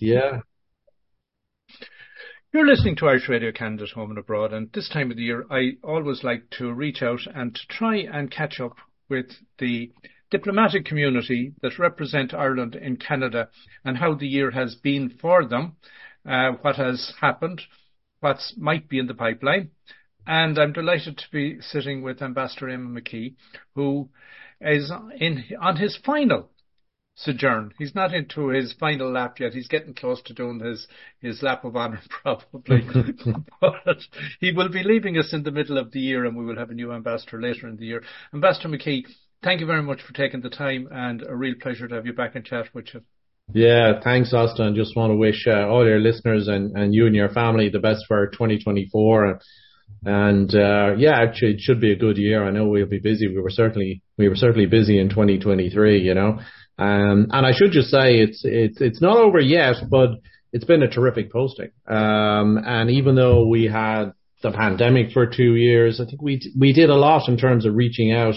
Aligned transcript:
Yeah. 0.00 0.40
You're 2.52 2.66
listening 2.66 2.96
to 2.96 3.08
Irish 3.08 3.28
Radio 3.28 3.52
Canada's 3.52 3.92
Home 3.92 4.10
and 4.10 4.18
Abroad, 4.18 4.54
and 4.54 4.72
this 4.72 4.88
time 4.88 5.10
of 5.10 5.18
the 5.18 5.22
year, 5.22 5.44
I 5.50 5.76
always 5.84 6.24
like 6.24 6.48
to 6.58 6.72
reach 6.72 7.02
out 7.02 7.20
and 7.34 7.54
to 7.54 7.60
try 7.68 7.96
and 7.98 8.30
catch 8.30 8.58
up 8.58 8.76
with 9.10 9.26
the 9.58 9.92
diplomatic 10.30 10.84
community 10.84 11.52
that 11.62 11.78
represent 11.78 12.32
Ireland 12.32 12.74
in 12.74 12.96
Canada 12.96 13.48
and 13.84 13.98
how 13.98 14.14
the 14.14 14.26
year 14.26 14.50
has 14.50 14.74
been 14.76 15.10
for 15.20 15.44
them, 15.44 15.76
uh, 16.26 16.52
what 16.62 16.76
has 16.76 17.12
happened, 17.20 17.62
what 18.20 18.38
might 18.56 18.88
be 18.88 18.98
in 18.98 19.06
the 19.06 19.14
pipeline. 19.14 19.70
And 20.26 20.58
I'm 20.58 20.72
delighted 20.72 21.18
to 21.18 21.24
be 21.30 21.60
sitting 21.60 22.02
with 22.02 22.22
Ambassador 22.22 22.66
Eamonn 22.66 22.98
McKee, 22.98 23.34
who 23.74 24.10
is 24.60 24.92
in, 25.18 25.44
on 25.60 25.76
his 25.76 25.98
final 26.04 26.50
sojourn. 27.18 27.72
He's 27.78 27.94
not 27.94 28.14
into 28.14 28.48
his 28.48 28.72
final 28.78 29.10
lap 29.10 29.40
yet. 29.40 29.52
He's 29.52 29.68
getting 29.68 29.94
close 29.94 30.22
to 30.22 30.34
doing 30.34 30.60
his, 30.60 30.86
his 31.20 31.42
lap 31.42 31.64
of 31.64 31.76
honour 31.76 32.00
probably. 32.22 32.86
but 33.60 33.98
he 34.40 34.52
will 34.52 34.68
be 34.68 34.82
leaving 34.84 35.18
us 35.18 35.32
in 35.32 35.42
the 35.42 35.50
middle 35.50 35.78
of 35.78 35.90
the 35.92 36.00
year 36.00 36.24
and 36.24 36.36
we 36.36 36.44
will 36.44 36.56
have 36.56 36.70
a 36.70 36.74
new 36.74 36.92
ambassador 36.92 37.40
later 37.40 37.68
in 37.68 37.76
the 37.76 37.86
year. 37.86 38.02
Ambassador 38.32 38.68
McKee, 38.68 39.04
thank 39.42 39.60
you 39.60 39.66
very 39.66 39.82
much 39.82 40.00
for 40.02 40.12
taking 40.12 40.40
the 40.40 40.50
time 40.50 40.88
and 40.90 41.22
a 41.22 41.34
real 41.34 41.54
pleasure 41.60 41.88
to 41.88 41.94
have 41.96 42.06
you 42.06 42.12
back 42.12 42.36
in 42.36 42.44
chat 42.44 42.66
with 42.72 42.86
you. 42.94 43.02
Yeah, 43.52 44.00
thanks, 44.04 44.34
Austin. 44.34 44.74
Just 44.74 44.94
want 44.94 45.10
to 45.10 45.16
wish 45.16 45.46
uh, 45.46 45.66
all 45.66 45.86
your 45.86 46.00
listeners 46.00 46.48
and, 46.48 46.76
and 46.76 46.94
you 46.94 47.06
and 47.06 47.16
your 47.16 47.30
family 47.30 47.70
the 47.70 47.78
best 47.78 48.04
for 48.06 48.26
2024. 48.28 49.40
And 50.04 50.54
uh, 50.54 50.94
yeah, 50.98 51.18
actually, 51.18 51.52
it 51.52 51.60
should 51.60 51.80
be 51.80 51.92
a 51.92 51.96
good 51.96 52.18
year. 52.18 52.46
I 52.46 52.50
know 52.50 52.68
we'll 52.68 52.86
be 52.86 52.98
busy. 53.00 53.26
We 53.26 53.40
were 53.40 53.50
certainly 53.50 54.02
we 54.18 54.28
were 54.28 54.36
certainly 54.36 54.66
busy 54.66 54.98
in 54.98 55.08
2023. 55.08 56.00
You 56.00 56.14
know, 56.14 56.40
um, 56.78 57.26
and 57.30 57.44
I 57.44 57.52
should 57.52 57.72
just 57.72 57.88
say 57.88 58.18
it's 58.18 58.42
it's 58.44 58.80
it's 58.80 59.02
not 59.02 59.16
over 59.16 59.40
yet, 59.40 59.76
but 59.90 60.10
it's 60.52 60.64
been 60.64 60.82
a 60.82 60.90
terrific 60.90 61.32
posting. 61.32 61.70
Um, 61.86 62.58
and 62.64 62.90
even 62.90 63.16
though 63.16 63.46
we 63.46 63.64
had 63.64 64.12
the 64.42 64.52
pandemic 64.52 65.10
for 65.10 65.26
two 65.26 65.56
years, 65.56 66.00
I 66.00 66.04
think 66.04 66.22
we 66.22 66.40
we 66.58 66.72
did 66.72 66.88
a 66.88 66.94
lot 66.94 67.28
in 67.28 67.36
terms 67.36 67.66
of 67.66 67.74
reaching 67.74 68.12
out 68.12 68.36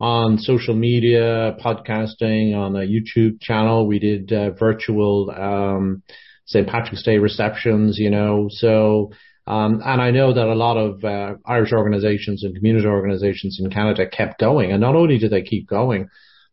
on 0.00 0.36
social 0.36 0.74
media, 0.74 1.56
podcasting, 1.64 2.54
on 2.54 2.76
a 2.76 2.80
YouTube 2.80 3.40
channel. 3.40 3.86
We 3.86 3.98
did 3.98 4.32
uh, 4.32 4.50
virtual 4.50 5.30
um, 5.30 6.02
St. 6.44 6.68
Patrick's 6.68 7.04
Day 7.04 7.16
receptions, 7.18 7.98
you 7.98 8.10
know. 8.10 8.48
So, 8.50 9.12
um, 9.46 9.80
and 9.82 10.02
I 10.02 10.10
know 10.10 10.34
that 10.34 10.46
a 10.46 10.54
lot 10.54 10.76
of 10.76 11.02
uh, 11.04 11.36
Irish 11.46 11.72
organisations 11.72 12.44
and 12.44 12.54
community 12.54 12.86
organisations 12.86 13.58
in 13.62 13.70
Canada 13.70 14.06
kept 14.06 14.38
going, 14.38 14.72
and 14.72 14.80
not 14.82 14.94
only 14.94 15.16
did 15.16 15.30
they 15.30 15.42
keep 15.42 15.66
going 15.66 16.08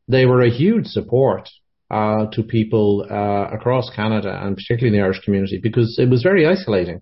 they 0.09 0.25
were 0.25 0.41
a 0.41 0.49
huge 0.49 0.88
support 0.88 1.47
uh, 1.91 2.25
to 2.33 2.43
people 2.43 3.05
uh, 3.09 3.55
across 3.55 3.89
Canada 3.95 4.38
and 4.43 4.57
particularly 4.57 4.95
in 4.95 5.01
the 5.01 5.05
Irish 5.05 5.23
community 5.23 5.59
because 5.61 5.97
it 5.99 6.09
was 6.09 6.23
very 6.23 6.45
isolating 6.45 7.01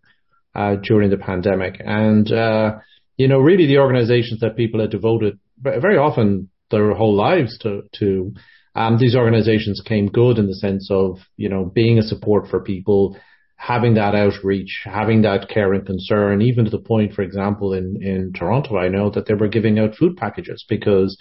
uh, 0.53 0.75
during 0.75 1.09
the 1.09 1.17
pandemic. 1.17 1.81
And, 1.83 2.31
uh, 2.31 2.75
you 3.15 3.27
know, 3.27 3.39
really 3.39 3.65
the 3.65 3.79
organizations 3.79 4.41
that 4.41 4.57
people 4.57 4.81
had 4.81 4.91
devoted 4.91 5.39
very 5.59 5.97
often 5.97 6.49
their 6.69 6.93
whole 6.93 7.15
lives 7.15 7.57
to, 7.59 7.83
to 7.99 8.33
um, 8.75 8.97
these 8.99 9.15
organizations 9.15 9.81
came 9.83 10.07
good 10.07 10.37
in 10.37 10.47
the 10.47 10.53
sense 10.53 10.89
of, 10.91 11.17
you 11.35 11.49
know, 11.49 11.65
being 11.65 11.97
a 11.97 12.03
support 12.03 12.47
for 12.47 12.59
people, 12.59 13.17
having 13.55 13.95
that 13.95 14.13
outreach, 14.13 14.83
having 14.85 15.23
that 15.23 15.49
care 15.49 15.73
and 15.73 15.85
concern, 15.85 16.41
even 16.41 16.65
to 16.65 16.71
the 16.71 16.77
point, 16.77 17.13
for 17.13 17.23
example, 17.23 17.73
in, 17.73 17.97
in 18.01 18.33
Toronto, 18.33 18.77
I 18.77 18.89
know 18.89 19.09
that 19.09 19.25
they 19.25 19.33
were 19.33 19.47
giving 19.47 19.79
out 19.79 19.95
food 19.95 20.15
packages 20.15 20.63
because 20.69 21.17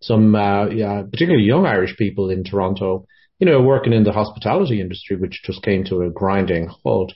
some, 0.00 0.34
uh, 0.34 0.68
yeah, 0.68 1.02
particularly 1.10 1.44
young 1.44 1.66
Irish 1.66 1.96
people 1.96 2.30
in 2.30 2.44
Toronto, 2.44 3.06
you 3.38 3.46
know, 3.46 3.62
working 3.62 3.92
in 3.92 4.04
the 4.04 4.12
hospitality 4.12 4.80
industry, 4.80 5.16
which 5.16 5.42
just 5.44 5.62
came 5.62 5.84
to 5.84 6.02
a 6.02 6.10
grinding 6.10 6.68
halt. 6.68 7.12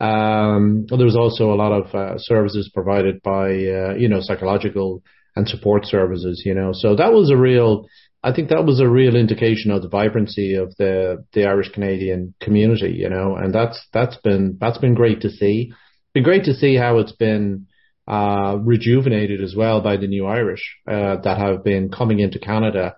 Um, 0.00 0.86
there 0.88 1.06
was 1.06 1.16
also 1.16 1.52
a 1.52 1.56
lot 1.56 1.72
of 1.72 1.94
uh, 1.94 2.14
services 2.18 2.70
provided 2.72 3.22
by, 3.22 3.46
uh, 3.46 3.94
you 3.96 4.08
know, 4.08 4.20
psychological 4.20 5.02
and 5.36 5.48
support 5.48 5.86
services, 5.86 6.42
you 6.44 6.54
know. 6.54 6.72
So 6.72 6.96
that 6.96 7.12
was 7.12 7.30
a 7.30 7.36
real, 7.36 7.86
I 8.22 8.32
think 8.32 8.48
that 8.48 8.64
was 8.64 8.80
a 8.80 8.88
real 8.88 9.16
indication 9.16 9.70
of 9.70 9.82
the 9.82 9.88
vibrancy 9.88 10.54
of 10.54 10.74
the, 10.76 11.24
the 11.32 11.46
Irish 11.46 11.70
Canadian 11.70 12.34
community, 12.40 12.92
you 12.92 13.08
know, 13.08 13.36
and 13.36 13.54
that's, 13.54 13.80
that's 13.92 14.16
been, 14.18 14.58
that's 14.60 14.78
been 14.78 14.94
great 14.94 15.20
to 15.22 15.30
see. 15.30 15.72
Been 16.12 16.24
great 16.24 16.44
to 16.44 16.54
see 16.54 16.76
how 16.76 16.98
it's 16.98 17.12
been, 17.12 17.66
uh, 18.06 18.58
rejuvenated 18.60 19.42
as 19.42 19.54
well 19.56 19.80
by 19.80 19.96
the 19.96 20.06
new 20.06 20.26
Irish 20.26 20.76
uh, 20.86 21.16
that 21.22 21.38
have 21.38 21.64
been 21.64 21.90
coming 21.90 22.20
into 22.20 22.38
Canada 22.38 22.96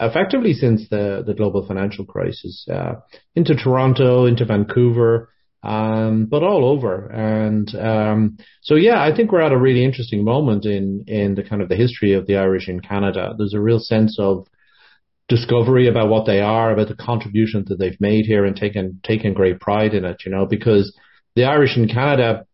effectively 0.00 0.52
since 0.52 0.88
the, 0.88 1.22
the 1.26 1.34
global 1.34 1.66
financial 1.66 2.04
crisis, 2.04 2.66
uh, 2.70 2.96
into 3.34 3.54
Toronto, 3.54 4.26
into 4.26 4.44
Vancouver, 4.44 5.30
um, 5.62 6.26
but 6.26 6.42
all 6.42 6.64
over. 6.64 7.06
And 7.06 7.74
um, 7.74 8.38
so, 8.62 8.74
yeah, 8.76 9.02
I 9.02 9.14
think 9.14 9.32
we're 9.32 9.40
at 9.40 9.52
a 9.52 9.58
really 9.58 9.84
interesting 9.84 10.24
moment 10.24 10.64
in 10.64 11.04
in 11.06 11.34
the 11.34 11.42
kind 11.42 11.62
of 11.62 11.68
the 11.68 11.76
history 11.76 12.12
of 12.12 12.26
the 12.26 12.36
Irish 12.36 12.68
in 12.68 12.80
Canada. 12.80 13.34
There's 13.36 13.54
a 13.54 13.60
real 13.60 13.80
sense 13.80 14.18
of 14.18 14.46
discovery 15.28 15.88
about 15.88 16.08
what 16.08 16.26
they 16.26 16.40
are, 16.40 16.72
about 16.72 16.88
the 16.88 16.94
contribution 16.94 17.64
that 17.66 17.78
they've 17.78 18.00
made 18.00 18.26
here, 18.26 18.44
and 18.44 18.54
taken 18.54 19.00
taken 19.02 19.34
great 19.34 19.58
pride 19.58 19.94
in 19.94 20.04
it. 20.04 20.18
You 20.24 20.30
know, 20.30 20.46
because 20.46 20.96
the 21.34 21.44
Irish 21.44 21.76
in 21.76 21.88
Canada, 21.88 22.46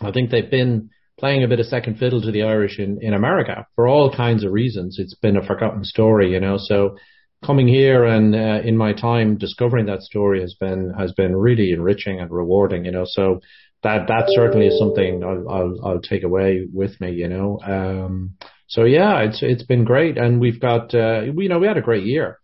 I 0.00 0.10
think 0.10 0.30
they've 0.30 0.50
been 0.50 0.90
playing 1.18 1.44
a 1.44 1.48
bit 1.48 1.60
of 1.60 1.66
second 1.66 1.98
fiddle 1.98 2.20
to 2.22 2.32
the 2.32 2.42
Irish 2.42 2.78
in, 2.78 2.98
in 3.00 3.14
America 3.14 3.66
for 3.74 3.86
all 3.86 4.14
kinds 4.14 4.44
of 4.44 4.52
reasons. 4.52 4.98
It's 4.98 5.14
been 5.14 5.36
a 5.36 5.46
forgotten 5.46 5.84
story, 5.84 6.32
you 6.32 6.40
know. 6.40 6.56
So 6.58 6.96
coming 7.44 7.68
here 7.68 8.04
and 8.04 8.34
uh, 8.34 8.60
in 8.64 8.76
my 8.76 8.92
time 8.92 9.36
discovering 9.36 9.86
that 9.86 10.02
story 10.02 10.40
has 10.40 10.54
been 10.58 10.92
has 10.98 11.12
been 11.12 11.36
really 11.36 11.72
enriching 11.72 12.20
and 12.20 12.30
rewarding, 12.30 12.84
you 12.84 12.92
know. 12.92 13.04
So 13.06 13.40
that 13.82 14.08
that 14.08 14.24
certainly 14.28 14.66
is 14.66 14.78
something 14.78 15.22
I'll 15.24 15.48
I'll, 15.48 15.86
I'll 15.86 16.00
take 16.00 16.22
away 16.22 16.66
with 16.72 17.00
me, 17.00 17.12
you 17.12 17.28
know. 17.28 17.58
Um, 17.60 18.34
so 18.68 18.84
yeah, 18.84 19.20
it's 19.20 19.42
it's 19.42 19.64
been 19.64 19.84
great, 19.84 20.16
and 20.16 20.40
we've 20.40 20.60
got 20.60 20.94
uh, 20.94 21.22
we, 21.34 21.44
you 21.44 21.48
know 21.48 21.58
we 21.58 21.66
had 21.66 21.76
a 21.76 21.82
great 21.82 22.04
year 22.04 22.38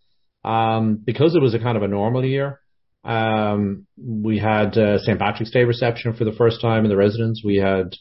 um, 0.44 1.00
because 1.04 1.34
it 1.34 1.42
was 1.42 1.54
a 1.54 1.58
kind 1.58 1.76
of 1.76 1.82
a 1.82 1.88
normal 1.88 2.24
year. 2.24 2.60
Um, 3.04 3.86
we 3.96 4.38
had 4.38 4.76
uh, 4.76 4.98
St. 4.98 5.18
Patrick's 5.18 5.52
Day 5.52 5.64
reception 5.64 6.14
for 6.14 6.24
the 6.24 6.32
first 6.32 6.60
time 6.60 6.84
in 6.84 6.90
the 6.90 6.96
residence. 6.96 7.42
We 7.44 7.56
had 7.56 7.94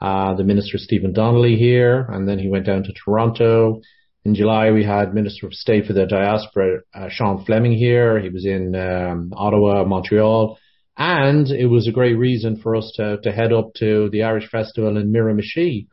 uh, 0.00 0.34
the 0.34 0.44
Minister 0.44 0.78
Stephen 0.78 1.12
Donnelly 1.12 1.56
here, 1.56 2.06
and 2.08 2.28
then 2.28 2.38
he 2.38 2.48
went 2.48 2.66
down 2.66 2.84
to 2.84 2.92
Toronto. 2.92 3.80
In 4.24 4.34
July, 4.34 4.70
we 4.70 4.84
had 4.84 5.14
Minister 5.14 5.46
of 5.46 5.54
State 5.54 5.86
for 5.86 5.92
the 5.92 6.06
Diaspora, 6.06 6.80
uh, 6.94 7.08
Sean 7.08 7.44
Fleming 7.44 7.72
here. 7.72 8.20
He 8.20 8.28
was 8.28 8.44
in 8.44 8.74
um, 8.74 9.32
Ottawa, 9.34 9.84
Montreal. 9.84 10.58
And 10.96 11.48
it 11.48 11.66
was 11.66 11.88
a 11.88 11.92
great 11.92 12.14
reason 12.14 12.60
for 12.60 12.76
us 12.76 12.92
to, 12.96 13.18
to 13.22 13.32
head 13.32 13.52
up 13.52 13.72
to 13.76 14.10
the 14.10 14.24
Irish 14.24 14.50
Festival 14.50 14.98
in 14.98 15.10
Miramichi. 15.10 15.86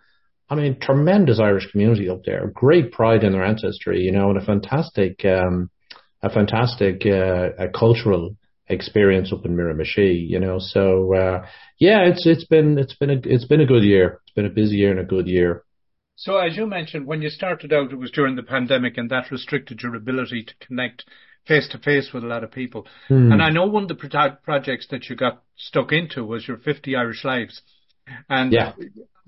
I 0.50 0.56
mean, 0.56 0.80
tremendous 0.82 1.40
Irish 1.40 1.72
community 1.72 2.10
up 2.10 2.24
there, 2.26 2.52
great 2.54 2.92
pride 2.92 3.24
in 3.24 3.32
their 3.32 3.44
ancestry, 3.44 4.02
you 4.02 4.12
know, 4.12 4.30
and 4.30 4.38
a 4.38 4.46
fantastic, 4.46 5.24
um, 5.24 5.70
a 6.22 6.30
fantastic, 6.30 7.06
uh, 7.06 7.50
a 7.58 7.70
cultural 7.70 8.36
experience 8.70 9.32
up 9.32 9.46
in 9.46 9.56
Miramichi, 9.56 10.30
you 10.30 10.40
know. 10.40 10.60
So 10.60 11.14
uh, 11.14 11.48
yeah, 11.78 12.06
it's 12.06 12.26
it's 12.26 12.46
been 12.46 12.78
it's 12.78 12.96
been 12.96 13.10
a 13.10 13.20
it's 13.24 13.46
been 13.46 13.62
a 13.62 13.66
good 13.66 13.84
year. 13.84 14.22
It's 14.26 14.34
been 14.34 14.46
a 14.46 14.50
busy 14.50 14.78
year 14.78 14.92
and 14.92 15.00
a 15.00 15.06
good 15.06 15.28
year. 15.28 15.64
So 16.16 16.38
as 16.38 16.58
you 16.58 16.66
mentioned, 16.66 17.06
when 17.06 17.22
you 17.22 17.30
started 17.30 17.72
out, 17.72 17.92
it 17.92 18.00
was 18.00 18.12
during 18.12 18.36
the 18.36 18.44
pandemic, 18.44 18.98
and 18.98 19.10
that 19.12 19.32
restricted 19.32 19.82
your 19.82 19.96
ability 19.96 20.44
to 20.44 20.66
connect 20.66 21.06
face 21.48 21.68
to 21.70 21.78
face 21.78 22.12
with 22.14 22.24
a 22.24 22.28
lot 22.28 22.44
of 22.44 22.52
people. 22.52 22.86
Hmm. 23.08 23.32
And 23.32 23.42
I 23.42 23.50
know 23.50 23.68
one 23.68 23.84
of 23.84 23.90
the 23.90 23.96
pro- 23.96 24.36
projects 24.44 24.88
that 24.92 25.10
you 25.10 25.16
got 25.16 25.44
stuck 25.56 25.92
into 25.92 26.26
was 26.26 26.48
your 26.48 26.58
50 26.58 26.96
Irish 26.96 27.24
Lives. 27.24 27.62
And 28.30 28.52
yeah. 28.52 28.74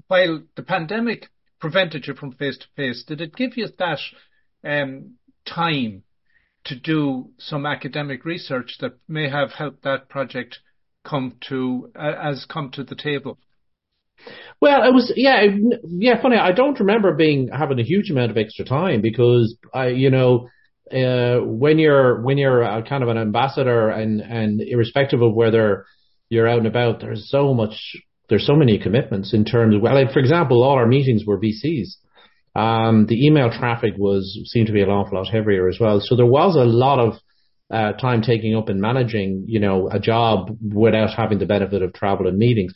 while 0.07 0.41
the 0.55 0.63
pandemic 0.63 1.29
prevented 1.59 2.07
you 2.07 2.13
from 2.15 2.33
face 2.33 2.57
to 2.57 2.65
face, 2.75 3.03
did 3.07 3.21
it 3.21 3.35
give 3.35 3.55
you 3.55 3.67
that 3.77 3.99
um, 4.63 5.15
time 5.45 6.03
to 6.65 6.75
do 6.75 7.29
some 7.37 7.65
academic 7.65 8.25
research 8.25 8.77
that 8.79 8.93
may 9.07 9.29
have 9.29 9.51
helped 9.51 9.83
that 9.83 10.09
project 10.09 10.59
come 11.03 11.35
to 11.49 11.91
uh, 11.95 12.13
as 12.21 12.45
come 12.45 12.69
to 12.71 12.83
the 12.83 12.95
table? 12.95 13.37
Well, 14.61 14.83
it 14.83 14.93
was 14.93 15.13
yeah, 15.15 15.45
yeah. 15.83 16.21
Funny, 16.21 16.37
I 16.37 16.51
don't 16.51 16.79
remember 16.79 17.13
being 17.15 17.47
having 17.47 17.79
a 17.79 17.83
huge 17.83 18.09
amount 18.11 18.31
of 18.31 18.37
extra 18.37 18.65
time 18.65 19.01
because 19.01 19.55
I, 19.73 19.87
you 19.87 20.09
know, 20.09 20.49
uh, 20.91 21.39
when 21.45 21.79
you're 21.79 22.21
when 22.21 22.37
you're 22.37 22.63
a, 22.63 22.83
kind 22.83 23.03
of 23.03 23.09
an 23.09 23.17
ambassador 23.17 23.89
and 23.89 24.19
and 24.19 24.61
irrespective 24.61 25.21
of 25.21 25.33
whether 25.33 25.85
you're 26.27 26.47
out 26.47 26.57
and 26.57 26.67
about, 26.67 26.99
there's 26.99 27.29
so 27.29 27.53
much, 27.53 27.95
there's 28.27 28.45
so 28.45 28.55
many 28.55 28.77
commitments 28.77 29.33
in 29.33 29.45
terms 29.45 29.75
of 29.75 29.81
well, 29.81 29.95
like 29.95 30.11
for 30.11 30.19
example, 30.19 30.61
all 30.63 30.75
our 30.75 30.87
meetings 30.87 31.23
were 31.25 31.39
VCs. 31.39 31.95
Um, 32.59 33.05
the 33.05 33.25
email 33.25 33.49
traffic 33.49 33.93
was 33.97 34.23
seemed 34.45 34.67
to 34.67 34.73
be 34.73 34.81
an 34.81 34.89
awful 34.89 35.17
lot 35.17 35.27
heavier 35.27 35.69
as 35.69 35.77
well. 35.79 36.01
So 36.03 36.15
there 36.15 36.25
was 36.25 36.55
a 36.55 36.65
lot 36.65 36.99
of 36.99 37.13
uh, 37.71 37.93
time 37.93 38.21
taking 38.21 38.53
up 38.55 38.69
in 38.69 38.81
managing, 38.81 39.45
you 39.47 39.59
know, 39.59 39.89
a 39.89 39.99
job 39.99 40.57
without 40.61 41.11
having 41.15 41.39
the 41.39 41.45
benefit 41.45 41.81
of 41.81 41.93
travel 41.93 42.27
and 42.27 42.37
meetings. 42.37 42.73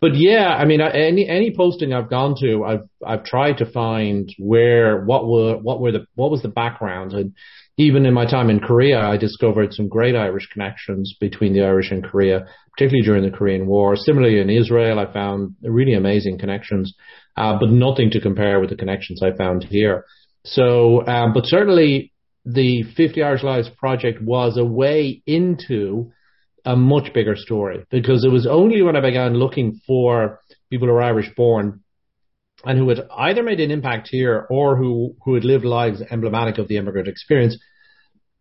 But 0.00 0.12
yeah, 0.14 0.46
I 0.48 0.64
mean, 0.64 0.80
any 0.80 1.28
any 1.28 1.54
posting 1.54 1.92
I've 1.92 2.08
gone 2.08 2.36
to, 2.40 2.64
I've 2.64 2.88
I've 3.04 3.24
tried 3.24 3.58
to 3.58 3.70
find 3.70 4.32
where 4.38 5.04
what 5.04 5.26
were 5.26 5.58
what 5.58 5.80
were 5.80 5.92
the 5.92 6.06
what 6.14 6.30
was 6.30 6.42
the 6.42 6.48
background, 6.48 7.12
and 7.12 7.34
even 7.78 8.06
in 8.06 8.12
my 8.12 8.26
time 8.26 8.50
in 8.50 8.58
Korea, 8.58 8.98
I 9.00 9.16
discovered 9.16 9.72
some 9.72 9.88
great 9.88 10.16
Irish 10.16 10.48
connections 10.52 11.14
between 11.20 11.52
the 11.52 11.62
Irish 11.62 11.92
and 11.92 12.02
Korea, 12.02 12.44
particularly 12.72 13.06
during 13.06 13.22
the 13.22 13.36
Korean 13.36 13.68
War. 13.68 13.94
Similarly, 13.94 14.40
in 14.40 14.50
Israel, 14.50 14.98
I 14.98 15.10
found 15.12 15.54
really 15.62 15.94
amazing 15.94 16.38
connections, 16.38 16.92
uh, 17.36 17.56
but 17.58 17.70
nothing 17.70 18.10
to 18.10 18.20
compare 18.20 18.58
with 18.58 18.70
the 18.70 18.76
connections 18.76 19.22
I 19.22 19.30
found 19.36 19.62
here. 19.62 20.04
So, 20.44 21.06
um, 21.06 21.32
but 21.32 21.46
certainly 21.46 22.12
the 22.44 22.82
50 22.96 23.22
Irish 23.22 23.44
Lives 23.44 23.70
project 23.78 24.20
was 24.22 24.56
a 24.56 24.64
way 24.64 25.22
into 25.24 26.10
a 26.64 26.74
much 26.74 27.14
bigger 27.14 27.36
story 27.36 27.84
because 27.90 28.24
it 28.24 28.32
was 28.32 28.46
only 28.46 28.82
when 28.82 28.96
I 28.96 29.00
began 29.00 29.34
looking 29.34 29.80
for 29.86 30.40
people 30.68 30.88
who 30.88 30.94
are 30.94 31.02
Irish 31.02 31.30
born 31.36 31.84
and 32.64 32.78
who 32.78 32.88
had 32.88 33.06
either 33.16 33.42
made 33.42 33.60
an 33.60 33.70
impact 33.70 34.08
here 34.10 34.46
or 34.50 34.76
who, 34.76 35.14
who 35.24 35.34
had 35.34 35.44
lived 35.44 35.64
lives 35.64 36.02
emblematic 36.10 36.58
of 36.58 36.68
the 36.68 36.76
immigrant 36.76 37.08
experience 37.08 37.56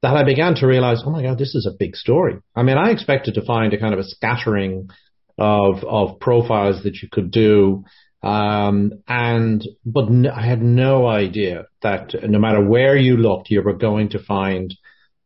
that 0.01 0.15
I 0.15 0.23
began 0.23 0.55
to 0.55 0.67
realize, 0.67 1.01
oh 1.05 1.09
my 1.09 1.23
God, 1.23 1.37
this 1.37 1.55
is 1.55 1.67
a 1.67 1.75
big 1.77 1.95
story. 1.95 2.37
I 2.55 2.63
mean, 2.63 2.77
I 2.77 2.91
expected 2.91 3.35
to 3.35 3.45
find 3.45 3.73
a 3.73 3.79
kind 3.79 3.93
of 3.93 3.99
a 3.99 4.03
scattering 4.03 4.89
of, 5.37 5.83
of 5.83 6.19
profiles 6.19 6.83
that 6.83 6.97
you 7.01 7.09
could 7.11 7.31
do. 7.31 7.83
Um, 8.23 9.03
and, 9.07 9.63
but 9.85 10.05
n- 10.05 10.27
I 10.27 10.45
had 10.45 10.61
no 10.61 11.07
idea 11.07 11.65
that 11.81 12.15
no 12.23 12.39
matter 12.39 12.63
where 12.63 12.95
you 12.95 13.17
looked, 13.17 13.49
you 13.49 13.61
were 13.61 13.73
going 13.73 14.09
to 14.09 14.23
find 14.23 14.73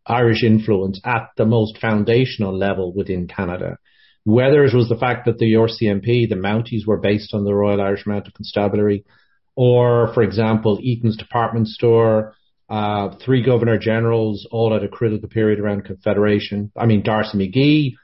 Irish 0.06 0.44
influence 0.44 1.00
at 1.06 1.30
the 1.38 1.46
most 1.46 1.78
foundational 1.80 2.58
level 2.58 2.94
within 2.94 3.28
Canada. 3.28 3.78
Whether 4.24 4.64
it 4.64 4.74
was 4.76 4.88
the 4.88 4.98
fact 4.98 5.26
that 5.26 5.40
the 5.40 5.54
RCMP, 5.54 6.30
the 6.30 6.36
Mounties 6.36 6.86
were 6.86 6.98
based 6.98 7.34
on 7.34 7.44
the 7.44 7.56
Royal 7.56 7.82
Irish 7.82 8.06
Mounted 8.06 8.34
Constabulary, 8.36 9.04
or, 9.56 10.14
for 10.14 10.24
example, 10.24 10.80
Eaton's 10.82 11.18
department 11.18 11.68
store, 11.68 12.36
uh, 12.70 13.16
three 13.24 13.44
governor 13.44 13.78
generals, 13.78 14.48
all 14.52 14.74
at 14.74 14.84
a 14.84 14.88
critical 14.88 15.28
period 15.28 15.60
around 15.60 15.86
Confederation. 15.86 16.72
I 16.78 16.86
mean, 16.86 17.02
D'Arcy 17.02 17.38
McGee, 17.38 17.96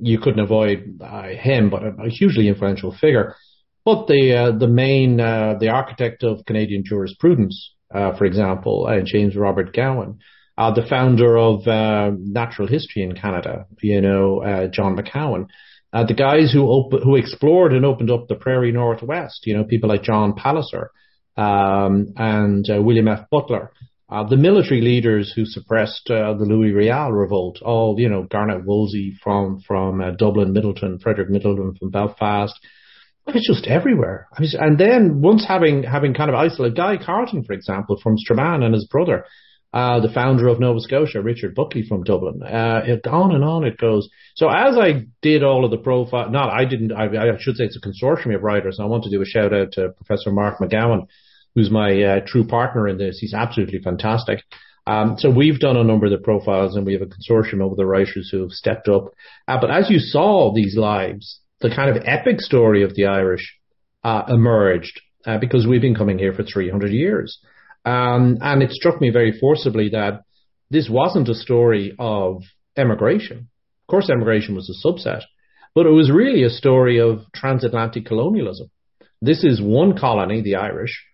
you 0.00 0.18
couldn't 0.18 0.40
avoid 0.40 1.00
uh, 1.00 1.28
him, 1.28 1.70
but 1.70 1.82
a, 1.82 1.88
a, 2.04 2.08
hugely 2.08 2.48
influential 2.48 2.94
figure. 3.00 3.36
But 3.84 4.08
the 4.08 4.34
uh, 4.34 4.58
the 4.58 4.66
main 4.66 5.20
uh, 5.20 5.54
the 5.60 5.68
architect 5.68 6.24
of 6.24 6.44
Canadian 6.44 6.82
jurisprudence, 6.84 7.72
uh, 7.94 8.16
for 8.16 8.24
example, 8.24 8.88
uh, 8.90 9.00
James 9.04 9.36
Robert 9.36 9.72
Gowan, 9.72 10.18
the 10.56 10.86
founder 10.88 11.36
of 11.38 11.66
natural 12.18 12.68
history 12.68 13.02
in 13.02 13.14
Canada, 13.14 13.66
you 13.82 14.00
know, 14.00 14.68
John 14.72 14.96
Macoun. 14.96 15.46
the 15.92 16.14
guys 16.14 16.52
who 16.52 16.66
op- 16.66 17.02
who 17.02 17.16
explored 17.16 17.72
and 17.72 17.84
opened 17.84 18.10
up 18.10 18.28
the 18.28 18.34
Prairie 18.34 18.72
Northwest, 18.72 19.46
you 19.46 19.56
know, 19.56 19.64
people 19.64 19.88
like 19.88 20.02
John 20.02 20.34
Palliser 20.34 20.90
um, 21.36 22.12
and 22.16 22.64
William 22.68 23.08
F. 23.08 23.28
Butler, 23.30 23.72
uh, 24.08 24.22
the 24.22 24.36
military 24.36 24.80
leaders 24.80 25.32
who 25.34 25.44
suppressed 25.44 26.08
uh, 26.10 26.32
the 26.34 26.44
Louis 26.44 26.70
Riel 26.70 27.10
revolt, 27.10 27.60
all 27.60 27.96
you 27.98 28.08
know, 28.08 28.22
Garnet 28.22 28.64
Wolseley 28.64 29.16
from 29.22 29.60
from 29.66 30.00
uh, 30.00 30.12
Dublin, 30.12 30.52
Middleton, 30.52 31.00
Frederick 31.00 31.28
Middleton 31.28 31.74
from 31.74 31.90
Belfast. 31.90 32.54
It's 33.26 33.48
just 33.48 33.66
everywhere. 33.66 34.28
I 34.32 34.40
mean, 34.40 34.50
and 34.60 34.78
then 34.78 35.20
once 35.20 35.44
having 35.46 35.82
having 35.82 36.14
kind 36.14 36.30
of 36.30 36.36
isolated 36.36 36.76
Guy 36.76 36.98
Carleton, 37.04 37.42
for 37.42 37.52
example, 37.52 37.98
from 38.00 38.16
Strabane 38.16 38.62
and 38.62 38.74
his 38.74 38.86
brother, 38.86 39.24
uh, 39.72 40.00
the 40.00 40.12
founder 40.12 40.48
of 40.48 40.60
Nova 40.60 40.80
Scotia, 40.80 41.20
Richard 41.20 41.54
Bulkeley 41.54 41.86
from 41.86 42.02
Dublin. 42.02 42.42
Uh, 42.42 42.82
it, 42.84 43.06
on 43.06 43.34
and 43.34 43.44
on 43.44 43.64
it 43.64 43.76
goes. 43.76 44.08
So 44.34 44.48
as 44.48 44.76
I 44.76 45.06
did 45.22 45.42
all 45.42 45.64
of 45.64 45.70
the 45.70 45.76
profile, 45.76 46.30
not 46.30 46.50
I 46.50 46.64
didn't, 46.64 46.92
I, 46.92 47.06
I 47.06 47.36
should 47.38 47.56
say 47.56 47.64
it's 47.64 47.76
a 47.76 47.80
consortium 47.80 48.34
of 48.34 48.42
writers. 48.42 48.78
I 48.80 48.86
want 48.86 49.04
to 49.04 49.10
do 49.10 49.20
a 49.22 49.26
shout 49.26 49.52
out 49.52 49.72
to 49.72 49.90
Professor 49.90 50.30
Mark 50.30 50.58
McGowan, 50.58 51.08
who's 51.54 51.70
my 51.70 52.02
uh, 52.02 52.20
true 52.26 52.46
partner 52.46 52.88
in 52.88 52.98
this. 52.98 53.18
He's 53.20 53.34
absolutely 53.34 53.80
fantastic. 53.80 54.40
Um, 54.86 55.16
so 55.18 55.30
we've 55.30 55.58
done 55.58 55.76
a 55.76 55.84
number 55.84 56.06
of 56.06 56.12
the 56.12 56.18
profiles 56.18 56.76
and 56.76 56.86
we 56.86 56.92
have 56.92 57.02
a 57.02 57.06
consortium 57.06 57.60
of 57.60 57.76
the 57.76 57.86
writers 57.86 58.28
who 58.30 58.42
have 58.42 58.52
stepped 58.52 58.88
up. 58.88 59.12
Uh, 59.48 59.58
but 59.60 59.70
as 59.70 59.90
you 59.90 59.98
saw 59.98 60.52
these 60.54 60.76
lives, 60.76 61.40
the 61.60 61.70
kind 61.70 61.94
of 61.94 62.02
epic 62.06 62.40
story 62.40 62.82
of 62.82 62.94
the 62.94 63.06
Irish 63.06 63.58
uh, 64.04 64.22
emerged 64.28 65.00
uh, 65.26 65.38
because 65.38 65.66
we've 65.66 65.80
been 65.80 65.96
coming 65.96 66.18
here 66.18 66.32
for 66.32 66.44
300 66.44 66.92
years. 66.92 67.40
Um, 67.86 68.38
and 68.40 68.62
it 68.62 68.72
struck 68.72 69.00
me 69.00 69.10
very 69.10 69.32
forcibly 69.38 69.90
that 69.90 70.22
this 70.70 70.88
wasn't 70.90 71.28
a 71.28 71.34
story 71.34 71.94
of 71.98 72.42
emigration. 72.76 73.38
Of 73.38 73.86
course, 73.88 74.10
emigration 74.10 74.56
was 74.56 74.68
a 74.68 74.86
subset, 74.86 75.22
but 75.74 75.86
it 75.86 75.90
was 75.90 76.10
really 76.10 76.42
a 76.42 76.50
story 76.50 76.98
of 77.00 77.20
transatlantic 77.32 78.04
colonialism. 78.04 78.68
This 79.22 79.44
is 79.44 79.62
one 79.62 79.96
colony, 79.96 80.42
the 80.42 80.56
Irish, 80.56 81.04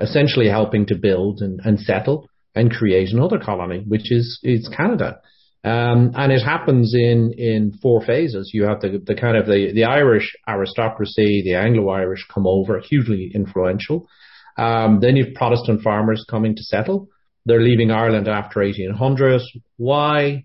essentially 0.00 0.48
helping 0.48 0.86
to 0.86 0.96
build 0.96 1.40
and, 1.40 1.60
and 1.62 1.78
settle 1.78 2.28
and 2.54 2.72
create 2.72 3.10
another 3.10 3.38
colony, 3.38 3.84
which 3.86 4.10
is, 4.10 4.40
is 4.42 4.70
Canada. 4.74 5.20
Um, 5.64 6.12
and 6.16 6.32
it 6.32 6.42
happens 6.42 6.94
in, 6.94 7.34
in 7.36 7.72
four 7.80 8.04
phases. 8.04 8.50
You 8.52 8.64
have 8.64 8.80
the, 8.80 9.00
the 9.04 9.14
kind 9.14 9.36
of 9.36 9.46
the, 9.46 9.72
the 9.72 9.84
Irish 9.84 10.34
aristocracy, 10.48 11.42
the 11.44 11.54
Anglo-Irish 11.54 12.26
come 12.32 12.46
over, 12.46 12.80
hugely 12.80 13.30
influential. 13.34 14.08
Um, 14.56 15.00
then 15.00 15.16
you've 15.16 15.34
Protestant 15.34 15.82
farmers 15.82 16.24
coming 16.28 16.56
to 16.56 16.62
settle. 16.62 17.08
They're 17.46 17.60
leaving 17.60 17.90
Ireland 17.90 18.28
after 18.28 18.60
1800. 18.60 19.40
Why? 19.76 20.44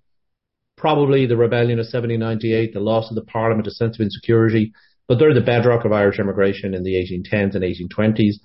Probably 0.77 1.25
the 1.25 1.37
rebellion 1.37 1.79
of 1.79 1.85
1798, 1.85 2.73
the 2.73 2.79
loss 2.79 3.09
of 3.09 3.15
the 3.15 3.23
parliament, 3.23 3.67
a 3.67 3.71
sense 3.71 3.97
of 3.97 4.03
insecurity. 4.03 4.73
But 5.07 5.19
they're 5.19 5.33
the 5.33 5.41
bedrock 5.41 5.85
of 5.85 5.91
Irish 5.91 6.19
immigration 6.19 6.73
in 6.73 6.83
the 6.83 6.95
1810s 6.95 7.55
and 7.55 7.63
1820s. 7.63 8.35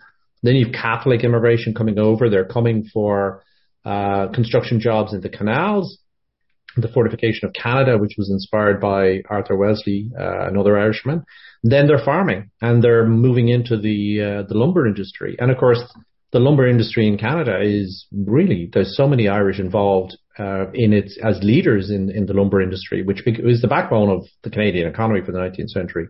Then 0.42 0.56
you've 0.56 0.72
Catholic 0.72 1.24
immigration 1.24 1.74
coming 1.74 1.98
over. 1.98 2.28
They're 2.28 2.44
coming 2.44 2.84
for 2.92 3.42
uh, 3.84 4.28
construction 4.28 4.80
jobs 4.80 5.12
in 5.12 5.20
the 5.20 5.28
canals, 5.28 5.98
the 6.76 6.88
fortification 6.88 7.46
of 7.46 7.54
Canada, 7.54 7.98
which 7.98 8.14
was 8.16 8.30
inspired 8.30 8.80
by 8.80 9.22
Arthur 9.28 9.56
Wellesley, 9.56 10.10
uh, 10.18 10.46
another 10.48 10.78
Irishman. 10.78 11.24
Then 11.62 11.86
they're 11.86 12.04
farming 12.04 12.50
and 12.60 12.82
they're 12.82 13.06
moving 13.06 13.48
into 13.48 13.76
the 13.76 14.20
uh, 14.20 14.42
the 14.48 14.56
lumber 14.56 14.86
industry. 14.86 15.36
And 15.38 15.50
of 15.50 15.58
course, 15.58 15.82
the 16.32 16.40
lumber 16.40 16.66
industry 16.66 17.06
in 17.06 17.18
Canada 17.18 17.60
is 17.60 18.06
really 18.12 18.70
there's 18.72 18.96
so 18.96 19.06
many 19.06 19.28
Irish 19.28 19.58
involved 19.58 20.16
uh, 20.38 20.70
in 20.72 20.92
it 20.92 21.12
as 21.22 21.38
leaders 21.42 21.90
in 21.90 22.10
in 22.10 22.26
the 22.26 22.32
lumber 22.32 22.60
industry, 22.60 23.02
which 23.02 23.22
is 23.26 23.60
the 23.60 23.68
backbone 23.68 24.10
of 24.10 24.26
the 24.42 24.50
Canadian 24.50 24.88
economy 24.88 25.20
for 25.24 25.32
the 25.32 25.38
19th 25.38 25.70
century. 25.70 26.08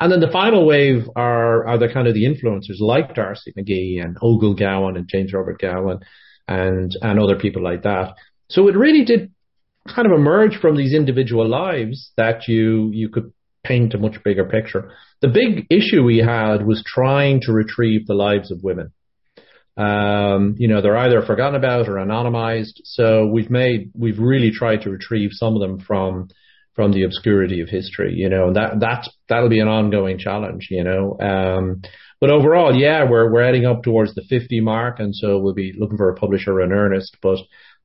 And 0.00 0.12
then 0.12 0.20
the 0.20 0.30
final 0.30 0.64
wave 0.64 1.08
are, 1.16 1.66
are 1.66 1.78
the 1.78 1.88
kind 1.92 2.06
of 2.06 2.14
the 2.14 2.24
influencers 2.24 2.78
like 2.78 3.14
D'Arcy 3.14 3.52
McGee 3.58 4.02
and 4.02 4.16
Ogle 4.22 4.54
Gowan 4.54 4.96
and 4.96 5.08
James 5.08 5.32
Robert 5.32 5.60
Gowan 5.60 6.00
and, 6.46 6.96
and 7.02 7.18
other 7.18 7.36
people 7.36 7.62
like 7.62 7.82
that. 7.82 8.14
So 8.48 8.68
it 8.68 8.76
really 8.76 9.04
did 9.04 9.32
kind 9.94 10.06
of 10.06 10.12
emerge 10.12 10.56
from 10.60 10.76
these 10.76 10.94
individual 10.94 11.48
lives 11.48 12.12
that 12.16 12.48
you, 12.48 12.90
you 12.92 13.08
could 13.08 13.32
paint 13.64 13.94
a 13.94 13.98
much 13.98 14.22
bigger 14.24 14.44
picture. 14.44 14.92
The 15.20 15.28
big 15.28 15.66
issue 15.70 16.02
we 16.02 16.18
had 16.18 16.66
was 16.66 16.82
trying 16.86 17.40
to 17.42 17.52
retrieve 17.52 18.06
the 18.06 18.14
lives 18.14 18.50
of 18.50 18.62
women. 18.62 18.92
Um, 19.76 20.56
you 20.58 20.68
know, 20.68 20.82
they're 20.82 20.96
either 20.96 21.22
forgotten 21.22 21.54
about 21.54 21.88
or 21.88 21.94
anonymized. 21.94 22.80
So 22.84 23.26
we've 23.26 23.50
made, 23.50 23.92
we've 23.94 24.18
really 24.18 24.50
tried 24.50 24.82
to 24.82 24.90
retrieve 24.90 25.30
some 25.32 25.54
of 25.54 25.60
them 25.60 25.78
from 25.80 26.28
from 26.78 26.92
the 26.92 27.02
obscurity 27.02 27.60
of 27.60 27.68
history, 27.68 28.14
you 28.14 28.28
know, 28.28 28.46
and 28.46 28.54
that, 28.54 28.78
that's, 28.78 29.10
that'll 29.28 29.48
be 29.48 29.58
an 29.58 29.66
ongoing 29.66 30.16
challenge, 30.16 30.68
you 30.70 30.84
know. 30.84 31.18
Um, 31.18 31.82
but 32.20 32.30
overall, 32.30 32.72
yeah, 32.72 33.02
we're, 33.02 33.32
we're 33.32 33.44
heading 33.44 33.66
up 33.66 33.82
towards 33.82 34.14
the 34.14 34.22
50 34.28 34.60
mark. 34.60 35.00
And 35.00 35.12
so 35.12 35.40
we'll 35.40 35.54
be 35.54 35.74
looking 35.76 35.96
for 35.96 36.08
a 36.08 36.14
publisher 36.14 36.60
in 36.60 36.70
earnest, 36.70 37.16
but, 37.20 37.38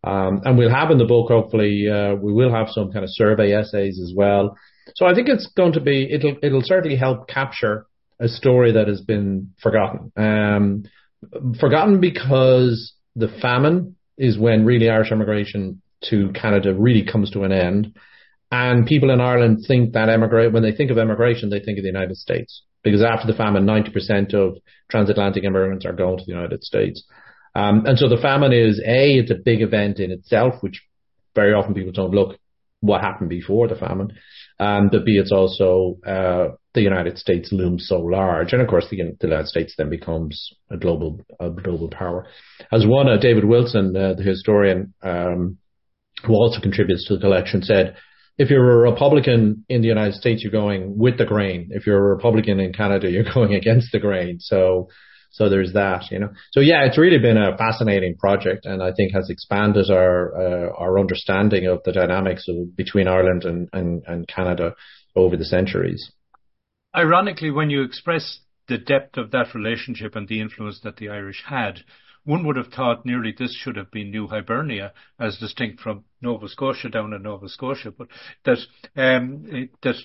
um, 0.03 0.41
and 0.43 0.57
we'll 0.57 0.69
have 0.69 0.91
in 0.91 0.98
the 0.98 1.05
book, 1.05 1.29
hopefully, 1.29 1.88
uh, 1.89 2.15
we 2.15 2.33
will 2.33 2.51
have 2.51 2.67
some 2.69 2.91
kind 2.91 3.03
of 3.03 3.10
survey 3.12 3.53
essays 3.53 4.00
as 4.01 4.13
well. 4.15 4.57
So 4.95 5.05
I 5.05 5.13
think 5.13 5.29
it's 5.29 5.48
going 5.55 5.74
to 5.74 5.81
be, 5.81 6.12
it'll, 6.12 6.36
it'll 6.43 6.62
certainly 6.63 6.98
help 6.98 7.27
capture 7.27 7.86
a 8.19 8.27
story 8.27 8.74
that 8.74 8.88
has 8.88 9.01
been 9.01 9.53
forgotten. 9.62 10.12
Um, 10.17 10.83
forgotten 11.60 12.00
because 12.01 12.93
the 13.15 13.29
famine 13.41 13.95
is 14.17 14.38
when 14.38 14.65
really 14.65 14.89
Irish 14.89 15.12
immigration 15.12 15.81
to 16.10 16.31
Canada 16.33 16.74
really 16.74 17.05
comes 17.05 17.31
to 17.31 17.43
an 17.43 17.51
end. 17.51 17.95
And 18.51 18.86
people 18.86 19.10
in 19.10 19.22
Ireland 19.22 19.65
think 19.67 19.93
that 19.93 20.10
emigrate 20.10 20.53
when 20.53 20.63
they 20.63 20.74
think 20.74 20.91
of 20.91 20.98
immigration, 20.98 21.50
they 21.50 21.60
think 21.60 21.79
of 21.79 21.83
the 21.83 21.89
United 21.89 22.17
States 22.17 22.62
because 22.83 23.01
after 23.01 23.25
the 23.25 23.38
famine, 23.38 23.65
90% 23.65 24.33
of 24.33 24.57
transatlantic 24.91 25.43
immigrants 25.43 25.86
are 25.86 25.93
going 25.93 26.17
to 26.17 26.24
the 26.25 26.33
United 26.33 26.63
States. 26.63 27.03
Um, 27.55 27.86
and 27.86 27.98
so 27.98 28.10
the 28.10 28.22
famine 28.22 28.53
is 28.53 28.79
a, 28.79 29.17
it's 29.17 29.31
a 29.31 29.36
big 29.36 29.62
event 29.62 30.00
in 30.00 30.12
itself, 30.12 30.55
which 30.62 30.81
very 31.36 31.53
often 31.53 31.74
people 31.74 31.91
don't 31.91 32.13
look 32.13 32.38
what 32.79 33.01
happened 33.01 33.29
before 33.29 33.67
the 33.67 33.75
famine. 33.75 34.13
Um, 34.60 34.89
but 34.91 35.05
B, 35.05 35.17
it's 35.17 35.31
also, 35.31 35.98
uh, 36.05 36.55
the 36.74 36.81
United 36.81 37.17
States 37.17 37.51
looms 37.51 37.88
so 37.88 38.00
large. 38.00 38.53
And 38.53 38.62
of 38.62 38.67
course, 38.67 38.88
the, 38.89 38.98
the 38.98 39.27
United 39.27 39.48
States 39.48 39.75
then 39.77 39.89
becomes 39.89 40.53
a 40.69 40.77
global, 40.77 41.22
a 41.39 41.50
global 41.50 41.89
power. 41.89 42.27
As 42.72 42.86
one, 42.86 43.07
uh, 43.07 43.17
David 43.17 43.45
Wilson, 43.45 43.95
uh, 43.95 44.15
the 44.15 44.24
historian, 44.24 44.93
um, 45.01 45.57
who 46.25 46.33
also 46.33 46.60
contributes 46.60 47.07
to 47.07 47.15
the 47.15 47.22
collection 47.22 47.62
said, 47.62 47.95
if 48.38 48.50
you're 48.50 48.83
a 48.86 48.91
Republican 48.91 49.63
in 49.69 49.81
the 49.81 49.88
United 49.88 50.15
States, 50.15 50.41
you're 50.41 50.51
going 50.51 50.98
with 50.98 51.17
the 51.17 51.25
grain. 51.25 51.69
If 51.72 51.86
you're 51.86 51.98
a 51.98 52.15
Republican 52.15 52.60
in 52.60 52.74
Canada, 52.74 53.10
you're 53.10 53.24
going 53.33 53.53
against 53.53 53.91
the 53.91 54.00
grain. 54.00 54.39
So, 54.39 54.89
So 55.34 55.50
there's 55.50 55.74
that, 55.74 56.12
you 56.12 56.20
know. 56.20 56.30
So 56.52 56.60
yeah, 56.60 56.86
it's 56.86 56.98
really 56.98 57.18
been 57.18 57.38
a 57.38 57.58
fascinating 57.58 58.16
project, 58.18 58.66
and 58.66 58.84
I 58.84 58.92
think 58.94 59.13
has 59.13 59.32
expanded 59.32 59.90
our 59.90 60.18
uh, 60.38 60.70
our 60.78 61.00
understanding 61.00 61.66
of 61.66 61.82
the 61.84 61.92
dynamics 61.92 62.46
of, 62.48 62.78
between 62.78 63.08
Ireland 63.08 63.44
and, 63.44 63.68
and, 63.74 64.04
and 64.08 64.28
Canada 64.28 64.75
over 65.16 65.36
the 65.36 65.44
centuries. 65.46 66.12
Ironically, 66.96 67.50
when 67.50 67.72
you 67.72 67.82
express 67.82 68.42
the 68.68 68.78
depth 68.78 69.18
of 69.18 69.32
that 69.32 69.56
relationship 69.56 70.16
and 70.16 70.28
the 70.28 70.40
influence 70.40 70.80
that 70.84 70.98
the 70.98 71.10
Irish 71.10 71.44
had, 71.48 71.80
one 72.25 72.46
would 72.46 72.56
have 72.56 72.72
thought 72.72 73.04
nearly 73.04 73.34
this 73.36 73.56
should 73.56 73.75
have 73.75 73.90
been 73.90 74.12
New 74.12 74.28
Hibernia, 74.28 74.94
as 75.20 75.40
distinct 75.40 75.82
from 75.82 76.06
Nova 76.22 76.48
Scotia 76.48 76.90
down 76.90 77.12
in 77.13 77.24
Nova 77.24 77.50
Scotia, 77.50 77.92
but 77.92 78.08
that 78.46 78.60
um, 78.96 79.70
that 79.82 79.96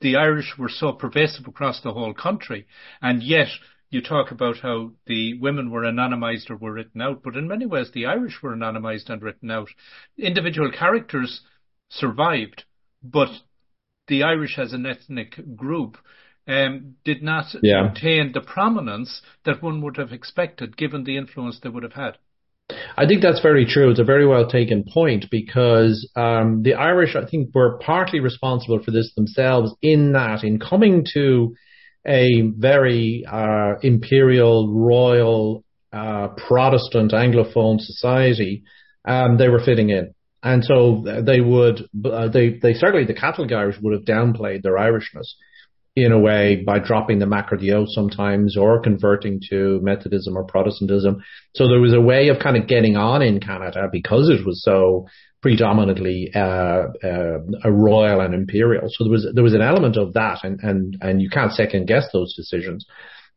the 0.00 0.14
Irish 0.14 0.54
were 0.56 0.70
so 0.70 0.92
pervasive 0.92 1.48
across 1.48 1.82
the 1.82 1.92
whole 1.92 2.14
country, 2.14 2.68
and 3.02 3.20
yet 3.20 3.48
you 3.90 4.00
talk 4.00 4.30
about 4.30 4.58
how 4.58 4.92
the 5.06 5.38
women 5.38 5.70
were 5.70 5.82
anonymized 5.82 6.48
or 6.50 6.56
were 6.56 6.72
written 6.72 7.02
out, 7.02 7.22
but 7.22 7.36
in 7.36 7.48
many 7.48 7.66
ways 7.66 7.90
the 7.92 8.06
Irish 8.06 8.40
were 8.42 8.54
anonymized 8.54 9.10
and 9.10 9.20
written 9.20 9.50
out. 9.50 9.68
Individual 10.16 10.70
characters 10.70 11.40
survived, 11.88 12.64
but 13.02 13.30
the 14.06 14.22
Irish 14.22 14.58
as 14.58 14.72
an 14.72 14.86
ethnic 14.86 15.56
group 15.56 15.98
um, 16.46 16.94
did 17.04 17.22
not 17.22 17.46
yeah. 17.62 17.88
obtain 17.88 18.32
the 18.32 18.40
prominence 18.40 19.22
that 19.44 19.62
one 19.62 19.82
would 19.82 19.96
have 19.96 20.12
expected 20.12 20.76
given 20.76 21.04
the 21.04 21.16
influence 21.16 21.58
they 21.60 21.68
would 21.68 21.82
have 21.82 21.92
had. 21.92 22.16
I 22.96 23.06
think 23.06 23.22
that's 23.22 23.40
very 23.40 23.66
true. 23.66 23.90
It's 23.90 23.98
a 23.98 24.04
very 24.04 24.26
well 24.26 24.48
taken 24.48 24.84
point 24.92 25.26
because 25.30 26.08
um, 26.14 26.62
the 26.62 26.74
Irish, 26.74 27.16
I 27.16 27.26
think, 27.28 27.52
were 27.54 27.78
partly 27.78 28.20
responsible 28.20 28.80
for 28.82 28.92
this 28.92 29.12
themselves 29.14 29.74
in 29.82 30.12
that, 30.12 30.44
in 30.44 30.60
coming 30.60 31.04
to 31.14 31.54
a 32.06 32.42
very 32.56 33.24
uh, 33.30 33.74
imperial, 33.82 34.72
royal, 34.72 35.64
uh, 35.92 36.28
Protestant, 36.48 37.12
Anglophone 37.12 37.80
society, 37.80 38.62
um, 39.04 39.38
they 39.38 39.48
were 39.48 39.62
fitting 39.64 39.90
in. 39.90 40.14
And 40.42 40.64
so 40.64 41.04
they 41.04 41.40
would, 41.40 41.86
uh, 42.04 42.28
they, 42.28 42.58
they 42.62 42.72
certainly, 42.72 43.04
the 43.06 43.18
Catholic 43.18 43.52
Irish 43.52 43.76
would 43.82 43.92
have 43.92 44.04
downplayed 44.04 44.62
their 44.62 44.76
Irishness 44.76 45.34
in 45.96 46.12
a 46.12 46.18
way 46.18 46.62
by 46.64 46.78
dropping 46.78 47.18
the 47.18 47.26
mac 47.26 47.52
or 47.52 47.58
the 47.58 47.72
oath 47.72 47.88
sometimes 47.90 48.56
or 48.56 48.80
converting 48.80 49.40
to 49.50 49.80
Methodism 49.82 50.36
or 50.36 50.44
Protestantism. 50.44 51.22
So 51.54 51.68
there 51.68 51.80
was 51.80 51.92
a 51.92 52.00
way 52.00 52.28
of 52.28 52.38
kind 52.38 52.56
of 52.56 52.68
getting 52.68 52.96
on 52.96 53.22
in 53.22 53.40
Canada 53.40 53.88
because 53.90 54.30
it 54.30 54.46
was 54.46 54.62
so 54.64 55.06
predominantly 55.42 56.30
uh, 56.34 56.86
uh, 57.02 57.38
a 57.64 57.72
royal 57.72 58.20
and 58.20 58.34
imperial. 58.34 58.88
So 58.88 59.04
there 59.04 59.10
was 59.10 59.26
there 59.34 59.44
was 59.44 59.54
an 59.54 59.62
element 59.62 59.96
of 59.96 60.12
that, 60.14 60.44
and 60.44 60.60
and 60.62 60.96
and 61.00 61.22
you 61.22 61.30
can't 61.30 61.52
second 61.52 61.86
guess 61.86 62.06
those 62.12 62.34
decisions. 62.34 62.86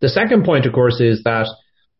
The 0.01 0.09
second 0.09 0.43
point, 0.43 0.65
of 0.65 0.73
course, 0.73 0.99
is 0.99 1.23
that, 1.23 1.47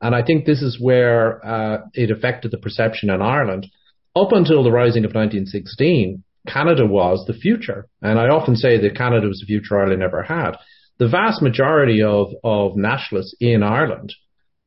and 0.01 0.13
I 0.13 0.23
think 0.23 0.45
this 0.45 0.61
is 0.61 0.79
where 0.79 1.45
uh, 1.45 1.77
it 1.93 2.11
affected 2.11 2.51
the 2.51 2.57
perception 2.57 3.09
in 3.09 3.21
Ireland. 3.21 3.67
Up 4.15 4.31
until 4.31 4.63
the 4.63 4.71
rising 4.71 5.05
of 5.05 5.15
1916, 5.15 6.23
Canada 6.47 6.85
was 6.85 7.25
the 7.25 7.33
future. 7.33 7.87
And 8.01 8.19
I 8.19 8.27
often 8.27 8.55
say 8.55 8.79
that 8.79 8.97
Canada 8.97 9.27
was 9.27 9.39
the 9.39 9.45
future 9.45 9.79
Ireland 9.79 10.01
never 10.01 10.23
had. 10.23 10.51
The 10.99 11.07
vast 11.07 11.41
majority 11.41 12.03
of, 12.03 12.27
of 12.43 12.75
nationalists 12.75 13.35
in 13.39 13.63
Ireland, 13.63 14.13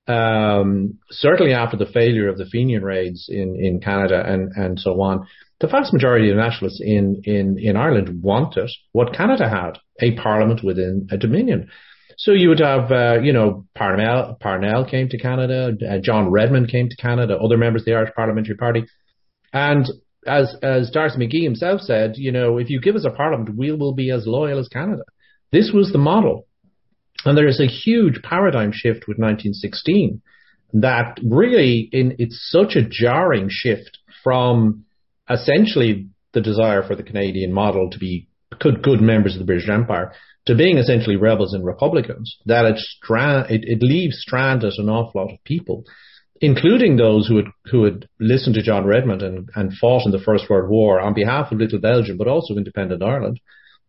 um, 0.06 0.98
certainly 1.10 1.52
after 1.52 1.76
the 1.76 1.86
failure 1.86 2.28
of 2.28 2.38
the 2.38 2.46
Fenian 2.46 2.82
raids 2.82 3.26
in, 3.28 3.56
in 3.56 3.80
Canada 3.80 4.22
and, 4.26 4.52
and 4.56 4.78
so 4.78 5.00
on, 5.00 5.26
the 5.60 5.66
vast 5.66 5.92
majority 5.92 6.30
of 6.30 6.36
nationalists 6.36 6.80
in, 6.82 7.22
in, 7.24 7.58
in 7.58 7.76
Ireland 7.76 8.22
wanted 8.22 8.70
what 8.92 9.14
Canada 9.14 9.48
had, 9.48 9.78
a 10.00 10.14
parliament 10.16 10.62
within 10.62 11.08
a 11.10 11.16
dominion. 11.16 11.68
So 12.18 12.32
you 12.32 12.48
would 12.48 12.60
have, 12.60 12.90
uh, 12.90 13.20
you 13.20 13.32
know, 13.32 13.66
Parnell, 13.74 14.36
Parnell 14.40 14.84
came 14.84 15.08
to 15.10 15.18
Canada, 15.18 15.76
uh, 15.88 15.98
John 16.02 16.30
Redmond 16.30 16.70
came 16.70 16.88
to 16.88 16.96
Canada, 16.96 17.36
other 17.36 17.58
members 17.58 17.82
of 17.82 17.86
the 17.86 17.94
Irish 17.94 18.14
Parliamentary 18.14 18.56
Party. 18.56 18.84
And 19.52 19.86
as 20.26 20.56
as 20.62 20.90
D'Arcy 20.90 21.18
McGee 21.18 21.44
himself 21.44 21.80
said, 21.80 22.14
you 22.16 22.32
know, 22.32 22.58
if 22.58 22.70
you 22.70 22.80
give 22.80 22.96
us 22.96 23.04
a 23.04 23.10
parliament, 23.10 23.56
we 23.56 23.72
will 23.72 23.94
be 23.94 24.10
as 24.10 24.26
loyal 24.26 24.58
as 24.58 24.68
Canada. 24.68 25.02
This 25.52 25.70
was 25.72 25.92
the 25.92 25.98
model, 25.98 26.45
and 27.24 27.36
there 27.36 27.48
is 27.48 27.60
a 27.60 27.66
huge 27.66 28.22
paradigm 28.22 28.72
shift 28.72 29.08
with 29.08 29.18
1916 29.18 30.20
that 30.74 31.18
really, 31.24 31.88
in 31.92 32.16
it's 32.18 32.48
such 32.50 32.76
a 32.76 32.86
jarring 32.88 33.48
shift 33.50 33.98
from 34.22 34.84
essentially 35.30 36.08
the 36.32 36.40
desire 36.40 36.82
for 36.82 36.94
the 36.94 37.02
Canadian 37.02 37.52
model 37.52 37.90
to 37.90 37.98
be 37.98 38.28
good, 38.60 38.82
good 38.82 39.00
members 39.00 39.34
of 39.34 39.38
the 39.38 39.46
British 39.46 39.68
Empire 39.68 40.12
to 40.46 40.54
being 40.54 40.78
essentially 40.78 41.16
rebels 41.16 41.54
and 41.54 41.64
republicans 41.64 42.36
that 42.46 42.64
it, 42.64 42.78
strand, 42.78 43.50
it, 43.50 43.62
it 43.64 43.82
leaves 43.82 44.16
stranded 44.20 44.72
an 44.78 44.88
awful 44.88 45.20
lot 45.20 45.32
of 45.32 45.42
people 45.44 45.84
including 46.40 46.96
those 46.96 47.26
who 47.26 47.36
had 47.36 47.46
who 47.70 47.84
had 47.84 48.08
listened 48.20 48.54
to 48.54 48.62
John 48.62 48.84
Redmond 48.84 49.22
and, 49.22 49.48
and 49.54 49.72
fought 49.72 50.04
in 50.04 50.12
the 50.12 50.18
First 50.18 50.48
World 50.48 50.70
War 50.70 51.00
on 51.00 51.14
behalf 51.14 51.50
of 51.50 51.58
Little 51.58 51.80
Belgium, 51.80 52.16
but 52.16 52.28
also 52.28 52.56
independent 52.56 53.02
Ireland. 53.02 53.40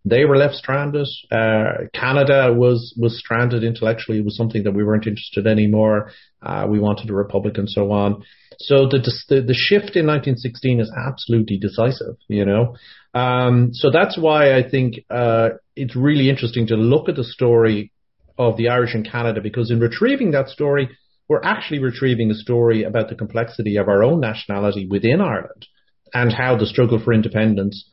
They 0.09 0.25
were 0.25 0.37
left 0.37 0.55
stranded. 0.55 1.07
Uh, 1.31 1.87
Canada 1.93 2.53
was 2.53 2.93
was 2.97 3.17
stranded 3.19 3.63
intellectually. 3.63 4.19
It 4.19 4.25
was 4.25 4.37
something 4.37 4.63
that 4.63 4.71
we 4.71 4.83
weren't 4.83 5.07
interested 5.07 5.45
in 5.45 5.51
anymore. 5.51 6.11
Uh, 6.41 6.67
we 6.69 6.79
wanted 6.79 7.09
a 7.09 7.13
republic 7.13 7.57
and 7.57 7.69
so 7.69 7.91
on. 7.91 8.23
So 8.59 8.87
the, 8.87 8.99
the 9.29 9.41
the 9.41 9.53
shift 9.53 9.95
in 9.95 10.07
1916 10.07 10.79
is 10.79 10.91
absolutely 10.95 11.57
decisive. 11.57 12.15
You 12.27 12.45
know, 12.45 12.75
um, 13.13 13.69
so 13.73 13.89
that's 13.91 14.17
why 14.17 14.55
I 14.55 14.67
think 14.67 15.05
uh, 15.09 15.49
it's 15.75 15.95
really 15.95 16.29
interesting 16.29 16.67
to 16.67 16.75
look 16.75 17.09
at 17.09 17.15
the 17.15 17.23
story 17.23 17.91
of 18.37 18.57
the 18.57 18.69
Irish 18.69 18.95
in 18.95 19.03
Canada 19.03 19.41
because 19.41 19.71
in 19.71 19.79
retrieving 19.79 20.31
that 20.31 20.47
story 20.47 20.89
we're 21.27 21.43
actually 21.43 21.79
retrieving 21.79 22.31
a 22.31 22.35
story 22.35 22.83
about 22.83 23.09
the 23.09 23.15
complexity 23.15 23.77
of 23.77 23.87
our 23.87 24.03
own 24.03 24.19
nationality 24.21 24.87
within 24.89 25.19
Ireland 25.19 25.67
and 26.13 26.31
how 26.31 26.57
the 26.57 26.65
struggle 26.65 27.01
for 27.03 27.13
independence 27.13 27.89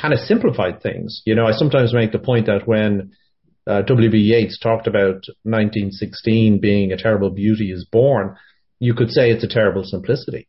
kind 0.00 0.14
of 0.14 0.20
simplified 0.20 0.82
things. 0.82 1.22
You 1.24 1.34
know, 1.34 1.46
I 1.46 1.52
sometimes 1.52 1.94
make 1.94 2.12
the 2.12 2.18
point 2.18 2.46
that 2.46 2.66
when 2.66 3.12
uh, 3.66 3.82
W.B. 3.82 4.18
Yeats 4.18 4.58
talked 4.58 4.86
about 4.86 5.24
1916 5.44 6.60
being 6.60 6.92
a 6.92 6.96
terrible 6.96 7.30
beauty 7.30 7.70
is 7.70 7.86
born, 7.90 8.36
you 8.78 8.94
could 8.94 9.10
say 9.10 9.30
it's 9.30 9.44
a 9.44 9.48
terrible 9.48 9.84
simplicity. 9.84 10.48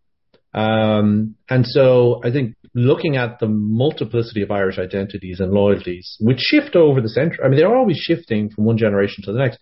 Um, 0.53 1.35
and 1.50 1.65
so 1.65 2.21
I 2.23 2.31
think 2.31 2.55
looking 2.73 3.17
at 3.17 3.39
the 3.39 3.47
multiplicity 3.47 4.41
of 4.41 4.51
Irish 4.51 4.77
identities 4.77 5.39
and 5.39 5.51
loyalties, 5.51 6.17
which 6.19 6.39
shift 6.39 6.75
over 6.75 7.01
the 7.01 7.09
century, 7.09 7.39
I 7.43 7.47
mean, 7.47 7.59
they're 7.59 7.75
always 7.75 7.97
shifting 7.97 8.50
from 8.50 8.65
one 8.65 8.77
generation 8.77 9.23
to 9.25 9.31
the 9.31 9.39
next. 9.39 9.59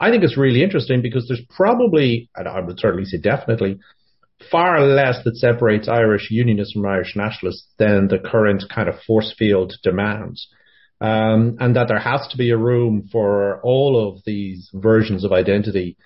I 0.00 0.10
think 0.10 0.24
it's 0.24 0.36
really 0.36 0.62
interesting 0.62 1.02
because 1.02 1.26
there's 1.28 1.44
probably, 1.54 2.28
and 2.34 2.48
I 2.48 2.60
would 2.60 2.80
certainly 2.80 3.04
say 3.04 3.18
definitely, 3.18 3.78
far 4.50 4.80
less 4.80 5.22
that 5.24 5.36
separates 5.36 5.88
Irish 5.88 6.30
unionists 6.30 6.74
from 6.74 6.86
Irish 6.86 7.14
nationalists 7.16 7.66
than 7.78 8.08
the 8.08 8.18
current 8.18 8.64
kind 8.72 8.88
of 8.88 9.00
force 9.06 9.34
field 9.38 9.74
demands. 9.82 10.48
Um, 11.00 11.56
and 11.60 11.76
that 11.76 11.88
there 11.88 11.98
has 11.98 12.26
to 12.28 12.38
be 12.38 12.50
a 12.50 12.56
room 12.56 13.08
for 13.10 13.60
all 13.62 14.08
of 14.08 14.22
these 14.24 14.70
versions 14.72 15.24
of 15.24 15.32
identity 15.32 15.96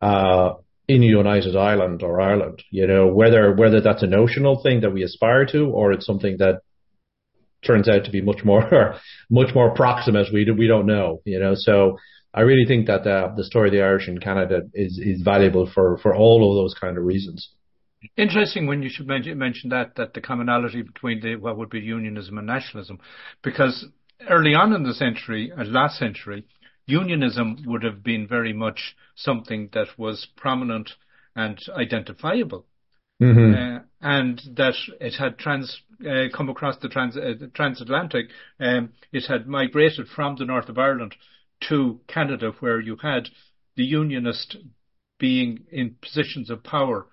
uh, 0.00 0.54
in 0.86 1.02
United 1.02 1.56
Ireland 1.56 2.02
or 2.02 2.20
Ireland. 2.20 2.62
You 2.70 2.86
know, 2.86 3.08
whether 3.08 3.52
whether 3.54 3.80
that's 3.80 4.02
a 4.02 4.06
notional 4.06 4.62
thing 4.62 4.82
that 4.82 4.92
we 4.92 5.02
aspire 5.02 5.46
to, 5.46 5.66
or 5.66 5.92
it's 5.92 6.06
something 6.06 6.36
that 6.38 6.60
turns 7.66 7.88
out 7.88 8.04
to 8.04 8.10
be 8.10 8.20
much 8.20 8.44
more 8.44 8.96
much 9.30 9.54
more 9.54 9.74
proximate. 9.74 10.28
We 10.32 10.44
do, 10.44 10.54
we 10.54 10.66
don't 10.66 10.86
know. 10.86 11.20
You 11.24 11.40
know, 11.40 11.54
so 11.56 11.98
I 12.32 12.42
really 12.42 12.66
think 12.66 12.86
that 12.86 13.06
uh, 13.06 13.34
the 13.36 13.44
story 13.44 13.68
of 13.68 13.72
the 13.72 13.82
Irish 13.82 14.08
in 14.08 14.18
Canada 14.18 14.62
is 14.74 14.98
is 14.98 15.22
valuable 15.22 15.70
for 15.72 15.98
for 15.98 16.14
all 16.14 16.50
of 16.50 16.62
those 16.62 16.74
kind 16.74 16.98
of 16.98 17.04
reasons. 17.04 17.48
Interesting 18.16 18.66
when 18.66 18.82
you 18.82 18.90
should 18.90 19.06
mention, 19.06 19.38
mention 19.38 19.70
that 19.70 19.96
that 19.96 20.14
the 20.14 20.20
commonality 20.20 20.82
between 20.82 21.20
the 21.20 21.36
what 21.36 21.56
would 21.56 21.70
be 21.70 21.80
unionism 21.80 22.38
and 22.38 22.46
nationalism, 22.46 22.98
because 23.42 23.86
early 24.28 24.54
on 24.54 24.72
in 24.72 24.82
the 24.82 24.94
century, 24.94 25.52
uh, 25.52 25.64
last 25.64 25.98
century, 25.98 26.46
unionism 26.86 27.56
would 27.66 27.82
have 27.82 28.02
been 28.02 28.26
very 28.26 28.52
much 28.52 28.96
something 29.14 29.68
that 29.72 29.88
was 29.98 30.26
prominent 30.36 30.90
and 31.36 31.58
identifiable. 31.76 32.66
Mm-hmm. 33.22 33.54
Uh, 33.54 33.80
and 34.00 34.42
that 34.56 34.74
it 35.00 35.14
had 35.14 35.38
trans 35.38 35.80
uh, 36.04 36.24
come 36.36 36.48
across 36.48 36.76
the 36.78 36.88
trans 36.88 37.16
uh, 37.16 37.34
transatlantic. 37.54 38.26
Um, 38.58 38.92
it 39.12 39.26
had 39.26 39.46
migrated 39.46 40.08
from 40.08 40.36
the 40.36 40.44
north 40.44 40.68
of 40.68 40.78
Ireland 40.78 41.14
to 41.68 42.00
Canada, 42.08 42.52
where 42.58 42.80
you 42.80 42.96
had 42.96 43.28
the 43.76 43.84
Unionist 43.84 44.56
being 45.18 45.64
in 45.70 45.96
positions 46.02 46.50
of 46.50 46.64
power. 46.64 47.06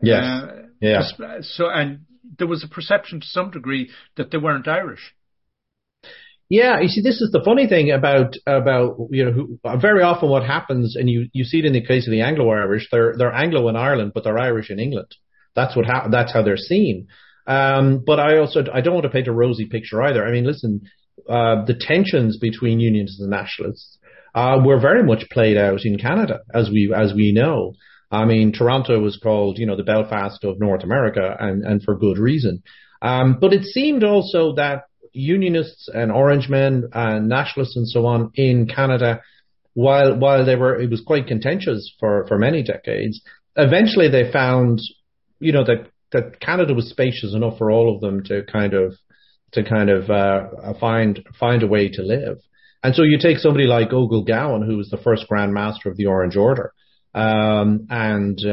Yes. 0.00 0.24
Uh, 0.24 0.62
yeah. 0.80 1.02
So, 1.40 1.68
and 1.68 2.00
there 2.38 2.46
was 2.46 2.64
a 2.64 2.68
perception 2.68 3.20
to 3.20 3.26
some 3.26 3.50
degree 3.50 3.90
that 4.16 4.30
they 4.30 4.38
weren't 4.38 4.68
Irish. 4.68 5.14
Yeah, 6.50 6.80
you 6.80 6.88
see, 6.88 7.00
this 7.00 7.22
is 7.22 7.30
the 7.32 7.42
funny 7.42 7.66
thing 7.66 7.90
about 7.90 8.34
about 8.46 8.96
you 9.10 9.24
know 9.24 9.32
who, 9.32 9.58
very 9.80 10.02
often 10.02 10.28
what 10.28 10.44
happens, 10.44 10.94
and 10.94 11.08
you 11.08 11.28
you 11.32 11.44
see 11.44 11.58
it 11.60 11.64
in 11.64 11.72
the 11.72 11.84
case 11.84 12.06
of 12.06 12.10
the 12.10 12.20
Anglo-Irish, 12.20 12.88
they're 12.90 13.14
they're 13.16 13.32
Anglo 13.32 13.68
in 13.68 13.76
Ireland, 13.76 14.12
but 14.14 14.24
they're 14.24 14.38
Irish 14.38 14.70
in 14.70 14.78
England. 14.78 15.08
That's 15.56 15.74
what 15.74 15.86
ha- 15.86 16.08
that's 16.10 16.32
how 16.32 16.42
they're 16.42 16.58
seen. 16.58 17.08
Um, 17.46 18.02
but 18.06 18.20
I 18.20 18.38
also 18.38 18.62
I 18.72 18.82
don't 18.82 18.94
want 18.94 19.04
to 19.04 19.10
paint 19.10 19.28
a 19.28 19.32
rosy 19.32 19.66
picture 19.66 20.02
either. 20.02 20.24
I 20.24 20.32
mean, 20.32 20.44
listen, 20.44 20.82
uh, 21.28 21.64
the 21.64 21.74
tensions 21.78 22.36
between 22.36 22.78
unions 22.78 23.16
and 23.18 23.30
nationalists 23.30 23.98
uh, 24.34 24.60
were 24.62 24.78
very 24.78 25.02
much 25.02 25.30
played 25.30 25.56
out 25.56 25.84
in 25.84 25.98
Canada, 25.98 26.40
as 26.52 26.68
we 26.70 26.92
as 26.94 27.14
we 27.14 27.32
know. 27.32 27.72
I 28.10 28.24
mean, 28.24 28.52
Toronto 28.52 29.00
was 29.00 29.16
called, 29.16 29.58
you 29.58 29.66
know, 29.66 29.76
the 29.76 29.82
Belfast 29.82 30.44
of 30.44 30.60
North 30.60 30.84
America, 30.84 31.36
and 31.38 31.64
and 31.64 31.82
for 31.82 31.96
good 31.96 32.18
reason. 32.18 32.62
Um, 33.02 33.38
but 33.40 33.52
it 33.52 33.64
seemed 33.64 34.04
also 34.04 34.54
that 34.54 34.84
unionists 35.12 35.88
and 35.92 36.10
orange 36.10 36.48
men 36.48 36.88
and 36.92 37.28
nationalists 37.28 37.76
and 37.76 37.88
so 37.88 38.06
on 38.06 38.30
in 38.34 38.66
Canada, 38.66 39.22
while 39.74 40.16
while 40.16 40.44
they 40.44 40.56
were, 40.56 40.80
it 40.80 40.90
was 40.90 41.00
quite 41.00 41.26
contentious 41.26 41.92
for 41.98 42.26
for 42.26 42.38
many 42.38 42.62
decades. 42.62 43.20
Eventually, 43.56 44.08
they 44.08 44.30
found, 44.30 44.80
you 45.40 45.52
know, 45.52 45.64
that 45.64 45.88
that 46.12 46.40
Canada 46.40 46.74
was 46.74 46.88
spacious 46.88 47.34
enough 47.34 47.58
for 47.58 47.70
all 47.70 47.94
of 47.94 48.00
them 48.00 48.22
to 48.24 48.42
kind 48.44 48.74
of 48.74 48.94
to 49.52 49.64
kind 49.64 49.90
of 49.90 50.10
uh, 50.10 50.74
find 50.78 51.24
find 51.38 51.62
a 51.62 51.66
way 51.66 51.88
to 51.88 52.02
live. 52.02 52.38
And 52.82 52.94
so 52.94 53.02
you 53.02 53.18
take 53.18 53.38
somebody 53.38 53.64
like 53.64 53.92
Ogle 53.92 54.24
Gowan, 54.24 54.62
who 54.62 54.76
was 54.76 54.90
the 54.90 54.98
first 54.98 55.26
Grand 55.26 55.54
Master 55.54 55.88
of 55.90 55.96
the 55.96 56.06
Orange 56.06 56.36
Order, 56.36 56.72
um, 57.14 57.86
and 57.90 58.38
uh, 58.44 58.50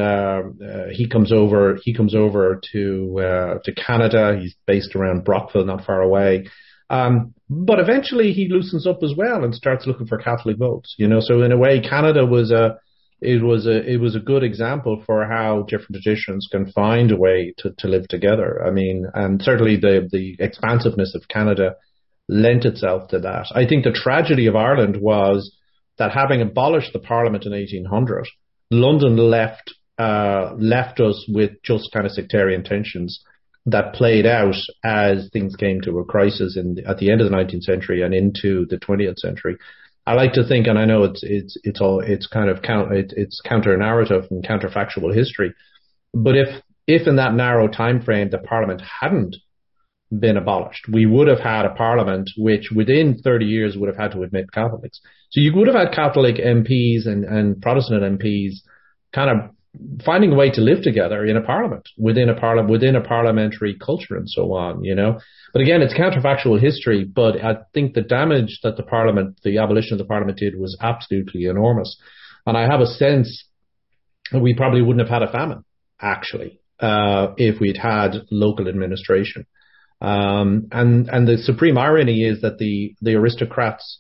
uh, 0.64 0.86
he 0.92 1.08
comes 1.10 1.32
over. 1.32 1.80
He 1.82 1.94
comes 1.94 2.14
over 2.14 2.62
to 2.74 3.20
uh, 3.20 3.60
to 3.64 3.74
Canada. 3.74 4.38
He's 4.40 4.56
based 4.68 4.96
around 4.96 5.26
Brockville, 5.26 5.66
not 5.66 5.86
far 5.86 6.02
away. 6.02 6.48
Um, 6.90 7.34
but 7.50 7.80
eventually 7.80 8.34
he 8.34 8.50
loosens 8.50 8.86
up 8.86 9.02
as 9.02 9.14
well 9.16 9.44
and 9.44 9.56
starts 9.56 9.88
looking 9.88 10.08
for 10.08 10.18
Catholic 10.18 10.58
votes. 10.58 10.94
You 10.98 11.08
know, 11.08 11.22
so 11.22 11.42
in 11.42 11.52
a 11.52 11.58
way, 11.58 11.82
Canada 11.82 12.26
was 12.26 12.52
a 12.52 12.78
it 13.20 13.42
was 13.42 13.66
a 13.66 13.84
it 13.84 13.98
was 13.98 14.16
a 14.16 14.20
good 14.20 14.44
example 14.44 15.02
for 15.06 15.26
how 15.26 15.64
different 15.64 16.02
traditions 16.04 16.48
can 16.52 16.72
find 16.72 17.12
a 17.12 17.18
way 17.18 17.54
to, 17.60 17.72
to 17.80 17.88
live 17.88 18.08
together. 18.08 18.64
I 18.66 18.72
mean, 18.72 19.06
and 19.14 19.42
certainly 19.42 19.78
the 19.78 20.08
the 20.12 20.36
expansiveness 20.40 21.16
of 21.16 21.28
Canada 21.28 21.76
lent 22.28 22.66
itself 22.66 23.10
to 23.10 23.20
that. 23.20 23.48
I 23.54 23.66
think 23.66 23.84
the 23.84 23.92
tragedy 23.92 24.48
of 24.48 24.56
Ireland 24.56 24.98
was 25.02 25.56
that 25.98 26.12
having 26.12 26.42
abolished 26.42 26.94
the 26.94 27.00
Parliament 27.00 27.46
in 27.46 27.52
1800, 27.52 28.28
London 28.72 29.18
left 29.18 29.74
uh, 30.00 30.56
left 30.58 31.00
us 31.00 31.26
with 31.28 31.52
just 31.64 31.92
kind 31.92 32.06
of 32.06 32.12
sectarian 32.12 32.64
tensions 32.64 33.22
that 33.68 33.94
played 33.94 34.26
out 34.26 34.56
as 34.84 35.30
things 35.32 35.56
came 35.56 35.82
to 35.82 36.00
a 36.00 36.06
crisis 36.06 36.58
in 36.58 36.76
the, 36.76 36.86
at 36.90 36.98
the 36.98 37.12
end 37.12 37.22
of 37.22 37.30
the 37.30 37.36
19th 37.36 37.62
century 37.62 38.02
and 38.02 38.14
into 38.14 38.66
the 38.70 38.78
20th 38.78 39.20
century. 39.20 39.58
I 40.08 40.16
like 40.16 40.34
to 40.34 40.48
think, 40.48 40.66
and 40.66 40.80
I 40.80 40.86
know 40.86 41.04
it's 41.04 41.22
it's 41.22 41.58
it's 41.64 41.80
all 41.80 42.00
it's 42.00 42.26
kind 42.26 42.50
of 42.50 42.64
count 42.64 42.92
it, 42.94 43.14
it's 43.16 43.40
counter 43.42 43.76
narrative 43.78 44.26
and 44.32 44.44
counterfactual 44.44 45.14
history, 45.14 45.54
but 46.14 46.36
if 46.36 46.64
if 46.88 47.08
in 47.08 47.18
that 47.18 47.36
narrow 47.36 47.68
time 47.68 48.02
frame 48.02 48.30
the 48.32 48.40
Parliament 48.40 48.82
hadn't 49.02 49.36
been 50.18 50.38
abolished. 50.38 50.88
We 50.92 51.06
would 51.06 51.28
have 51.28 51.40
had 51.40 51.66
a 51.66 51.74
parliament 51.74 52.30
which 52.38 52.70
within 52.76 53.18
30 53.24 53.46
years 53.46 53.78
would 53.78 53.88
have 53.88 53.98
had 53.98 54.12
to 54.12 54.24
admit 54.24 54.52
Catholics. 54.52 55.00
So 55.30 55.40
you 55.40 55.54
would 55.56 55.68
have 55.68 55.76
had 55.76 55.94
Catholic 55.94 56.36
MPs 56.36 57.08
and, 57.08 57.24
and 57.24 57.62
Protestant 57.62 58.20
MPs 58.20 58.56
kind 59.14 59.30
of 59.30 59.52
finding 60.06 60.34
a 60.34 60.36
way 60.36 60.50
to 60.52 60.62
live 60.62 60.84
together 60.84 61.26
in 61.26 61.38
a 61.38 61.42
parliament, 61.42 61.88
within 61.98 62.28
a 62.28 62.38
parliament, 62.38 62.70
within 62.70 62.96
a 62.96 63.02
parliamentary 63.02 63.78
culture 63.78 64.18
and 64.18 64.30
so 64.30 64.54
on, 64.54 64.84
you 64.84 64.94
know. 64.94 65.20
But 65.54 65.62
again, 65.62 65.82
it's 65.82 65.94
counterfactual 65.94 66.60
history, 66.60 67.06
but 67.06 67.42
I 67.44 67.60
think 67.74 67.94
the 67.94 68.02
damage 68.02 68.60
that 68.64 68.76
the 68.76 68.84
parliament, 68.84 69.40
the 69.44 69.60
abolition 69.60 69.94
of 69.94 70.00
the 70.00 70.06
parliament 70.06 70.40
did 70.40 70.60
was 70.60 70.78
absolutely 70.82 71.46
enormous. 71.46 71.98
And 72.46 72.58
I 72.58 72.64
have 72.70 72.82
a 72.82 72.86
sense 72.86 73.46
we 74.34 74.54
probably 74.54 74.82
wouldn't 74.82 75.08
have 75.08 75.22
had 75.22 75.28
a 75.28 75.32
famine, 75.32 75.64
actually, 76.02 76.60
uh, 76.80 77.34
if 77.38 77.62
we'd 77.62 77.78
had 77.78 78.24
local 78.30 78.68
administration. 78.68 79.46
Um, 80.02 80.68
and 80.72 81.08
and 81.10 81.28
the 81.28 81.38
supreme 81.38 81.78
irony 81.78 82.24
is 82.24 82.42
that 82.42 82.58
the 82.58 82.96
the 83.02 83.16
aristocrats, 83.16 84.00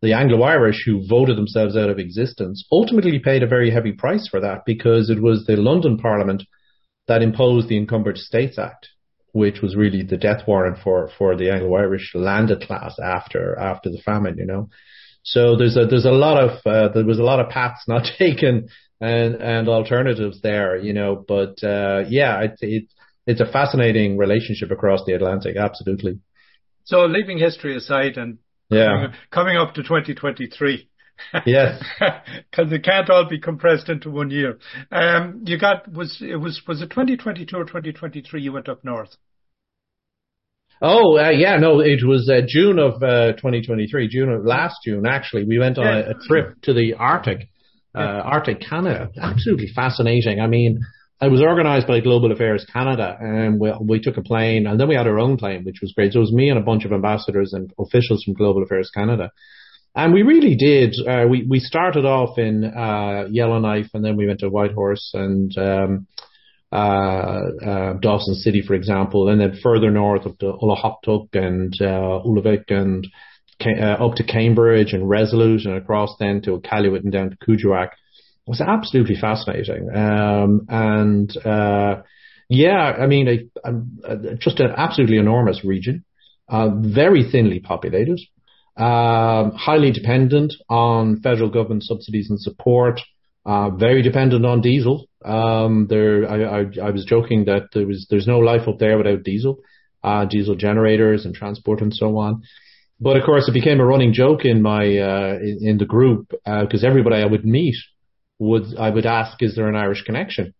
the 0.00 0.14
Anglo-Irish 0.14 0.84
who 0.86 1.06
voted 1.06 1.36
themselves 1.36 1.76
out 1.76 1.90
of 1.90 1.98
existence, 1.98 2.66
ultimately 2.72 3.18
paid 3.18 3.42
a 3.42 3.46
very 3.46 3.70
heavy 3.70 3.92
price 3.92 4.26
for 4.26 4.40
that 4.40 4.64
because 4.64 5.10
it 5.10 5.22
was 5.22 5.44
the 5.44 5.56
London 5.56 5.98
Parliament 5.98 6.42
that 7.06 7.22
imposed 7.22 7.68
the 7.68 7.76
Encumbered 7.76 8.16
Estates 8.16 8.58
Act, 8.58 8.88
which 9.32 9.60
was 9.60 9.76
really 9.76 10.02
the 10.02 10.16
death 10.16 10.46
warrant 10.46 10.78
for 10.82 11.10
for 11.18 11.36
the 11.36 11.50
Anglo-Irish 11.50 12.12
landed 12.14 12.62
class 12.62 12.98
after 12.98 13.58
after 13.58 13.90
the 13.90 14.00
famine. 14.02 14.38
You 14.38 14.46
know, 14.46 14.70
so 15.22 15.56
there's 15.56 15.76
a 15.76 15.84
there's 15.84 16.06
a 16.06 16.10
lot 16.10 16.42
of 16.42 16.50
uh, 16.64 16.88
there 16.94 17.04
was 17.04 17.18
a 17.18 17.24
lot 17.24 17.40
of 17.40 17.50
paths 17.50 17.84
not 17.88 18.06
taken 18.18 18.68
and 19.02 19.34
and 19.34 19.68
alternatives 19.68 20.40
there. 20.40 20.78
You 20.78 20.94
know, 20.94 21.22
but 21.28 21.62
uh, 21.62 22.04
yeah, 22.08 22.46
it, 22.58 22.88
it's 23.26 23.40
a 23.40 23.46
fascinating 23.46 24.16
relationship 24.16 24.70
across 24.70 25.04
the 25.06 25.12
Atlantic. 25.12 25.56
Absolutely. 25.56 26.18
So 26.84 27.04
leaving 27.06 27.38
history 27.38 27.76
aside 27.76 28.16
and 28.16 28.38
yeah. 28.68 29.12
coming, 29.30 29.56
up 29.56 29.74
to 29.74 29.82
2023. 29.82 30.88
Yes. 31.46 31.82
Because 32.50 32.72
it 32.72 32.84
can't 32.84 33.08
all 33.08 33.28
be 33.28 33.38
compressed 33.38 33.88
into 33.88 34.10
one 34.10 34.30
year. 34.30 34.58
Um, 34.90 35.42
you 35.46 35.58
got 35.58 35.90
was 35.90 36.18
it 36.20 36.36
was 36.36 36.60
was 36.66 36.82
it 36.82 36.90
2022 36.90 37.56
or 37.56 37.64
2023? 37.64 38.42
You 38.42 38.52
went 38.52 38.68
up 38.68 38.84
north. 38.84 39.16
Oh 40.82 41.16
uh, 41.16 41.30
yeah, 41.30 41.56
no, 41.58 41.80
it 41.80 42.04
was 42.04 42.28
uh, 42.28 42.40
June 42.46 42.78
of 42.78 43.02
uh, 43.02 43.32
2023, 43.32 44.08
June 44.08 44.30
of 44.30 44.44
last 44.44 44.76
June 44.84 45.06
actually. 45.06 45.44
We 45.44 45.58
went 45.58 45.78
on 45.78 45.84
yeah. 45.84 46.08
a, 46.08 46.10
a, 46.10 46.14
trip 46.26 46.60
to 46.62 46.74
the 46.74 46.94
Arctic, 46.94 47.48
uh, 47.96 48.00
yeah. 48.00 48.20
Arctic 48.20 48.60
Canada. 48.60 49.08
Absolutely 49.20 49.68
fascinating. 49.74 50.40
I 50.40 50.48
mean, 50.48 50.80
it 51.22 51.30
was 51.30 51.40
organised 51.40 51.86
by 51.86 52.00
Global 52.00 52.32
Affairs 52.32 52.66
Canada, 52.70 53.16
and 53.20 53.60
we, 53.60 53.72
we 53.80 54.00
took 54.00 54.16
a 54.16 54.22
plane, 54.22 54.66
and 54.66 54.78
then 54.78 54.88
we 54.88 54.96
had 54.96 55.06
our 55.06 55.20
own 55.20 55.36
plane, 55.36 55.64
which 55.64 55.80
was 55.80 55.92
great. 55.92 56.12
So 56.12 56.18
it 56.18 56.20
was 56.20 56.32
me 56.32 56.50
and 56.50 56.58
a 56.58 56.62
bunch 56.62 56.84
of 56.84 56.92
ambassadors 56.92 57.52
and 57.52 57.72
officials 57.78 58.24
from 58.24 58.34
Global 58.34 58.64
Affairs 58.64 58.90
Canada, 58.92 59.30
and 59.94 60.12
we 60.12 60.22
really 60.22 60.56
did. 60.56 60.94
Uh, 61.06 61.26
we 61.28 61.46
we 61.48 61.60
started 61.60 62.04
off 62.04 62.38
in 62.38 62.64
uh, 62.64 63.26
Yellowknife, 63.30 63.90
and 63.94 64.04
then 64.04 64.16
we 64.16 64.26
went 64.26 64.40
to 64.40 64.50
Whitehorse 64.50 65.12
and 65.14 65.56
um, 65.56 66.06
uh, 66.72 67.40
uh, 67.64 67.92
Dawson 68.00 68.34
City, 68.34 68.62
for 68.66 68.74
example, 68.74 69.28
and 69.28 69.40
then 69.40 69.60
further 69.62 69.92
north 69.92 70.26
up 70.26 70.38
to 70.38 70.54
Ulukhaktok 70.60 71.28
and 71.34 71.72
uh, 71.80 72.20
and 72.74 73.06
uh, 73.64 74.04
up 74.04 74.16
to 74.16 74.24
Cambridge 74.24 74.92
and 74.92 75.08
Resolute, 75.08 75.66
and 75.66 75.76
across 75.76 76.16
then 76.18 76.42
to 76.42 76.58
Iqaluit 76.58 77.04
and 77.04 77.12
down 77.12 77.30
to 77.30 77.36
Kuujjuaq 77.36 77.90
was 78.46 78.60
absolutely 78.60 79.16
fascinating. 79.20 79.88
Um, 79.94 80.66
and 80.68 81.36
uh, 81.44 82.02
yeah, 82.48 82.96
I 82.98 83.06
mean, 83.06 83.50
a, 83.64 84.34
just 84.36 84.60
an 84.60 84.72
absolutely 84.76 85.18
enormous 85.18 85.64
region, 85.64 86.04
uh, 86.48 86.68
very 86.74 87.28
thinly 87.30 87.60
populated, 87.60 88.20
um, 88.76 89.52
highly 89.52 89.92
dependent 89.92 90.54
on 90.68 91.20
federal 91.20 91.50
government 91.50 91.84
subsidies 91.84 92.30
and 92.30 92.40
support. 92.40 93.00
Uh, 93.44 93.70
very 93.70 94.02
dependent 94.02 94.46
on 94.46 94.60
diesel. 94.60 95.08
Um, 95.24 95.88
there, 95.90 96.30
I, 96.30 96.60
I, 96.60 96.64
I, 96.80 96.90
was 96.90 97.04
joking 97.04 97.46
that 97.46 97.70
there 97.74 97.84
was 97.84 98.06
there's 98.08 98.28
no 98.28 98.38
life 98.38 98.68
up 98.68 98.78
there 98.78 98.96
without 98.96 99.24
diesel, 99.24 99.58
uh, 100.04 100.26
diesel 100.26 100.54
generators 100.54 101.24
and 101.24 101.34
transport 101.34 101.80
and 101.80 101.92
so 101.92 102.18
on. 102.18 102.42
But 103.00 103.16
of 103.16 103.24
course, 103.24 103.48
it 103.48 103.52
became 103.52 103.80
a 103.80 103.84
running 103.84 104.12
joke 104.12 104.44
in 104.44 104.62
my 104.62 104.96
uh, 104.96 105.38
in, 105.42 105.58
in 105.62 105.78
the 105.78 105.86
group 105.86 106.28
because 106.30 106.84
uh, 106.84 106.86
everybody 106.86 107.16
I 107.16 107.26
would 107.26 107.44
meet 107.44 107.74
would 108.42 108.76
I 108.78 108.90
would 108.90 109.06
ask, 109.06 109.40
is 109.42 109.54
there 109.54 109.68
an 109.68 109.76
Irish 109.76 110.02
connection? 110.02 110.54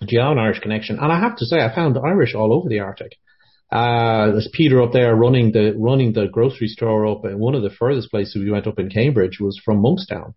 Do 0.00 0.08
you 0.10 0.20
have 0.20 0.32
an 0.32 0.38
Irish 0.38 0.60
connection? 0.60 0.98
And 0.98 1.12
I 1.12 1.20
have 1.20 1.36
to 1.36 1.46
say, 1.46 1.58
I 1.60 1.74
found 1.74 1.98
Irish 1.98 2.34
all 2.34 2.52
over 2.52 2.68
the 2.68 2.80
Arctic. 2.80 3.12
Uh, 3.70 4.32
there's 4.32 4.48
Peter 4.52 4.82
up 4.82 4.92
there 4.92 5.14
running 5.14 5.52
the 5.52 5.74
running 5.76 6.12
the 6.12 6.26
grocery 6.26 6.68
store 6.68 7.06
up 7.06 7.24
in 7.24 7.38
one 7.38 7.54
of 7.54 7.62
the 7.62 7.70
furthest 7.70 8.10
places 8.10 8.36
we 8.36 8.50
went 8.50 8.66
up 8.66 8.78
in 8.78 8.88
Cambridge 8.88 9.38
was 9.40 9.60
from 9.64 9.82
Monkstown. 9.82 10.34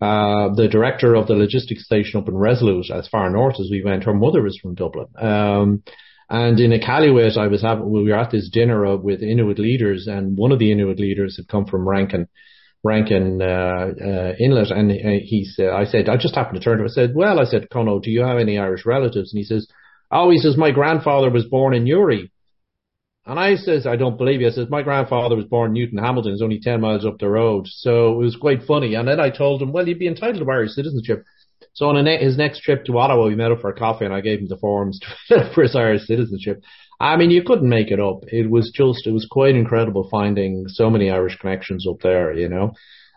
Uh, 0.00 0.54
the 0.54 0.68
director 0.70 1.14
of 1.14 1.26
the 1.26 1.34
logistics 1.34 1.84
station 1.84 2.20
up 2.20 2.28
in 2.28 2.36
Resolute, 2.36 2.90
as 2.90 3.08
far 3.08 3.30
north 3.30 3.56
as 3.58 3.68
we 3.70 3.82
went, 3.82 4.04
her 4.04 4.14
mother 4.14 4.42
was 4.42 4.58
from 4.58 4.74
Dublin. 4.74 5.06
Um, 5.18 5.82
and 6.28 6.60
in 6.60 6.72
Iqaluit, 6.72 7.38
I 7.38 7.46
was 7.46 7.62
having, 7.62 7.88
we 7.90 8.02
were 8.02 8.18
at 8.18 8.30
this 8.30 8.50
dinner 8.50 8.96
with 8.96 9.22
Inuit 9.22 9.58
leaders, 9.58 10.06
and 10.06 10.36
one 10.36 10.52
of 10.52 10.58
the 10.58 10.70
Inuit 10.70 10.98
leaders 10.98 11.36
had 11.36 11.48
come 11.48 11.66
from 11.66 11.88
Rankin, 11.88 12.28
Rankin 12.86 13.42
uh, 13.42 13.44
uh, 13.44 14.32
Inlet, 14.38 14.70
and 14.70 14.90
he 14.90 15.44
said, 15.44 15.70
I 15.70 15.84
said, 15.84 16.08
I 16.08 16.16
just 16.16 16.34
happened 16.34 16.60
to 16.60 16.64
turn 16.64 16.78
to 16.78 16.84
him. 16.84 16.90
I 16.90 16.92
said, 16.92 17.14
well, 17.14 17.40
I 17.40 17.44
said, 17.44 17.68
Conno, 17.70 18.00
do 18.02 18.10
you 18.10 18.22
have 18.22 18.38
any 18.38 18.58
Irish 18.58 18.86
relatives? 18.86 19.32
And 19.32 19.38
he 19.38 19.44
says, 19.44 19.68
oh, 20.10 20.30
he 20.30 20.38
says, 20.38 20.56
my 20.56 20.70
grandfather 20.70 21.30
was 21.30 21.44
born 21.44 21.74
in 21.74 21.84
Newry. 21.84 22.30
And 23.26 23.40
I 23.40 23.56
says, 23.56 23.86
I 23.86 23.96
don't 23.96 24.16
believe 24.16 24.40
you. 24.40 24.46
I 24.46 24.50
says, 24.50 24.68
my 24.70 24.82
grandfather 24.82 25.34
was 25.34 25.46
born 25.46 25.76
in 25.76 25.90
Newtownhamilton. 25.90 26.28
It's 26.28 26.42
only 26.42 26.60
10 26.60 26.80
miles 26.80 27.04
up 27.04 27.18
the 27.18 27.28
road. 27.28 27.66
So 27.66 28.12
it 28.12 28.24
was 28.24 28.36
quite 28.36 28.62
funny. 28.62 28.94
And 28.94 29.08
then 29.08 29.18
I 29.18 29.30
told 29.30 29.60
him, 29.60 29.72
well, 29.72 29.86
you'd 29.86 29.98
be 29.98 30.06
entitled 30.06 30.44
to 30.44 30.50
Irish 30.50 30.72
citizenship. 30.72 31.24
So 31.72 31.86
on 31.86 32.02
ne- 32.04 32.24
his 32.24 32.38
next 32.38 32.60
trip 32.60 32.84
to 32.84 32.96
Ottawa, 32.96 33.26
we 33.26 33.34
met 33.34 33.50
up 33.50 33.60
for 33.60 33.70
a 33.70 33.74
coffee 33.74 34.04
and 34.04 34.14
I 34.14 34.20
gave 34.20 34.38
him 34.38 34.46
the 34.48 34.56
forms 34.56 35.00
for 35.54 35.62
his 35.62 35.74
Irish 35.74 36.06
citizenship. 36.06 36.62
I 36.98 37.16
mean, 37.16 37.30
you 37.30 37.42
couldn't 37.44 37.68
make 37.68 37.90
it 37.90 38.00
up. 38.00 38.24
It 38.28 38.50
was 38.50 38.72
just, 38.74 39.06
it 39.06 39.12
was 39.12 39.26
quite 39.30 39.54
incredible 39.54 40.08
finding 40.10 40.64
so 40.68 40.88
many 40.88 41.10
Irish 41.10 41.36
connections 41.36 41.86
up 41.86 42.00
there, 42.02 42.32
you 42.32 42.48
know. 42.48 42.72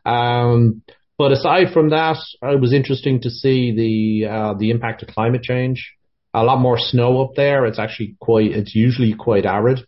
Um, 0.05 0.81
but 1.17 1.33
aside 1.33 1.73
from 1.73 1.89
that, 1.89 2.17
it 2.41 2.61
was 2.61 2.73
interesting 2.73 3.21
to 3.21 3.29
see 3.29 3.73
the 3.75 4.29
uh, 4.29 4.53
the 4.53 4.71
impact 4.71 5.03
of 5.03 5.09
climate 5.09 5.43
change. 5.43 5.93
A 6.33 6.43
lot 6.43 6.61
more 6.61 6.77
snow 6.79 7.21
up 7.21 7.31
there. 7.35 7.65
It's 7.65 7.77
actually 7.77 8.15
quite. 8.19 8.51
It's 8.51 8.73
usually 8.73 9.13
quite 9.13 9.45
arid, 9.45 9.81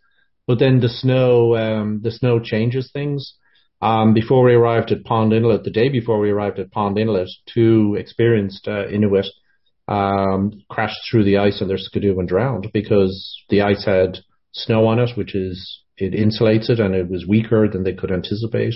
but 0.46 0.58
then 0.58 0.80
the 0.80 0.90
snow 0.90 1.56
um, 1.56 2.00
the 2.02 2.10
snow 2.10 2.38
changes 2.38 2.90
things. 2.92 3.34
Um, 3.80 4.12
before 4.12 4.44
we 4.44 4.54
arrived 4.54 4.92
at 4.92 5.04
Pond 5.04 5.32
Inlet, 5.32 5.64
the 5.64 5.70
day 5.70 5.88
before 5.88 6.20
we 6.20 6.30
arrived 6.30 6.58
at 6.58 6.70
Pond 6.70 6.98
Inlet, 6.98 7.28
two 7.52 7.96
experienced 7.98 8.68
uh, 8.68 8.86
Inuit 8.88 9.26
um, 9.88 10.52
crashed 10.70 11.00
through 11.10 11.24
the 11.24 11.38
ice 11.38 11.60
on 11.60 11.68
their 11.68 11.78
skidoo 11.78 12.18
and 12.18 12.28
drowned 12.28 12.70
because 12.72 13.36
the 13.48 13.62
ice 13.62 13.84
had 13.84 14.18
snow 14.52 14.86
on 14.86 14.98
it, 14.98 15.10
which 15.16 15.34
is 15.34 15.80
it 15.96 16.12
insulates 16.12 16.70
it, 16.70 16.80
and 16.80 16.94
it 16.94 17.08
was 17.08 17.26
weaker 17.26 17.68
than 17.68 17.84
they 17.84 17.92
could 17.92 18.10
anticipate. 18.12 18.74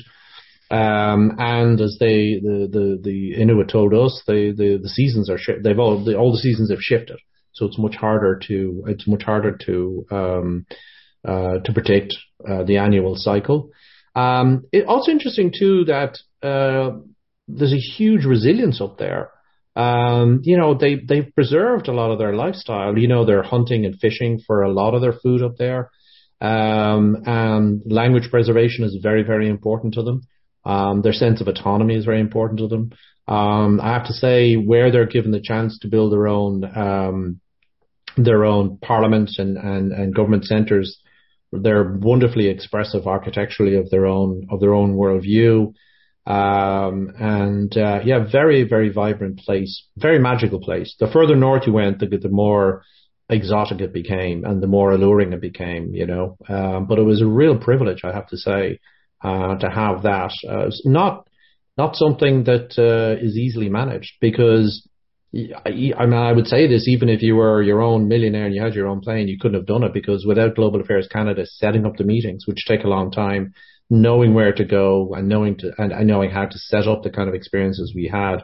Um, 0.71 1.37
and 1.39 1.81
as 1.81 1.97
they 2.01 2.41
the, 2.43 2.69
the 2.71 3.01
the 3.03 3.41
Inuit 3.41 3.69
told 3.69 3.95
us, 3.95 4.23
they, 4.27 4.51
the 4.51 4.79
the 4.83 4.89
seasons 4.89 5.31
are 5.31 5.39
they've 5.63 5.79
all 5.79 6.05
the, 6.05 6.17
all 6.17 6.33
the 6.33 6.39
seasons 6.39 6.71
have 6.71 6.81
shifted, 6.81 7.19
so 7.53 7.67
it's 7.67 7.79
much 7.79 7.95
harder 7.95 8.41
to 8.49 8.85
it's 8.89 9.07
much 9.07 9.23
harder 9.23 9.57
to 9.67 10.07
um, 10.11 10.67
uh, 11.25 11.59
to 11.65 11.73
predict 11.73 12.17
uh, 12.49 12.65
the 12.65 12.79
annual 12.79 13.15
cycle. 13.17 13.71
Um, 14.17 14.65
it, 14.73 14.87
also 14.87 15.13
interesting 15.13 15.53
too 15.57 15.85
that 15.85 16.19
uh, 16.43 16.99
there's 17.47 17.73
a 17.73 17.77
huge 17.77 18.25
resilience 18.25 18.81
up 18.81 18.99
there. 18.99 19.31
Um, 19.77 20.41
you 20.43 20.57
know, 20.57 20.75
they 20.75 20.97
they've 20.97 21.33
preserved 21.35 21.89
a 21.89 21.93
lot 21.93 22.11
of 22.11 22.19
their 22.19 22.35
lifestyle. 22.35 22.97
You 22.97 23.09
know, 23.09 23.25
they're 23.25 23.43
hunting 23.43 23.85
and 23.85 23.99
fishing 24.01 24.41
for 24.47 24.63
a 24.63 24.73
lot 24.73 24.95
of 24.95 25.03
their 25.03 25.13
food 25.13 25.43
up 25.43 25.57
there. 25.59 25.91
Um, 26.41 27.23
and 27.27 27.83
language 27.87 28.31
preservation 28.31 28.85
is 28.85 28.99
very, 29.03 29.23
very 29.23 29.49
important 29.49 29.95
to 29.95 30.03
them. 30.03 30.23
Um, 30.65 31.03
their 31.03 31.13
sense 31.13 31.41
of 31.41 31.49
autonomy 31.49 31.95
is 31.95 32.05
very 32.05 32.21
important 32.21 32.59
to 32.61 32.69
them. 32.69 32.91
Um, 33.29 33.81
I 33.81 33.93
have 33.93 34.07
to 34.07 34.13
say, 34.13 34.55
where 34.55 34.91
they're 34.91 35.07
given 35.07 35.31
the 35.31 35.41
chance 35.41 35.79
to 35.81 35.89
build 35.89 36.13
their 36.13 36.29
own 36.29 36.65
um, 36.77 37.41
their 38.17 38.45
own 38.45 38.79
parliaments 38.79 39.39
and, 39.39 39.59
and, 39.59 39.93
and 39.93 40.15
government 40.15 40.45
centres, 40.45 40.99
they're 41.53 41.99
wonderfully 42.01 42.49
expressive 42.49 43.07
architecturally 43.07 43.77
of 43.77 43.91
their 43.91 44.07
own 44.07 44.47
of 44.51 44.61
their 44.61 44.75
own 44.75 44.95
worldview. 44.95 45.75
Um, 46.27 47.13
and 47.19 47.77
uh, 47.77 48.01
yeah, 48.05 48.25
very 48.31 48.65
very 48.65 48.91
vibrant 48.91 49.39
place, 49.39 49.85
very 49.97 50.19
magical 50.19 50.61
place. 50.61 50.95
The 50.99 51.07
further 51.07 51.37
north 51.37 51.67
you 51.67 51.73
went, 51.73 52.01
the, 52.01 52.07
the 52.07 52.29
more 52.29 52.83
exotic 53.29 53.81
it 53.81 53.93
became, 53.93 54.45
and 54.45 54.63
the 54.63 54.67
more 54.67 54.91
alluring 54.93 55.33
it 55.33 55.41
became. 55.41 55.95
You 55.95 56.07
know, 56.07 56.37
um, 56.49 56.87
but 56.87 56.99
it 56.99 57.05
was 57.05 57.23
a 57.23 57.27
real 57.27 57.57
privilege, 57.59 58.01
I 58.03 58.13
have 58.13 58.27
to 58.29 58.37
say, 58.37 58.81
uh, 59.23 59.57
to 59.59 59.71
have 59.71 60.03
that. 60.03 60.33
Uh, 60.49 60.67
it's 60.67 60.85
not 60.85 61.29
not 61.77 61.95
something 61.95 62.45
that 62.45 62.75
uh, 62.79 63.23
is 63.25 63.37
easily 63.37 63.69
managed 63.69 64.15
because 64.21 64.87
I 65.35 65.71
mean 65.71 66.15
I 66.15 66.33
would 66.33 66.47
say 66.47 66.67
this 66.67 66.89
even 66.89 67.09
if 67.09 67.23
you 67.23 67.37
were 67.37 67.63
your 67.63 67.83
own 67.83 68.09
millionaire 68.09 68.47
and 68.47 68.55
you 68.55 68.63
had 68.63 68.75
your 68.75 68.89
own 68.89 69.01
plane, 69.01 69.29
you 69.29 69.39
couldn't 69.39 69.59
have 69.59 69.67
done 69.67 69.85
it 69.85 69.93
because 69.93 70.25
without 70.27 70.57
Global 70.57 70.81
Affairs 70.81 71.07
Canada 71.07 71.45
setting 71.47 71.85
up 71.85 71.97
the 71.97 72.05
meetings, 72.05 72.47
which 72.47 72.65
take 72.67 72.85
a 72.85 72.89
long 72.89 73.11
time, 73.11 73.53
knowing 73.89 74.35
where 74.35 74.53
to 74.53 74.65
go 74.65 75.15
and 75.15 75.29
knowing 75.29 75.57
to 75.59 75.73
and, 75.79 75.93
and 75.93 76.07
knowing 76.07 76.31
how 76.31 76.47
to 76.47 76.59
set 76.59 76.87
up 76.87 77.03
the 77.03 77.11
kind 77.11 77.29
of 77.29 77.35
experiences 77.35 77.93
we 77.95 78.09
had, 78.13 78.39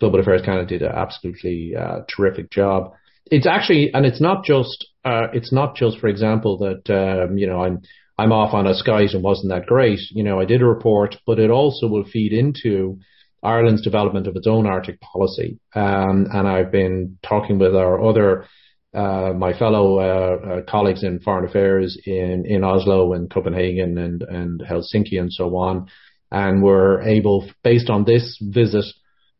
Global 0.00 0.20
Affairs 0.20 0.42
Canada 0.44 0.66
did 0.66 0.82
an 0.82 0.92
absolutely 0.92 1.74
uh, 1.78 2.00
terrific 2.14 2.50
job. 2.50 2.92
It's 3.26 3.46
actually 3.46 3.92
and 3.94 4.04
it's 4.04 4.20
not 4.20 4.44
just 4.44 4.86
uh, 5.04 5.28
it's 5.32 5.52
not 5.52 5.76
just 5.76 5.98
for 5.98 6.08
example 6.08 6.58
that 6.58 6.90
um, 6.92 7.38
you 7.38 7.46
know 7.46 7.62
I'm 7.62 7.82
I'm 8.18 8.32
off 8.32 8.54
on 8.54 8.66
a 8.66 8.74
Skype 8.74 9.14
and 9.14 9.22
wasn't 9.22 9.52
that 9.52 9.66
great. 9.66 10.00
You 10.10 10.22
know, 10.22 10.40
I 10.40 10.44
did 10.44 10.62
a 10.62 10.66
report, 10.66 11.16
but 11.26 11.38
it 11.38 11.50
also 11.50 11.88
will 11.88 12.04
feed 12.04 12.32
into 12.32 12.98
Ireland's 13.42 13.82
development 13.82 14.26
of 14.26 14.36
its 14.36 14.46
own 14.46 14.66
Arctic 14.66 15.00
policy. 15.00 15.58
Um, 15.74 16.28
and 16.32 16.46
I've 16.48 16.70
been 16.70 17.18
talking 17.22 17.58
with 17.58 17.74
our 17.74 18.02
other, 18.02 18.46
uh, 18.94 19.32
my 19.34 19.52
fellow 19.58 19.98
uh, 19.98 20.02
uh, 20.02 20.62
colleagues 20.68 21.02
in 21.02 21.20
foreign 21.20 21.48
affairs 21.48 21.98
in, 22.06 22.44
in 22.46 22.64
Oslo 22.64 23.12
and 23.12 23.30
Copenhagen 23.30 23.98
and, 23.98 24.22
and 24.22 24.60
Helsinki 24.60 25.20
and 25.20 25.32
so 25.32 25.56
on. 25.56 25.88
And 26.30 26.62
we're 26.62 27.02
able, 27.02 27.50
based 27.62 27.90
on 27.90 28.04
this 28.04 28.38
visit, 28.40 28.84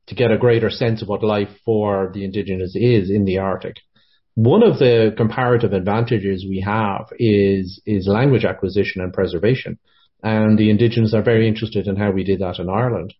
to 0.09 0.15
get 0.15 0.31
a 0.31 0.39
greater 0.39 0.71
sense 0.71 1.03
of 1.03 1.09
what 1.09 1.23
life 1.25 1.49
for 1.65 2.11
the 2.13 2.25
indigenous 2.25 2.77
is 2.77 3.11
in 3.11 3.25
the 3.25 3.39
Arctic 3.39 3.77
one 4.35 4.65
of 4.65 4.79
the 4.79 5.15
comparative 5.17 5.73
advantages 5.73 6.45
we 6.49 6.61
have 6.61 7.07
is 7.19 7.81
is 7.87 8.09
language 8.09 8.45
acquisition 8.45 9.01
and 9.01 9.13
preservation, 9.13 9.79
and 10.23 10.59
the 10.59 10.71
indigenous 10.71 11.15
are 11.15 11.23
very 11.23 11.47
interested 11.47 11.87
in 11.87 11.97
how 11.97 12.11
we 12.11 12.25
did 12.25 12.41
that 12.41 12.59
in 12.59 12.69
Ireland. 12.69 13.15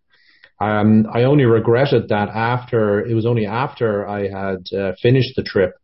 Um, 0.59 1.05
I 1.13 1.23
only 1.23 1.45
regretted 1.45 2.09
that 2.09 2.29
after 2.29 2.99
it 2.99 3.13
was 3.13 3.25
only 3.25 3.45
after 3.45 4.07
I 4.07 4.27
had 4.27 4.77
uh, 4.77 4.93
finished 5.01 5.35
the 5.35 5.43
trip, 5.43 5.75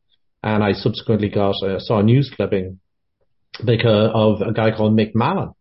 and 0.44 0.64
I 0.64 0.74
subsequently 0.74 1.30
got 1.30 1.56
uh, 1.64 1.80
saw 1.80 2.00
a 2.00 2.04
news 2.04 2.32
clipping 2.36 2.80
because 3.64 4.12
of 4.14 4.42
a 4.42 4.54
guy 4.54 4.76
called 4.76 4.98
Mick 4.98 5.12
Mallon. 5.14 5.54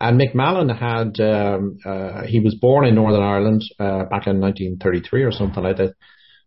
And 0.00 0.18
Mick 0.18 0.34
Mallon 0.34 0.68
had 0.68 1.20
um, 1.20 1.78
uh, 1.84 2.22
he 2.22 2.40
was 2.40 2.54
born 2.54 2.86
in 2.86 2.94
Northern 2.94 3.22
Ireland 3.22 3.62
uh, 3.78 4.04
back 4.04 4.26
in 4.26 4.40
1933 4.40 5.22
or 5.22 5.32
something 5.32 5.62
like 5.62 5.76
that 5.76 5.94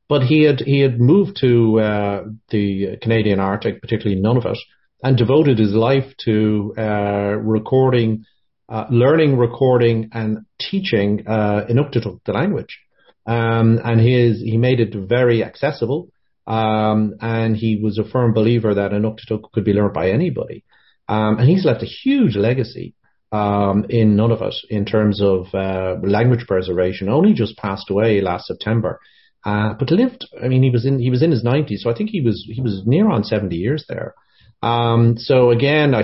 but 0.10 0.24
he 0.24 0.44
had 0.44 0.60
he 0.60 0.80
had 0.80 1.00
moved 1.00 1.38
to 1.42 1.80
uh, 1.80 2.24
the 2.50 2.98
Canadian 3.02 3.40
Arctic, 3.40 3.82
particularly 3.82 4.22
Nunavut, 4.22 4.58
and 5.02 5.18
devoted 5.18 5.58
his 5.60 5.74
life 5.74 6.14
to 6.26 6.74
uh, 6.78 7.36
recording, 7.42 8.26
uh, 8.70 8.86
learning, 8.90 9.38
recording, 9.38 10.10
and 10.14 10.46
teaching 10.60 11.26
uh, 11.28 11.66
Inuktitut, 11.70 12.20
the 12.26 12.34
language. 12.34 12.80
Um, 13.26 13.80
and 13.84 14.02
his 14.02 14.42
he 14.42 14.58
made 14.58 14.80
it 14.80 14.94
very 14.94 15.44
accessible. 15.44 16.10
Um, 16.46 17.16
and 17.22 17.56
he 17.56 17.80
was 17.82 17.98
a 17.98 18.04
firm 18.04 18.34
believer 18.34 18.74
that 18.74 18.94
an 18.94 19.04
Inuktitut 19.04 19.52
could 19.54 19.64
be 19.64 19.74
learned 19.74 19.94
by 19.94 20.10
anybody. 20.10 20.64
Um, 21.08 21.38
and 21.40 21.48
he's 21.50 21.66
left 21.66 21.84
a 21.84 21.88
huge 21.88 22.36
legacy 22.36 22.96
um, 23.32 23.86
in 23.90 24.16
Nunavut 24.16 24.54
in 24.70 24.86
terms 24.86 25.22
of 25.22 25.48
uh, 25.54 25.96
language 26.04 26.46
preservation. 26.48 27.10
Only 27.10 27.34
just 27.34 27.58
passed 27.58 27.90
away 27.90 28.22
last 28.22 28.48
September. 28.48 29.00
Uh, 29.46 29.74
but 29.74 29.92
lived, 29.92 30.26
I 30.42 30.48
mean, 30.48 30.64
he 30.64 30.70
was 30.70 30.86
in, 30.86 31.00
he 31.00 31.10
was 31.10 31.22
in 31.22 31.32
his 31.32 31.44
nineties, 31.44 31.84
so 31.84 31.90
I 31.90 31.96
think 31.96 32.12
he 32.12 32.22
was, 32.22 32.48
he 32.50 32.62
was 32.62 32.84
near 32.86 33.10
on 33.10 33.26
70 33.26 33.56
years 33.56 33.84
there. 33.90 34.14
Um, 34.62 35.18
so 35.18 35.50
again, 35.50 35.94
I, 35.94 36.04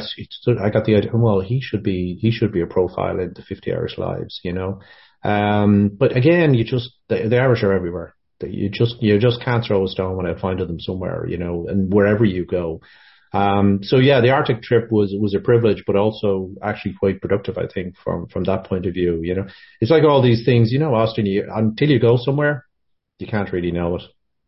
I 0.62 0.69
got 0.69 0.84
the 0.84 0.95
idea, 0.95 1.12
well, 1.13 1.39
he 1.39 1.62
should 1.62 1.82
be, 1.82 2.17
he 2.19 2.32
should 2.32 2.52
be 2.52 2.60
a 2.60 2.67
profile 2.67 3.17
in 3.19 3.32
the 3.34 3.41
50 3.41 3.71
Irish 3.71 3.97
lives, 3.97 4.41
you 4.43 4.52
know. 4.52 4.82
Um, 5.23 5.91
but 5.97 6.17
again, 6.17 6.54
you 6.54 6.65
just, 6.65 6.89
the, 7.08 7.30
the 7.30 7.39
Irish 7.39 7.63
are 7.63 7.71
everywhere. 7.71 8.15
You 8.41 8.69
just, 8.69 9.02
you 9.02 9.19
just 9.19 9.41
can't 9.43 9.63
throw 9.65 9.84
a 9.84 9.88
stone 9.88 10.17
without 10.17 10.39
finding 10.39 10.67
them 10.67 10.80
somewhere, 10.80 11.25
you 11.28 11.38
know, 11.38 11.67
and 11.67 11.93
wherever 11.93 12.23
you 12.23 12.45
go. 12.45 12.82
Um, 13.32 13.80
so 13.84 13.97
yeah, 13.97 14.21
the 14.21 14.32
Arctic 14.32 14.63
trip 14.63 14.91
was, 14.91 15.13
was 15.19 15.36
a 15.36 15.39
privilege, 15.39 15.84
but 15.86 15.95
also 15.95 16.52
actually 16.63 16.95
quite 16.99 17.21
productive, 17.21 17.58
I 17.58 17.67
think, 17.67 17.95
from, 18.04 18.28
from 18.28 18.45
that 18.45 18.65
point 18.65 18.86
of 18.86 18.93
view, 18.93 19.19
you 19.21 19.36
know. 19.36 19.47
It's 19.82 19.91
like 19.91 20.04
all 20.04 20.21
these 20.21 20.45
things, 20.45 20.71
you 20.71 20.80
know, 20.80 20.95
Austin, 20.95 21.25
you, 21.25 21.47
until 21.54 21.89
you 21.89 21.99
go 21.99 22.17
somewhere, 22.17 22.65
you 23.19 23.28
can't 23.28 23.52
really 23.52 23.71
know 23.71 23.97
it, 23.97 24.04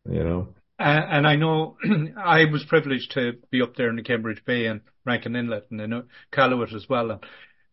you 0.09 0.23
know. 0.23 0.55
Uh, 0.79 1.05
and 1.09 1.27
I 1.27 1.35
know 1.35 1.77
I 2.17 2.45
was 2.45 2.65
privileged 2.67 3.11
to 3.11 3.33
be 3.51 3.61
up 3.61 3.75
there 3.75 3.89
in 3.89 3.97
the 3.97 4.03
Cambridge 4.03 4.43
Bay 4.45 4.65
and 4.65 4.81
Rankin 5.05 5.35
Inlet 5.35 5.67
and 5.69 5.79
in 5.79 6.03
Iqaluit 6.33 6.73
as 6.73 6.89
well. 6.89 7.11
And 7.11 7.23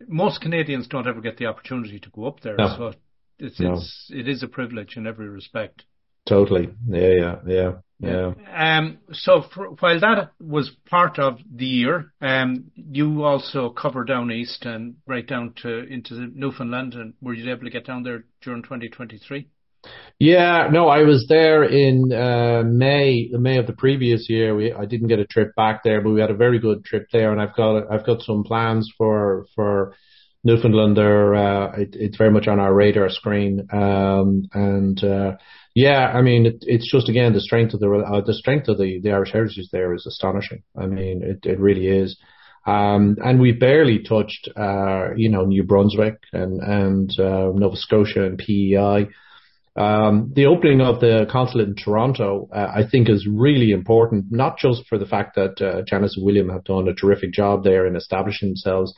most 0.07 0.43
Canadians 0.43 0.89
don't 0.89 1.07
ever 1.07 1.23
get 1.23 1.39
the 1.39 1.47
opportunity 1.47 1.99
to 2.01 2.11
go 2.11 2.27
up 2.27 2.41
there, 2.41 2.57
no. 2.57 2.69
so 2.77 2.93
it's 3.39 3.59
no. 3.59 3.75
it's 3.75 4.11
it 4.11 4.29
is 4.29 4.43
a 4.43 4.49
privilege 4.49 4.97
in 4.97 5.07
every 5.07 5.29
respect. 5.29 5.85
Totally. 6.29 6.69
Yeah, 6.87 7.13
yeah, 7.19 7.37
yeah. 7.47 7.73
Yeah. 8.01 8.35
Um, 8.55 8.99
so 9.13 9.43
for, 9.53 9.71
while 9.71 9.99
that 9.99 10.31
was 10.39 10.71
part 10.89 11.19
of 11.19 11.39
the 11.53 11.67
year, 11.67 12.13
um, 12.21 12.71
you 12.77 13.25
also 13.25 13.71
cover 13.71 14.05
down 14.05 14.31
east 14.31 14.65
and 14.65 14.97
right 15.07 15.27
down 15.27 15.55
to 15.63 15.81
into 15.81 16.15
Newfoundland, 16.33 16.95
and 16.95 17.15
were 17.21 17.35
you 17.35 17.51
able 17.51 17.65
to 17.65 17.71
get 17.71 17.87
down 17.87 18.05
there 18.05 18.25
during 18.41 18.63
2023? 18.63 19.49
Yeah, 20.21 20.69
no, 20.71 20.89
I 20.89 21.03
was 21.03 21.27
there 21.29 21.65
in 21.65 22.13
uh, 22.13 22.63
May, 22.65 23.29
the 23.31 23.39
May 23.39 23.59
of 23.59 23.67
the 23.67 23.73
previous 23.73 24.29
year. 24.29 24.55
We 24.55 24.73
I 24.73 24.85
didn't 24.85 25.09
get 25.09 25.21
a 25.21 25.27
trip 25.27 25.55
back 25.57 25.83
there, 25.83 26.01
but 26.01 26.11
we 26.11 26.21
had 26.21 26.31
a 26.31 26.37
very 26.37 26.59
good 26.61 26.85
trip 26.85 27.09
there, 27.13 27.33
and 27.33 27.41
I've 27.41 27.55
got 27.57 27.91
I've 27.91 28.07
got 28.07 28.23
some 28.23 28.45
plans 28.45 28.93
for 28.97 29.47
for 29.55 29.95
Newfoundland. 30.45 30.97
There, 30.97 31.35
uh, 31.35 31.73
it, 31.79 31.95
it's 31.95 32.17
very 32.17 32.31
much 32.31 32.49
on 32.49 32.59
our 32.61 32.73
radar 32.73 33.11
screen, 33.11 33.69
um, 33.73 34.49
and 34.53 35.03
uh, 35.03 35.37
yeah, 35.79 36.11
I 36.13 36.23
mean, 36.23 36.45
it, 36.45 36.65
it's 36.67 36.91
just 36.91 37.09
again 37.09 37.35
the 37.35 37.41
strength 37.41 37.73
of 37.73 37.79
the 37.79 37.89
uh, 37.89 38.21
the 38.23 38.35
strength 38.35 38.67
of 38.67 38.79
the 38.79 38.99
the 39.01 39.13
Irish 39.13 39.31
heritage 39.31 39.69
there 39.71 39.95
is 39.95 40.07
astonishing. 40.07 40.65
I 40.77 40.87
mean, 40.87 41.23
it 41.23 41.49
it 41.49 41.61
really 41.61 41.87
is. 41.87 42.19
Um, 42.67 43.17
and 43.25 43.41
we 43.41 43.53
barely 43.53 44.01
touched, 44.01 44.49
uh, 44.57 45.15
you 45.17 45.29
know, 45.29 45.45
New 45.45 45.63
Brunswick 45.63 46.19
and 46.33 46.61
and 46.61 47.11
uh, 47.21 47.53
Nova 47.55 47.77
Scotia 47.77 48.25
and 48.25 48.39
PEI. 48.39 49.07
Um, 49.77 50.33
the 50.35 50.47
opening 50.47 50.81
of 50.81 50.99
the 50.99 51.29
consulate 51.31 51.69
in 51.69 51.77
Toronto, 51.77 52.49
uh, 52.53 52.73
I 52.75 52.83
think, 52.91 53.09
is 53.09 53.29
really 53.31 53.71
important, 53.71 54.33
not 54.33 54.59
just 54.59 54.85
for 54.89 54.99
the 54.99 55.07
fact 55.07 55.37
that 55.37 55.63
uh, 55.63 55.83
Janice 55.83 56.17
and 56.17 56.27
William 56.27 56.49
have 56.49 56.65
done 56.65 56.89
a 56.89 56.95
terrific 56.95 57.33
job 57.33 57.63
there 57.63 57.87
in 57.87 57.95
establishing 57.95 58.49
themselves, 58.49 58.93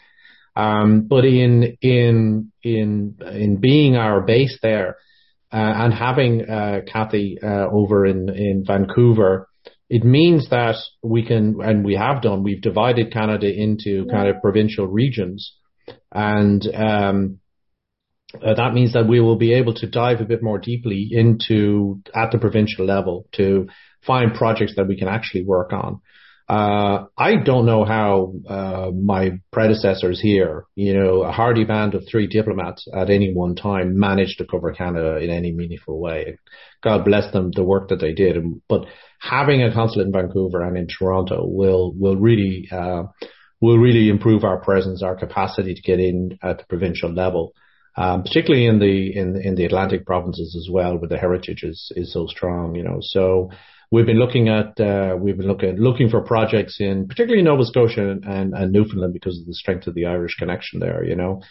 um, 0.56 1.02
but 1.02 1.26
in 1.26 1.76
in 1.82 2.52
in 2.62 3.16
in 3.30 3.60
being 3.60 3.96
our 3.96 4.22
base 4.22 4.58
there 4.62 4.96
and 5.52 5.92
having 5.92 6.48
uh, 6.48 6.80
Kathy 6.90 7.38
uh, 7.42 7.66
over 7.70 8.06
in 8.06 8.28
in 8.28 8.64
Vancouver. 8.66 9.48
It 9.88 10.04
means 10.04 10.50
that 10.50 10.76
we 11.02 11.26
can, 11.26 11.60
and 11.60 11.84
we 11.84 11.96
have 11.96 12.22
done, 12.22 12.44
we've 12.44 12.62
divided 12.62 13.12
Canada 13.12 13.52
into 13.52 14.06
kind 14.06 14.28
of 14.28 14.40
provincial 14.40 14.86
regions, 14.86 15.52
and 16.12 16.64
um, 16.72 17.40
uh, 18.34 18.54
that 18.54 18.72
means 18.72 18.92
that 18.92 19.08
we 19.08 19.20
will 19.20 19.36
be 19.36 19.54
able 19.54 19.74
to 19.74 19.90
dive 19.90 20.20
a 20.20 20.24
bit 20.24 20.42
more 20.42 20.58
deeply 20.58 21.08
into 21.10 22.00
at 22.14 22.30
the 22.30 22.38
provincial 22.38 22.86
level 22.86 23.26
to 23.32 23.68
find 24.06 24.34
projects 24.34 24.74
that 24.76 24.86
we 24.86 24.96
can 24.96 25.08
actually 25.08 25.44
work 25.44 25.72
on. 25.72 26.00
Uh, 26.50 27.06
I 27.16 27.36
don't 27.36 27.64
know 27.64 27.84
how 27.84 28.32
uh, 28.48 28.90
my 28.90 29.38
predecessors 29.52 30.20
here, 30.20 30.64
you 30.74 30.92
know, 30.94 31.22
a 31.22 31.30
hardy 31.30 31.62
band 31.62 31.94
of 31.94 32.02
three 32.10 32.26
diplomats 32.26 32.88
at 32.92 33.08
any 33.08 33.32
one 33.32 33.54
time 33.54 33.96
managed 33.96 34.38
to 34.38 34.46
cover 34.46 34.72
Canada 34.72 35.18
in 35.18 35.30
any 35.30 35.52
meaningful 35.52 36.00
way. 36.00 36.40
God 36.82 37.04
bless 37.04 37.32
them, 37.32 37.52
the 37.54 37.62
work 37.62 37.90
that 37.90 38.00
they 38.00 38.14
did. 38.14 38.36
But 38.68 38.86
having 39.20 39.62
a 39.62 39.72
consulate 39.72 40.08
in 40.08 40.12
Vancouver 40.12 40.62
and 40.62 40.76
in 40.76 40.88
Toronto 40.88 41.46
will 41.46 41.92
will 41.96 42.16
really 42.16 42.68
uh, 42.72 43.04
will 43.60 43.78
really 43.78 44.08
improve 44.08 44.42
our 44.42 44.58
presence, 44.58 45.04
our 45.04 45.14
capacity 45.14 45.74
to 45.74 45.82
get 45.82 46.00
in 46.00 46.36
at 46.42 46.58
the 46.58 46.64
provincial 46.68 47.12
level. 47.12 47.52
Um, 47.96 48.22
particularly 48.24 48.66
in 48.66 48.80
the 48.80 49.16
in 49.16 49.40
in 49.40 49.54
the 49.54 49.66
Atlantic 49.66 50.04
provinces 50.04 50.56
as 50.56 50.68
well, 50.68 50.98
where 50.98 51.08
the 51.08 51.18
heritage 51.18 51.62
is 51.62 51.92
is 51.94 52.12
so 52.12 52.26
strong, 52.26 52.74
you 52.74 52.82
know. 52.82 52.98
So 53.00 53.50
we've 53.90 54.06
been 54.06 54.18
looking 54.18 54.48
at 54.48 54.78
uh, 54.80 55.16
we've 55.18 55.36
been 55.36 55.48
looking 55.48 55.76
looking 55.76 56.08
for 56.08 56.20
projects 56.20 56.76
in 56.80 57.08
particularly 57.08 57.42
Nova 57.42 57.64
Scotia 57.64 58.10
and, 58.10 58.54
and 58.54 58.72
Newfoundland 58.72 59.12
because 59.12 59.38
of 59.38 59.46
the 59.46 59.54
strength 59.54 59.86
of 59.86 59.94
the 59.94 60.06
Irish 60.06 60.36
connection 60.36 60.80
there, 60.80 61.04
you 61.04 61.16
know. 61.16 61.42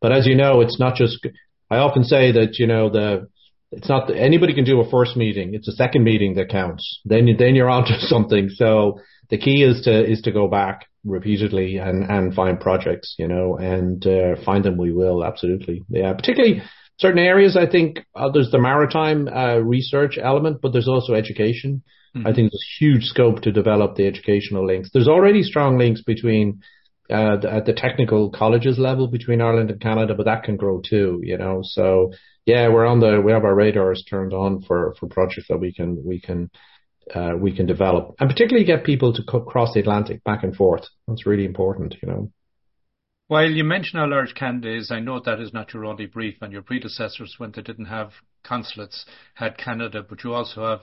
But 0.00 0.12
as 0.12 0.26
you 0.26 0.34
know, 0.34 0.60
it's 0.60 0.78
not 0.78 0.96
just. 0.96 1.26
I 1.70 1.78
often 1.78 2.04
say 2.04 2.32
that 2.32 2.58
you 2.58 2.66
know 2.66 2.90
the 2.90 3.28
it's 3.72 3.88
not 3.88 4.14
anybody 4.14 4.54
can 4.54 4.64
do 4.64 4.80
a 4.80 4.90
first 4.90 5.16
meeting. 5.16 5.54
It's 5.54 5.68
a 5.68 5.72
second 5.72 6.04
meeting 6.04 6.34
that 6.34 6.50
counts. 6.50 7.00
Then 7.04 7.26
you, 7.26 7.36
then 7.36 7.54
you're 7.54 7.70
onto 7.78 7.94
something. 7.98 8.48
So 8.50 9.00
the 9.30 9.38
key 9.38 9.62
is 9.62 9.82
to 9.82 10.04
is 10.04 10.22
to 10.22 10.32
go 10.32 10.48
back 10.48 10.86
repeatedly 11.04 11.78
and 11.78 12.04
and 12.10 12.34
find 12.34 12.60
projects, 12.60 13.14
you 13.18 13.28
know, 13.28 13.56
and 13.56 14.06
uh, 14.06 14.36
find 14.44 14.64
them. 14.64 14.76
We 14.76 14.92
will 14.92 15.24
absolutely, 15.24 15.82
yeah. 15.88 16.12
Particularly 16.12 16.62
certain 16.98 17.18
areas. 17.18 17.56
I 17.56 17.66
think 17.70 18.00
uh, 18.14 18.30
there's 18.32 18.50
the 18.50 18.58
maritime 18.58 19.28
uh, 19.28 19.56
research 19.56 20.18
element, 20.20 20.60
but 20.62 20.72
there's 20.72 20.88
also 20.88 21.14
education. 21.14 21.82
Mm-hmm. 22.16 22.26
I 22.26 22.32
think 22.32 22.52
there's 22.52 22.76
huge 22.78 23.04
scope 23.04 23.42
to 23.42 23.52
develop 23.52 23.96
the 23.96 24.06
educational 24.06 24.66
links. 24.66 24.90
There's 24.92 25.08
already 25.08 25.42
strong 25.42 25.78
links 25.78 26.02
between 26.02 26.62
uh, 27.10 27.36
the, 27.36 27.52
at 27.52 27.66
the 27.66 27.72
technical 27.74 28.30
colleges 28.30 28.78
level 28.78 29.08
between 29.08 29.40
Ireland 29.40 29.70
and 29.70 29.80
Canada, 29.80 30.14
but 30.14 30.24
that 30.26 30.44
can 30.44 30.56
grow 30.56 30.80
too, 30.80 31.20
you 31.22 31.36
know. 31.36 31.60
So 31.62 32.12
yeah, 32.46 32.68
we're 32.68 32.86
on 32.86 33.00
the 33.00 33.20
we 33.20 33.32
have 33.32 33.44
our 33.44 33.54
radars 33.54 34.04
turned 34.08 34.32
on 34.32 34.62
for 34.62 34.94
for 34.98 35.08
projects 35.08 35.48
that 35.48 35.58
we 35.58 35.72
can 35.72 36.02
we 36.04 36.20
can 36.20 36.50
uh, 37.14 37.32
we 37.38 37.54
can 37.54 37.66
develop, 37.66 38.14
and 38.20 38.30
particularly 38.30 38.64
get 38.64 38.84
people 38.84 39.12
to 39.12 39.22
co- 39.22 39.42
cross 39.42 39.74
the 39.74 39.80
Atlantic 39.80 40.24
back 40.24 40.44
and 40.44 40.54
forth. 40.56 40.86
That's 41.06 41.26
really 41.26 41.44
important, 41.44 41.96
you 42.02 42.08
know. 42.08 42.30
While 43.26 43.50
you 43.50 43.64
mention 43.64 43.98
how 43.98 44.06
large 44.06 44.34
Canada 44.34 44.76
is, 44.76 44.90
I 44.90 45.00
know 45.00 45.18
that 45.18 45.40
is 45.40 45.52
not 45.52 45.72
your 45.72 45.86
only 45.86 46.04
brief, 46.06 46.36
and 46.42 46.52
your 46.52 46.62
predecessors, 46.62 47.36
when 47.38 47.52
they 47.52 47.62
didn't 47.62 47.86
have 47.86 48.10
consulates, 48.42 49.06
had 49.34 49.56
Canada, 49.56 50.04
but 50.06 50.22
you 50.22 50.34
also 50.34 50.66
have 50.66 50.82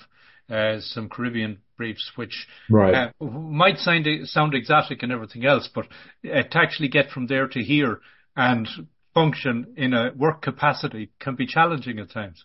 uh, 0.49 0.81
some 0.81 1.07
Caribbean 1.07 1.59
briefs, 1.77 2.11
which 2.15 2.47
right. 2.69 3.11
uh, 3.21 3.23
might 3.23 3.77
sound, 3.77 4.07
sound 4.23 4.55
exotic 4.55 5.03
and 5.03 5.11
everything 5.11 5.45
else, 5.45 5.69
but 5.73 5.85
uh, 6.25 6.41
to 6.41 6.57
actually 6.57 6.87
get 6.87 7.11
from 7.11 7.27
there 7.27 7.47
to 7.47 7.63
here 7.63 8.01
and 8.35 8.67
function 9.13 9.73
in 9.77 9.93
a 9.93 10.11
work 10.15 10.41
capacity 10.41 11.11
can 11.19 11.35
be 11.35 11.45
challenging 11.45 11.99
at 11.99 12.09
times. 12.09 12.43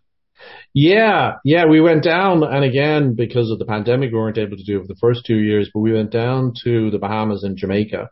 Yeah, 0.74 1.36
yeah, 1.42 1.64
we 1.64 1.80
went 1.80 2.04
down, 2.04 2.42
and 2.42 2.62
again 2.62 3.14
because 3.14 3.50
of 3.50 3.58
the 3.58 3.64
pandemic, 3.64 4.12
we 4.12 4.18
weren't 4.18 4.36
able 4.36 4.58
to 4.58 4.64
do 4.64 4.78
it 4.78 4.82
for 4.82 4.88
the 4.88 4.98
first 5.00 5.24
two 5.24 5.38
years. 5.38 5.70
But 5.72 5.80
we 5.80 5.94
went 5.94 6.10
down 6.10 6.52
to 6.64 6.90
the 6.90 6.98
Bahamas 6.98 7.42
and 7.42 7.56
Jamaica 7.56 8.10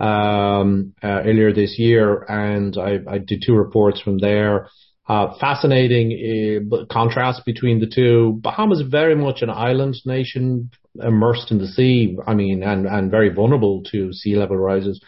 um, 0.00 0.94
uh, 1.02 1.22
earlier 1.24 1.52
this 1.52 1.78
year, 1.78 2.24
and 2.28 2.76
I, 2.76 2.98
I, 3.08 3.18
did 3.18 3.42
two 3.46 3.54
reports 3.54 4.00
from 4.00 4.18
there. 4.18 4.68
Uh, 5.08 5.34
fascinating 5.38 6.60
uh, 6.72 6.84
contrast 6.90 7.42
between 7.44 7.80
the 7.80 7.86
two. 7.92 8.38
Bahamas 8.42 8.82
very 8.88 9.14
much 9.14 9.42
an 9.42 9.50
island 9.50 9.96
nation 10.04 10.70
immersed 11.00 11.50
in 11.50 11.58
the 11.58 11.68
sea. 11.68 12.16
I 12.26 12.34
mean, 12.34 12.62
and 12.62 12.86
and 12.86 13.10
very 13.10 13.28
vulnerable 13.28 13.82
to 13.92 14.12
sea 14.12 14.36
level 14.36 14.56
rises. 14.56 15.00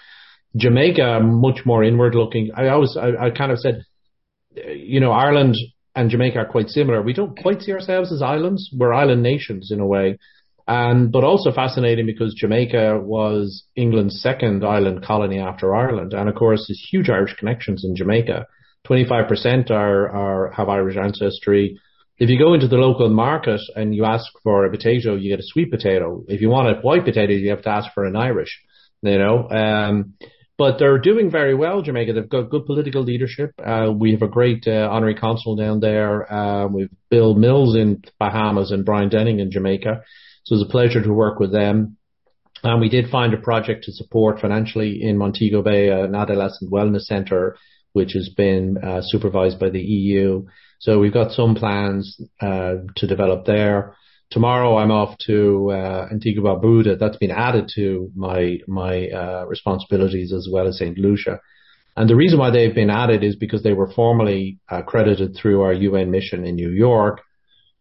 Jamaica, 0.56 1.20
much 1.20 1.60
more 1.64 1.82
inward 1.82 2.14
looking. 2.14 2.50
I 2.56 2.68
always, 2.68 2.96
I, 2.96 3.26
I 3.26 3.30
kind 3.30 3.50
of 3.50 3.58
said, 3.58 3.84
you 4.54 5.00
know, 5.00 5.10
Ireland 5.10 5.56
and 5.96 6.10
Jamaica 6.10 6.38
are 6.38 6.46
quite 6.46 6.68
similar. 6.68 7.02
We 7.02 7.12
don't 7.12 7.38
quite 7.38 7.62
see 7.62 7.72
ourselves 7.72 8.12
as 8.12 8.22
islands. 8.22 8.70
We're 8.72 8.92
island 8.92 9.22
nations 9.22 9.70
in 9.70 9.80
a 9.80 9.86
way. 9.86 10.18
And, 10.66 11.12
but 11.12 11.24
also 11.24 11.52
fascinating 11.52 12.06
because 12.06 12.34
Jamaica 12.34 12.98
was 13.02 13.64
England's 13.76 14.20
second 14.22 14.64
island 14.64 15.04
colony 15.04 15.38
after 15.38 15.74
Ireland. 15.74 16.14
And 16.14 16.28
of 16.28 16.34
course, 16.34 16.64
there's 16.66 16.86
huge 16.90 17.10
Irish 17.10 17.34
connections 17.36 17.84
in 17.84 17.94
Jamaica. 17.94 18.46
25% 18.88 19.70
are, 19.70 20.08
are, 20.08 20.52
have 20.52 20.68
Irish 20.68 20.96
ancestry. 20.96 21.78
If 22.18 22.30
you 22.30 22.38
go 22.38 22.54
into 22.54 22.68
the 22.68 22.76
local 22.76 23.08
market 23.10 23.60
and 23.74 23.94
you 23.94 24.04
ask 24.04 24.26
for 24.42 24.64
a 24.64 24.70
potato, 24.70 25.16
you 25.16 25.30
get 25.30 25.40
a 25.40 25.46
sweet 25.46 25.70
potato. 25.70 26.24
If 26.28 26.40
you 26.40 26.48
want 26.48 26.68
a 26.68 26.80
white 26.80 27.04
potato, 27.04 27.32
you 27.32 27.50
have 27.50 27.62
to 27.62 27.70
ask 27.70 27.92
for 27.92 28.04
an 28.04 28.16
Irish, 28.16 28.60
you 29.02 29.18
know. 29.18 29.48
Um, 29.50 30.14
but 30.56 30.78
they're 30.78 30.98
doing 30.98 31.30
very 31.30 31.54
well, 31.54 31.82
Jamaica. 31.82 32.12
They've 32.12 32.28
got 32.28 32.50
good 32.50 32.66
political 32.66 33.02
leadership. 33.02 33.52
Uh, 33.58 33.92
we 33.92 34.12
have 34.12 34.22
a 34.22 34.28
great 34.28 34.64
uh, 34.68 34.88
honorary 34.90 35.16
consul 35.16 35.56
down 35.56 35.80
there. 35.80 36.32
Uh, 36.32 36.68
we've 36.68 36.90
Bill 37.10 37.34
Mills 37.34 37.74
in 37.74 38.02
Bahamas 38.20 38.70
and 38.70 38.84
Brian 38.84 39.08
Denning 39.08 39.40
in 39.40 39.50
Jamaica. 39.50 40.02
So 40.44 40.54
it 40.54 40.58
was 40.58 40.66
a 40.68 40.70
pleasure 40.70 41.02
to 41.02 41.12
work 41.12 41.40
with 41.40 41.52
them. 41.52 41.96
And 42.62 42.80
we 42.80 42.88
did 42.88 43.10
find 43.10 43.34
a 43.34 43.38
project 43.38 43.84
to 43.84 43.92
support 43.92 44.40
financially 44.40 45.02
in 45.02 45.18
Montego 45.18 45.62
Bay, 45.62 45.88
an 45.88 46.14
adolescent 46.14 46.70
wellness 46.70 47.02
center, 47.02 47.56
which 47.92 48.12
has 48.12 48.28
been 48.30 48.78
uh, 48.78 49.00
supervised 49.02 49.58
by 49.58 49.70
the 49.70 49.80
EU. 49.80 50.46
So 50.78 50.98
we've 50.98 51.12
got 51.12 51.32
some 51.32 51.54
plans 51.54 52.20
uh, 52.40 52.74
to 52.96 53.06
develop 53.06 53.44
there. 53.44 53.96
Tomorrow 54.30 54.78
I'm 54.78 54.90
off 54.90 55.16
to 55.26 55.70
uh, 55.70 56.08
Antigua 56.10 56.42
Barbuda. 56.56 56.98
That's 56.98 57.18
been 57.18 57.30
added 57.30 57.70
to 57.74 58.10
my 58.16 58.58
my 58.66 59.08
uh, 59.08 59.44
responsibilities 59.46 60.32
as 60.32 60.48
well 60.50 60.66
as 60.66 60.78
St. 60.78 60.98
Lucia. 60.98 61.40
And 61.96 62.08
the 62.10 62.16
reason 62.16 62.38
why 62.38 62.50
they've 62.50 62.74
been 62.74 62.90
added 62.90 63.22
is 63.22 63.36
because 63.36 63.62
they 63.62 63.74
were 63.74 63.92
formerly 63.92 64.58
accredited 64.68 65.36
through 65.36 65.62
our 65.62 65.72
UN 65.72 66.10
mission 66.10 66.44
in 66.44 66.56
New 66.56 66.70
York 66.70 67.20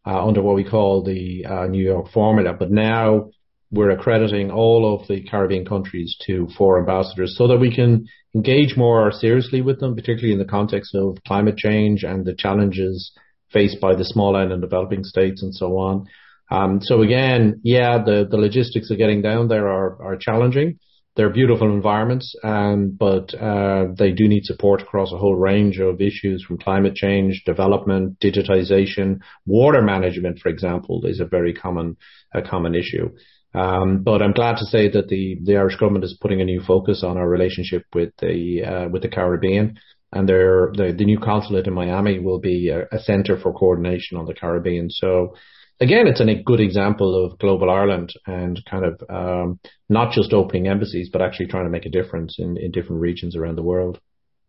uh, 0.06 0.26
under 0.26 0.42
what 0.42 0.56
we 0.56 0.63
call 0.63 1.04
the 1.04 1.46
uh, 1.46 1.68
New 1.68 1.84
York 1.84 2.12
formula. 2.12 2.54
But 2.54 2.72
now 2.72 3.30
we're 3.72 3.92
accrediting 3.92 4.52
all 4.52 4.94
of 4.94 5.08
the 5.08 5.24
Caribbean 5.24 5.66
countries 5.66 6.16
to 6.28 6.48
four 6.58 6.80
ambassadors 6.80 7.36
so 7.38 7.48
that 7.48 7.60
we 7.60 7.74
can 7.74 8.08
engage 8.36 8.78
more 8.78 9.12
seriously 9.12 9.62
with 9.62 9.80
them, 9.80 9.96
particularly 9.96 10.34
in 10.34 10.39
the 10.39 10.46
context 10.46 10.94
of 10.96 11.18
climate 11.26 11.58
change 11.58 12.04
and 12.04 12.26
the 12.26 12.36
challenges 12.36 13.12
faced 13.52 13.80
by 13.80 13.96
the 13.96 14.06
small 14.06 14.36
island 14.36 14.62
developing 14.62 15.04
states 15.04 15.42
and 15.42 15.54
so 15.54 15.78
on. 15.78 16.08
Um, 16.52 16.82
so 16.82 17.02
again, 17.02 17.62
yeah, 17.63 18.04
the, 18.04 18.28
the 18.30 18.38
logistics 18.38 18.92
of 18.92 18.98
getting 18.98 19.22
down 19.22 19.48
there 19.48 19.68
are, 19.68 20.02
are 20.02 20.18
challenging. 20.18 20.80
They're 21.15 21.30
beautiful 21.30 21.71
environments, 21.71 22.36
um, 22.43 22.97
but 22.99 23.34
uh, 23.36 23.86
they 23.95 24.12
do 24.12 24.28
need 24.28 24.45
support 24.45 24.82
across 24.82 25.12
a 25.12 25.17
whole 25.17 25.36
range 25.36 25.80
of 25.80 26.02
issues 26.02 26.43
from 26.43 26.58
climate 26.58 26.95
change, 26.95 27.43
development, 27.45 28.19
digitization, 28.19 29.19
water 29.45 29.84
management, 29.84 30.39
for 30.39 30.49
example, 30.49 31.06
is 31.06 31.19
a 31.19 31.26
very 31.26 31.54
common 31.54 31.97
a 32.34 32.41
common 32.41 32.73
issue. 32.73 33.12
Um, 33.54 34.02
but 34.02 34.23
I'm 34.23 34.32
glad 34.32 34.58
to 34.58 34.65
say 34.65 34.89
that 34.89 35.08
the, 35.10 35.38
the 35.43 35.58
Irish 35.58 35.76
government 35.76 36.06
is 36.06 36.17
putting 36.19 36.41
a 36.41 36.45
new 36.45 36.62
focus 36.62 37.04
on 37.04 37.17
our 37.17 37.30
relationship 37.30 37.84
with 37.93 38.12
the 38.19 38.63
uh, 38.63 38.89
with 38.89 39.04
the 39.04 39.10
Caribbean, 39.10 39.78
and 40.12 40.28
the, 40.28 40.93
the 40.97 41.06
new 41.06 41.19
consulate 41.19 41.67
in 41.67 41.73
Miami 41.73 42.19
will 42.19 42.39
be 42.39 42.69
a, 42.69 42.88
a 42.91 42.99
centre 42.99 43.38
for 43.39 43.54
coordination 43.54 44.17
on 44.17 44.26
the 44.26 44.34
Caribbean. 44.34 44.89
So 44.89 45.36
again, 45.84 46.08
it's 46.08 46.22
a 46.22 46.43
good 46.43 46.60
example 46.60 47.26
of 47.26 47.38
global 47.38 47.69
Ireland 47.69 48.13
and 48.26 48.60
kind 48.69 48.86
of 48.86 49.04
um, 49.10 49.60
not 49.89 50.13
just 50.13 50.34
opening 50.34 50.67
embassies, 50.67 51.10
but 51.12 51.22
actually 51.22 51.48
trying 51.48 51.65
to 51.65 51.69
make 51.69 51.86
a 51.86 51.89
difference 51.89 52.38
in, 52.39 52.58
in 52.58 52.72
different 52.72 53.02
regions 53.02 53.36
around 53.36 53.58
the 53.58 53.63
world. 53.63 54.00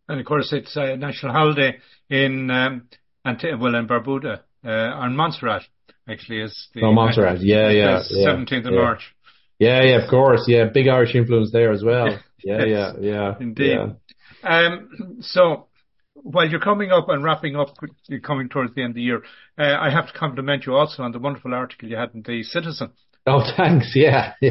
And 0.09 0.20
of 0.20 0.27
course, 0.27 0.53
it's 0.53 0.77
a 0.77 0.97
national 0.97 1.33
holiday 1.33 1.79
in 2.09 2.51
um, 2.51 2.88
well 3.25 3.75
in 3.75 3.88
Barbuda 3.88 4.40
uh, 4.64 4.70
on 4.70 5.16
Montserrat. 5.16 5.62
Actually, 6.09 6.42
is 6.42 6.68
the 6.75 6.83
oh 6.83 6.92
Montserrat, 6.92 7.40
yeah, 7.40 7.70
yeah, 7.70 8.03
seventeenth 8.03 8.64
yeah, 8.64 8.70
of 8.70 8.75
yeah. 8.75 8.83
March. 8.83 9.14
Yeah, 9.59 9.83
yeah, 9.83 10.05
of 10.05 10.11
course, 10.11 10.44
yeah, 10.47 10.64
big 10.73 10.88
Irish 10.88 11.14
influence 11.14 11.51
there 11.53 11.73
as 11.73 11.83
well. 11.83 12.18
Yeah, 12.47 12.64
yeah, 12.66 12.92
yeah, 13.01 13.35
indeed. 13.40 13.79
Yeah. 13.79 13.87
Um, 14.42 15.16
so 15.23 15.68
while 16.25 16.49
you're 16.49 16.61
coming 16.61 16.91
up 16.91 17.09
and 17.09 17.23
wrapping 17.23 17.55
up, 17.55 17.77
you're 18.09 18.21
coming 18.21 18.49
towards 18.49 18.75
the 18.75 18.83
end 18.83 18.93
of 18.93 18.95
the 18.97 19.03
year, 19.03 19.23
uh, 19.59 19.77
I 19.79 19.91
have 19.91 20.07
to 20.11 20.19
compliment 20.19 20.65
you 20.67 20.75
also 20.75 21.03
on 21.03 21.13
the 21.13 21.19
wonderful 21.19 21.55
article 21.55 21.89
you 21.89 21.97
had 21.97 22.15
in 22.15 22.23
the 22.23 22.43
Citizen. 22.43 22.93
Oh, 23.27 23.43
thanks. 23.57 23.93
Yeah, 23.95 24.33
yeah. 24.41 24.51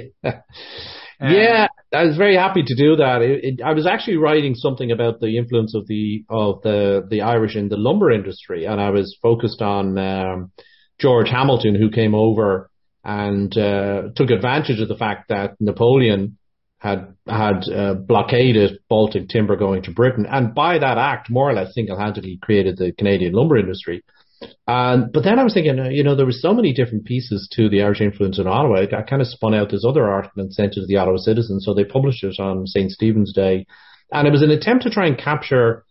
Um, 1.20 1.32
yeah, 1.32 1.68
I 1.94 2.04
was 2.04 2.18
very 2.18 2.36
happy 2.36 2.64
to 2.64 2.76
do 2.76 2.96
that. 2.98 3.22
It, 3.22 3.44
it, 3.44 3.62
I 3.64 3.74
was 3.74 3.88
actually 3.88 4.18
writing 4.18 4.56
something 4.56 4.92
about 4.92 5.20
the 5.20 5.38
influence 5.38 5.76
of 5.76 5.88
the 5.88 6.26
of 6.30 6.62
the 6.62 7.06
the 7.10 7.22
Irish 7.22 7.56
in 7.56 7.70
the 7.70 7.78
lumber 7.78 8.12
industry, 8.12 8.66
and 8.66 8.80
I 8.80 8.90
was 8.90 9.18
focused 9.22 9.62
on 9.62 9.98
um, 9.98 10.52
George 11.00 11.30
Hamilton, 11.30 11.76
who 11.76 11.92
came 11.92 12.16
over 12.16 12.70
and 13.04 13.56
uh, 13.58 14.10
took 14.16 14.30
advantage 14.32 14.80
of 14.80 14.88
the 14.88 14.98
fact 14.98 15.30
that 15.30 15.56
Napoleon 15.60 16.38
had 16.84 17.16
had 17.26 17.64
uh, 17.70 17.94
blockaded 17.94 18.80
Baltic 18.90 19.30
timber 19.30 19.56
going 19.56 19.84
to 19.84 19.92
Britain, 19.92 20.26
and 20.30 20.54
by 20.54 20.78
that 20.80 20.98
act, 20.98 21.30
more 21.30 21.50
or 21.50 21.54
less 21.54 21.74
single-handedly 21.74 22.40
created 22.42 22.78
the 22.78 22.92
Canadian 22.92 23.32
lumber 23.32 23.58
industry. 23.58 24.04
And 24.68 25.10
but 25.14 25.24
then 25.24 25.40
I 25.40 25.44
was 25.46 25.54
thinking, 25.54 25.80
uh, 25.80 25.88
you 25.88 26.04
know, 26.04 26.16
there 26.16 26.26
were 26.26 26.34
so 26.34 26.54
many 26.54 26.74
different 26.74 27.06
pieces 27.06 27.48
to 27.54 27.70
the 27.70 27.84
Irish 27.84 28.02
influence 28.02 28.38
in 28.38 28.48
Ottawa. 28.48 28.82
I 28.82 29.02
kind 29.04 29.22
of 29.22 29.30
spun 29.30 29.54
out 29.54 29.72
this 29.72 29.86
other 29.88 30.10
article 30.10 30.44
and 30.44 30.54
sent 30.54 30.74
it 30.74 30.82
to 30.82 30.86
the 30.86 30.98
Ottawa 30.98 31.18
Citizen, 31.18 31.62
so 31.62 31.74
they 31.74 31.86
published 31.86 32.26
it 32.26 32.38
on 32.38 32.68
St. 32.68 32.92
Stephen's 32.92 33.32
Day, 33.32 33.66
and 34.12 34.28
it 34.28 34.32
was 34.32 34.42
an 34.42 34.52
attempt 34.52 34.84
to 34.84 34.90
try 34.90 35.08
and 35.08 35.18
capture 35.18 35.86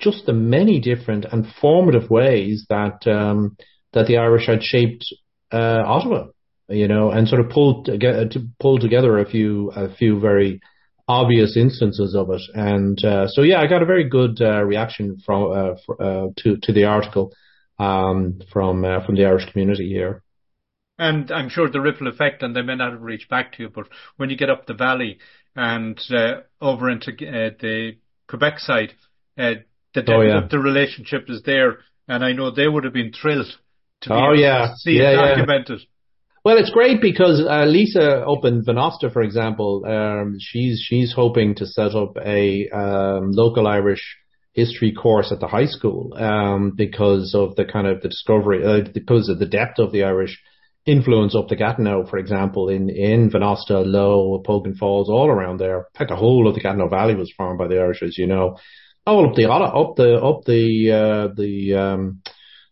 just 0.00 0.24
the 0.24 0.32
many 0.32 0.80
different 0.80 1.26
and 1.30 1.46
formative 1.60 2.08
ways 2.08 2.64
that 2.70 3.06
um, 3.06 3.54
that 3.92 4.06
the 4.06 4.16
Irish 4.16 4.46
had 4.46 4.62
shaped 4.62 5.04
uh, 5.52 5.82
Ottawa 5.84 6.28
you 6.72 6.88
know, 6.88 7.10
and 7.10 7.28
sort 7.28 7.40
of 7.40 7.50
pulled 7.50 7.86
to 7.86 8.48
pull 8.60 8.78
together 8.78 9.18
a 9.18 9.28
few 9.28 9.70
a 9.70 9.94
few 9.94 10.20
very 10.20 10.60
obvious 11.08 11.56
instances 11.56 12.14
of 12.14 12.30
it. 12.30 12.42
And 12.54 13.02
uh, 13.04 13.28
so, 13.28 13.42
yeah, 13.42 13.60
I 13.60 13.66
got 13.66 13.82
a 13.82 13.86
very 13.86 14.08
good 14.08 14.40
uh, 14.40 14.62
reaction 14.64 15.18
from 15.24 15.42
uh, 15.52 16.02
uh 16.02 16.26
to 16.38 16.56
to 16.62 16.72
the 16.72 16.84
article 16.84 17.32
um, 17.78 18.40
from 18.52 18.84
uh, 18.84 19.04
from 19.04 19.16
the 19.16 19.26
Irish 19.26 19.50
community 19.50 19.88
here. 19.88 20.22
And 20.98 21.30
I'm 21.32 21.48
sure 21.48 21.68
the 21.68 21.80
ripple 21.80 22.06
effect, 22.06 22.42
and 22.42 22.54
they 22.54 22.62
may 22.62 22.76
not 22.76 22.92
have 22.92 23.02
reached 23.02 23.28
back 23.28 23.52
to 23.52 23.62
you, 23.62 23.68
but 23.68 23.88
when 24.16 24.30
you 24.30 24.36
get 24.36 24.50
up 24.50 24.66
the 24.66 24.74
valley 24.74 25.18
and 25.56 26.00
uh, 26.10 26.42
over 26.60 26.90
into 26.90 27.12
the 27.12 27.96
Quebec 28.28 28.58
side, 28.58 28.92
the, 29.36 29.64
oh, 30.08 30.20
yeah. 30.20 30.46
the 30.48 30.58
relationship 30.58 31.24
is 31.28 31.42
there, 31.42 31.78
and 32.06 32.24
I 32.24 32.32
know 32.32 32.50
they 32.50 32.68
would 32.68 32.84
have 32.84 32.92
been 32.92 33.12
thrilled 33.12 33.58
to 34.02 34.12
oh, 34.12 34.32
yeah. 34.32 34.68
To 34.68 34.76
see 34.76 34.92
yeah, 34.92 35.10
it 35.10 35.16
documented. 35.16 35.80
Yeah. 35.80 35.86
Well, 36.44 36.58
it's 36.58 36.70
great 36.70 37.00
because 37.00 37.40
uh, 37.40 37.66
Lisa 37.66 38.26
up 38.26 38.44
in 38.44 38.64
Venosta, 38.64 39.12
for 39.12 39.22
example, 39.22 39.84
um, 39.86 40.38
she's 40.40 40.84
she's 40.84 41.12
hoping 41.12 41.54
to 41.56 41.66
set 41.66 41.94
up 41.94 42.16
a 42.16 42.68
um, 42.70 43.30
local 43.30 43.68
Irish 43.68 44.16
history 44.52 44.92
course 44.92 45.30
at 45.30 45.38
the 45.38 45.46
high 45.46 45.66
school 45.66 46.12
um, 46.16 46.72
because 46.76 47.34
of 47.36 47.54
the 47.54 47.64
kind 47.64 47.86
of 47.86 48.02
the 48.02 48.08
discovery, 48.08 48.64
uh, 48.64 48.88
because 48.92 49.28
of 49.28 49.38
the 49.38 49.46
depth 49.46 49.78
of 49.78 49.92
the 49.92 50.02
Irish 50.02 50.42
influence 50.84 51.36
up 51.36 51.46
the 51.46 51.54
Gatineau, 51.54 52.06
for 52.06 52.18
example, 52.18 52.68
in 52.68 52.90
in 52.90 53.30
Venosta, 53.30 53.84
Low, 53.86 54.42
Paugan 54.44 54.76
Falls, 54.76 55.08
all 55.08 55.28
around 55.28 55.58
there. 55.58 55.78
In 55.78 55.84
fact, 55.96 56.10
the 56.10 56.16
whole 56.16 56.48
of 56.48 56.54
the 56.54 56.60
Gatineau 56.60 56.88
Valley 56.88 57.14
was 57.14 57.32
formed 57.36 57.58
by 57.58 57.68
the 57.68 57.78
Irish, 57.78 58.02
as 58.02 58.18
you 58.18 58.26
know. 58.26 58.58
All 59.06 59.28
up 59.28 59.36
the 59.36 59.48
up 59.48 59.94
the 59.94 60.20
up 60.20 60.44
the 60.44 60.90
uh, 60.90 61.34
the 61.36 61.74
um, 61.74 62.22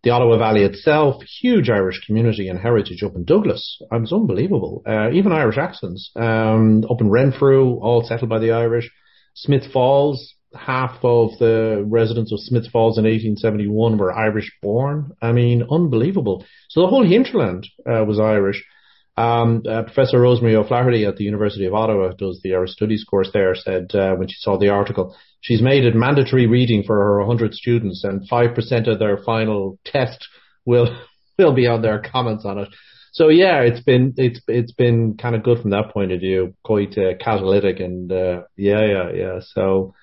the 0.03 0.11
Ottawa 0.11 0.39
Valley 0.39 0.63
itself, 0.63 1.23
huge 1.41 1.69
Irish 1.69 2.05
community 2.07 2.49
and 2.49 2.59
heritage 2.59 3.03
up 3.03 3.15
in 3.17 3.25
Douglas. 3.25 3.79
It 3.81 4.01
was 4.01 4.13
unbelievable. 4.13 4.83
Uh, 4.87 5.11
even 5.13 5.33
Irish 5.33 5.59
accents. 5.59 6.11
Um, 6.17 6.85
up 6.91 7.01
in 7.01 7.11
Renfrew, 7.11 7.79
all 7.81 8.03
settled 8.05 8.31
by 8.31 8.39
the 8.39 8.53
Irish. 8.53 8.91
Smith 9.35 9.65
Falls, 9.73 10.35
half 10.55 10.99
of 11.05 11.31
the 11.39 11.85
residents 11.87 12.33
of 12.33 12.41
Smith 12.41 12.71
Falls 12.73 12.99
in 12.99 13.05
1871 13.05 13.99
were 13.99 14.13
Irish 14.13 14.51
born. 14.63 15.13
I 15.21 15.33
mean, 15.33 15.67
unbelievable. 15.71 16.45
So 16.69 16.81
the 16.81 16.89
whole 16.89 17.05
hinterland 17.05 17.67
uh, 17.87 18.05
was 18.05 18.19
Irish. 18.19 18.65
Um, 19.21 19.63
uh, 19.69 19.83
Professor 19.83 20.19
Rosemary 20.19 20.57
O'Flaherty 20.57 21.05
at 21.05 21.17
the 21.17 21.25
University 21.25 21.67
of 21.67 21.75
Ottawa 21.75 22.13
does 22.13 22.41
the 22.43 22.55
Irish 22.55 22.71
Studies 22.71 23.05
course 23.05 23.29
there 23.35 23.55
said 23.55 23.95
uh, 23.95 24.15
when 24.15 24.29
she 24.29 24.37
saw 24.39 24.57
the 24.57 24.71
article, 24.71 25.15
she's 25.43 25.61
made 25.61 25.85
it 25.85 25.95
mandatory 25.95 26.47
reading 26.47 26.85
for 26.87 26.97
her 26.97 27.19
100 27.19 27.53
students 27.53 28.03
and 28.03 28.27
5% 28.31 28.89
of 28.91 28.99
their 28.99 29.19
final 29.19 29.79
test 29.85 30.27
will, 30.65 30.89
will 31.39 31.53
be 31.53 31.67
on 31.67 31.83
their 31.83 32.01
comments 32.01 32.47
on 32.47 32.59
it. 32.59 32.69
So 33.13 33.29
yeah, 33.29 33.61
it's 33.61 33.81
been, 33.81 34.15
it's, 34.17 34.41
it's 34.49 34.73
been 34.73 35.19
kind 35.19 35.35
of 35.35 35.43
good 35.43 35.61
from 35.61 35.71
that 35.73 35.91
point 35.93 36.13
of 36.13 36.21
view, 36.21 36.55
quite 36.65 36.97
uh, 36.97 37.19
catalytic 37.23 37.81
and, 37.81 38.11
uh, 38.11 38.43
yeah, 38.57 38.87
yeah, 38.87 39.13
yeah. 39.13 39.41
So. 39.55 39.95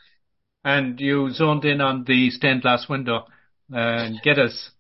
And 0.64 1.00
you 1.00 1.32
zoned 1.32 1.66
in 1.66 1.82
on 1.82 2.04
the 2.04 2.30
stained 2.30 2.62
glass 2.62 2.88
window 2.88 3.26
and 3.72 4.22
get 4.22 4.38
us 4.38 4.72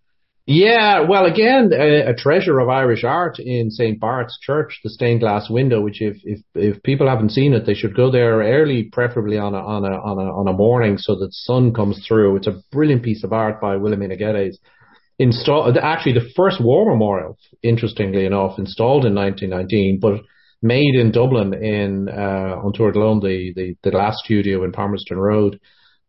yeah, 0.49 1.01
well, 1.01 1.25
again, 1.25 1.71
a, 1.73 2.11
a, 2.11 2.13
treasure 2.15 2.57
of 2.59 2.69
Irish 2.69 3.03
art 3.03 3.37
in 3.37 3.69
St. 3.69 3.99
Bart's 3.99 4.39
Church, 4.39 4.79
the 4.81 4.89
stained 4.89 5.19
glass 5.19 5.49
window, 5.49 5.81
which 5.81 6.01
if, 6.01 6.15
if, 6.23 6.39
if 6.55 6.81
people 6.83 7.09
haven't 7.09 7.31
seen 7.31 7.53
it, 7.53 7.65
they 7.65 7.73
should 7.73 7.93
go 7.93 8.09
there 8.09 8.37
early, 8.37 8.83
preferably 8.83 9.37
on 9.37 9.53
a, 9.53 9.57
on 9.57 9.83
a, 9.83 9.93
on 9.93 10.17
a, 10.17 10.31
on 10.31 10.47
a 10.47 10.53
morning 10.53 10.97
so 10.97 11.15
that 11.15 11.33
sun 11.33 11.73
comes 11.73 12.01
through. 12.07 12.37
It's 12.37 12.47
a 12.47 12.61
brilliant 12.71 13.03
piece 13.03 13.25
of 13.25 13.33
art 13.33 13.59
by 13.59 13.75
Wilhelmina 13.75 14.15
Geddes. 14.15 14.57
Installed, 15.19 15.77
actually 15.77 16.13
the 16.13 16.29
first 16.33 16.63
war 16.63 16.89
memorial, 16.89 17.37
interestingly 17.61 18.25
enough, 18.25 18.57
installed 18.57 19.05
in 19.05 19.13
1919, 19.13 19.99
but 19.99 20.21
made 20.61 20.95
in 20.95 21.11
Dublin 21.11 21.53
in, 21.55 22.07
uh, 22.07 22.55
on 22.63 22.71
Tour 22.71 22.93
de 22.93 22.99
the, 22.99 23.53
the, 23.53 23.75
the 23.83 23.97
last 23.97 24.19
studio 24.19 24.63
in 24.63 24.71
Palmerston 24.71 25.17
Road 25.17 25.59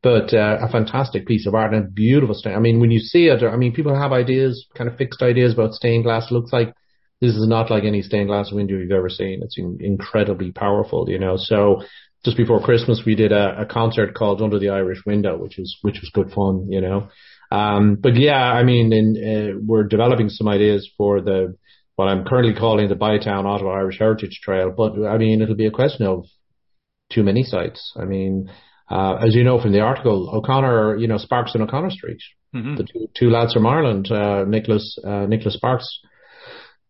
but 0.02 0.32
uh, 0.32 0.58
a 0.60 0.68
fantastic 0.70 1.26
piece 1.26 1.46
of 1.46 1.54
art 1.54 1.74
and 1.74 1.84
a 1.84 1.90
beautiful 1.90 2.34
stain. 2.34 2.54
I 2.54 2.60
mean, 2.60 2.80
when 2.80 2.90
you 2.90 3.00
see 3.00 3.26
it, 3.26 3.42
I 3.42 3.56
mean, 3.56 3.74
people 3.74 3.94
have 3.94 4.12
ideas, 4.12 4.66
kind 4.76 4.88
of 4.88 4.96
fixed 4.96 5.22
ideas 5.22 5.54
about 5.54 5.74
stained 5.74 6.04
glass. 6.04 6.30
It 6.30 6.34
looks 6.34 6.52
like 6.52 6.72
this 7.20 7.34
is 7.34 7.48
not 7.48 7.70
like 7.70 7.84
any 7.84 8.02
stained 8.02 8.28
glass 8.28 8.52
window 8.52 8.76
you've 8.76 8.92
ever 8.92 9.08
seen. 9.08 9.40
It's 9.42 9.58
in- 9.58 9.78
incredibly 9.80 10.52
powerful, 10.52 11.10
you 11.10 11.18
know. 11.18 11.36
So 11.36 11.82
just 12.24 12.36
before 12.36 12.62
Christmas, 12.62 13.02
we 13.04 13.16
did 13.16 13.32
a, 13.32 13.62
a 13.62 13.66
concert 13.66 14.14
called 14.14 14.40
Under 14.40 14.58
the 14.58 14.70
Irish 14.70 15.04
Window, 15.04 15.36
which 15.36 15.56
was 15.58 15.76
which 15.82 16.00
was 16.00 16.10
good 16.14 16.30
fun, 16.30 16.70
you 16.70 16.80
know. 16.80 17.08
Um, 17.50 17.96
but 18.00 18.14
yeah, 18.16 18.42
I 18.42 18.62
mean, 18.62 18.92
in, 18.92 19.16
uh, 19.16 19.58
we're 19.64 19.84
developing 19.84 20.28
some 20.28 20.48
ideas 20.48 20.88
for 20.96 21.20
the 21.20 21.56
what 21.96 22.06
I'm 22.06 22.24
currently 22.24 22.54
calling 22.54 22.88
the 22.88 22.94
Bytown 22.94 23.46
Ottawa 23.46 23.72
Irish 23.78 23.98
Heritage 23.98 24.40
Trail. 24.42 24.72
But 24.76 25.04
I 25.04 25.18
mean, 25.18 25.42
it'll 25.42 25.56
be 25.56 25.66
a 25.66 25.72
question 25.72 26.06
of 26.06 26.26
too 27.10 27.24
many 27.24 27.42
sites. 27.42 27.92
I 28.00 28.04
mean, 28.04 28.50
uh, 28.90 29.16
as 29.16 29.34
you 29.34 29.44
know 29.44 29.60
from 29.60 29.72
the 29.72 29.80
article, 29.80 30.30
O'Connor, 30.32 30.96
you 30.96 31.08
know, 31.08 31.18
Sparks 31.18 31.54
and 31.54 31.62
O'Connor 31.62 31.90
Street, 31.90 32.20
mm-hmm. 32.54 32.76
the 32.76 32.84
two, 32.84 33.08
two, 33.14 33.30
lads 33.30 33.52
from 33.52 33.66
Ireland, 33.66 34.10
uh, 34.10 34.44
Nicholas, 34.44 34.98
uh, 35.04 35.26
Nicholas 35.26 35.54
Sparks, 35.54 36.00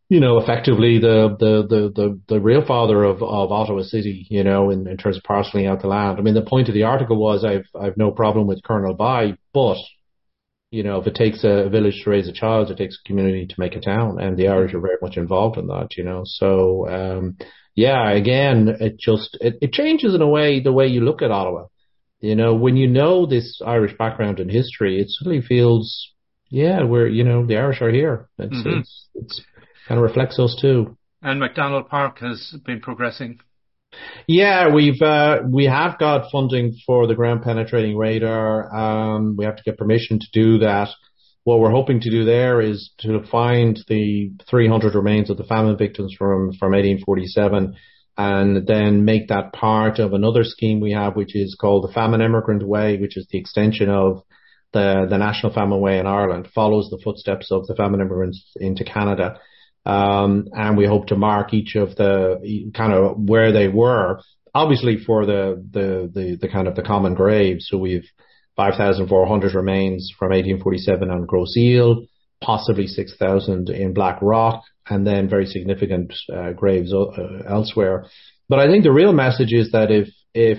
you 0.09 0.21
know, 0.21 0.39
effectively 0.39 0.99
the, 0.99 1.37
the, 1.39 1.67
the, 1.69 1.93
the, 1.95 2.21
the 2.29 2.41
real 2.41 2.65
father 2.65 3.05
of, 3.05 3.23
of 3.23 3.53
Ottawa 3.53 3.83
City, 3.83 4.27
you 4.31 4.43
know, 4.43 4.71
in, 4.71 4.87
in 4.87 4.97
terms 4.97 5.17
of 5.17 5.23
parceling 5.23 5.67
out 5.67 5.83
the 5.83 5.89
land. 5.89 6.19
I 6.19 6.23
mean, 6.23 6.35
the 6.35 6.43
point 6.43 6.69
of 6.69 6.75
the 6.75 6.85
article 6.85 7.21
was 7.21 7.45
I've, 7.45 7.67
I've 7.79 7.97
no 7.97 8.11
problem 8.11 8.47
with 8.47 8.63
Colonel 8.63 8.95
By, 8.95 9.37
but, 9.53 9.77
you 10.71 10.83
know, 10.83 11.01
if 11.01 11.07
it 11.07 11.15
takes 11.15 11.45
a 11.45 11.69
village 11.69 12.03
to 12.05 12.11
raise 12.11 12.29
a 12.29 12.33
child, 12.33 12.71
it 12.71 12.79
takes 12.79 12.99
a 12.99 13.09
community 13.09 13.47
to 13.47 13.55
make 13.59 13.75
a 13.75 13.81
town. 13.81 14.19
And 14.21 14.37
the 14.37 14.49
Irish 14.49 14.73
are 14.73 14.81
very 14.81 14.97
much 15.03 15.17
involved 15.17 15.59
in 15.59 15.67
that, 15.67 15.97
you 15.97 16.05
know. 16.05 16.23
So, 16.25 16.89
um, 16.89 17.37
yeah, 17.75 18.11
again, 18.11 18.77
it 18.81 18.99
just, 18.99 19.37
it, 19.41 19.59
it 19.61 19.73
changes 19.73 20.15
in 20.15 20.23
a 20.23 20.29
way 20.29 20.61
the 20.61 20.73
way 20.73 20.87
you 20.87 21.03
look 21.03 21.23
at 21.23 21.31
Ottawa. 21.31 21.67
You 22.21 22.35
know, 22.35 22.55
when 22.55 22.77
you 22.77 22.89
know 22.89 23.27
this 23.27 23.61
Irish 23.65 23.97
background 23.97 24.41
and 24.41 24.51
history, 24.51 25.01
it 25.01 25.09
suddenly 25.09 25.41
feels, 25.41 26.11
yeah, 26.51 26.83
we're, 26.83 27.07
you 27.07 27.23
know, 27.23 27.47
the 27.47 27.57
Irish 27.57 27.81
are 27.81 27.93
here. 27.93 28.29
It's, 28.39 28.55
mm-hmm. 28.55 28.81
it's, 28.81 29.09
it's 29.15 29.43
kind 29.87 29.99
of 29.99 30.03
reflects 30.03 30.39
us 30.39 30.57
too. 30.61 30.97
And 31.23 31.39
McDonald 31.41 31.89
Park 31.89 32.19
has 32.19 32.55
been 32.65 32.81
progressing. 32.81 33.39
Yeah, 34.27 34.73
we've 34.73 35.01
uh, 35.01 35.39
we 35.49 35.65
have 35.65 35.99
got 35.99 36.31
funding 36.31 36.77
for 36.87 37.07
the 37.07 37.15
ground 37.15 37.43
penetrating 37.43 37.97
radar. 37.97 38.75
Um, 38.75 39.37
we 39.37 39.45
have 39.45 39.57
to 39.57 39.63
get 39.63 39.79
permission 39.79 40.19
to 40.21 40.27
do 40.33 40.59
that. 40.59 40.89
What 41.45 41.61
we're 41.61 41.71
hoping 41.71 42.01
to 42.01 42.11
do 42.11 42.25
there 42.25 42.61
is 42.61 42.91
to 42.99 43.25
find 43.31 43.79
the 43.89 44.33
300 44.51 44.95
remains 44.95 45.31
of 45.31 45.39
the 45.39 45.45
famine 45.45 45.79
victims 45.79 46.15
from 46.17 46.53
from 46.53 46.73
1847 46.73 47.75
and 48.19 48.67
then 48.67 49.05
make 49.05 49.29
that 49.29 49.53
part 49.53 50.01
of 50.01 50.13
another 50.13 50.43
scheme 50.43 50.81
we 50.81 50.91
have, 50.91 51.15
which 51.15 51.37
is 51.37 51.57
called 51.59 51.85
the 51.85 51.93
Famine 51.93 52.21
Emigrant 52.21 52.67
Way, 52.67 52.97
which 52.99 53.17
is 53.17 53.29
the 53.31 53.39
extension 53.39 53.89
of 53.89 54.23
the, 54.73 55.07
the 55.09 55.17
National 55.17 55.53
Famine 55.53 55.81
Way 55.81 56.01
in 56.01 56.07
Ireland, 56.07 56.49
follows 56.53 56.91
the 56.91 57.01
footsteps 57.03 57.53
of 57.53 57.69
the 57.69 57.77
famine 57.77 58.01
immigrants 58.01 58.45
into 58.57 58.83
Canada. 58.83 59.39
Um, 59.87 60.49
and 60.53 60.77
we 60.77 60.85
hope 60.85 61.07
to 61.07 61.17
mark 61.17 61.55
each 61.55 61.77
of 61.77 61.95
the 61.95 62.71
kind 62.75 62.93
of 62.93 63.17
where 63.19 63.53
they 63.53 63.69
were, 63.69 64.21
obviously 64.53 64.99
for 64.99 65.25
the, 65.25 65.65
the, 65.71 66.11
the, 66.13 66.39
the 66.41 66.49
kind 66.49 66.67
of 66.67 66.75
the 66.75 66.83
common 66.83 67.15
graves. 67.15 67.69
So 67.71 67.79
we've 67.79 68.11
5,400 68.57 69.55
remains 69.55 70.13
from 70.19 70.31
1847 70.31 71.09
on 71.09 71.25
Grosse 71.25 71.57
Ile, 71.57 72.05
possibly 72.41 72.87
6,000 72.87 73.71
in 73.71 73.95
Black 73.95 74.19
Rock, 74.23 74.63
and 74.89 75.07
then 75.07 75.29
very 75.29 75.47
significant 75.47 76.15
uh, 76.33 76.53
graves 76.53 76.93
uh, 76.93 77.43
elsewhere. 77.47 78.07
But 78.49 78.61
I 78.61 78.71
think 78.71 78.85
the 78.85 78.93
real 78.93 79.13
message 79.13 79.53
is 79.53 79.73
that 79.73 79.91
if 79.91 80.09
if 80.35 80.59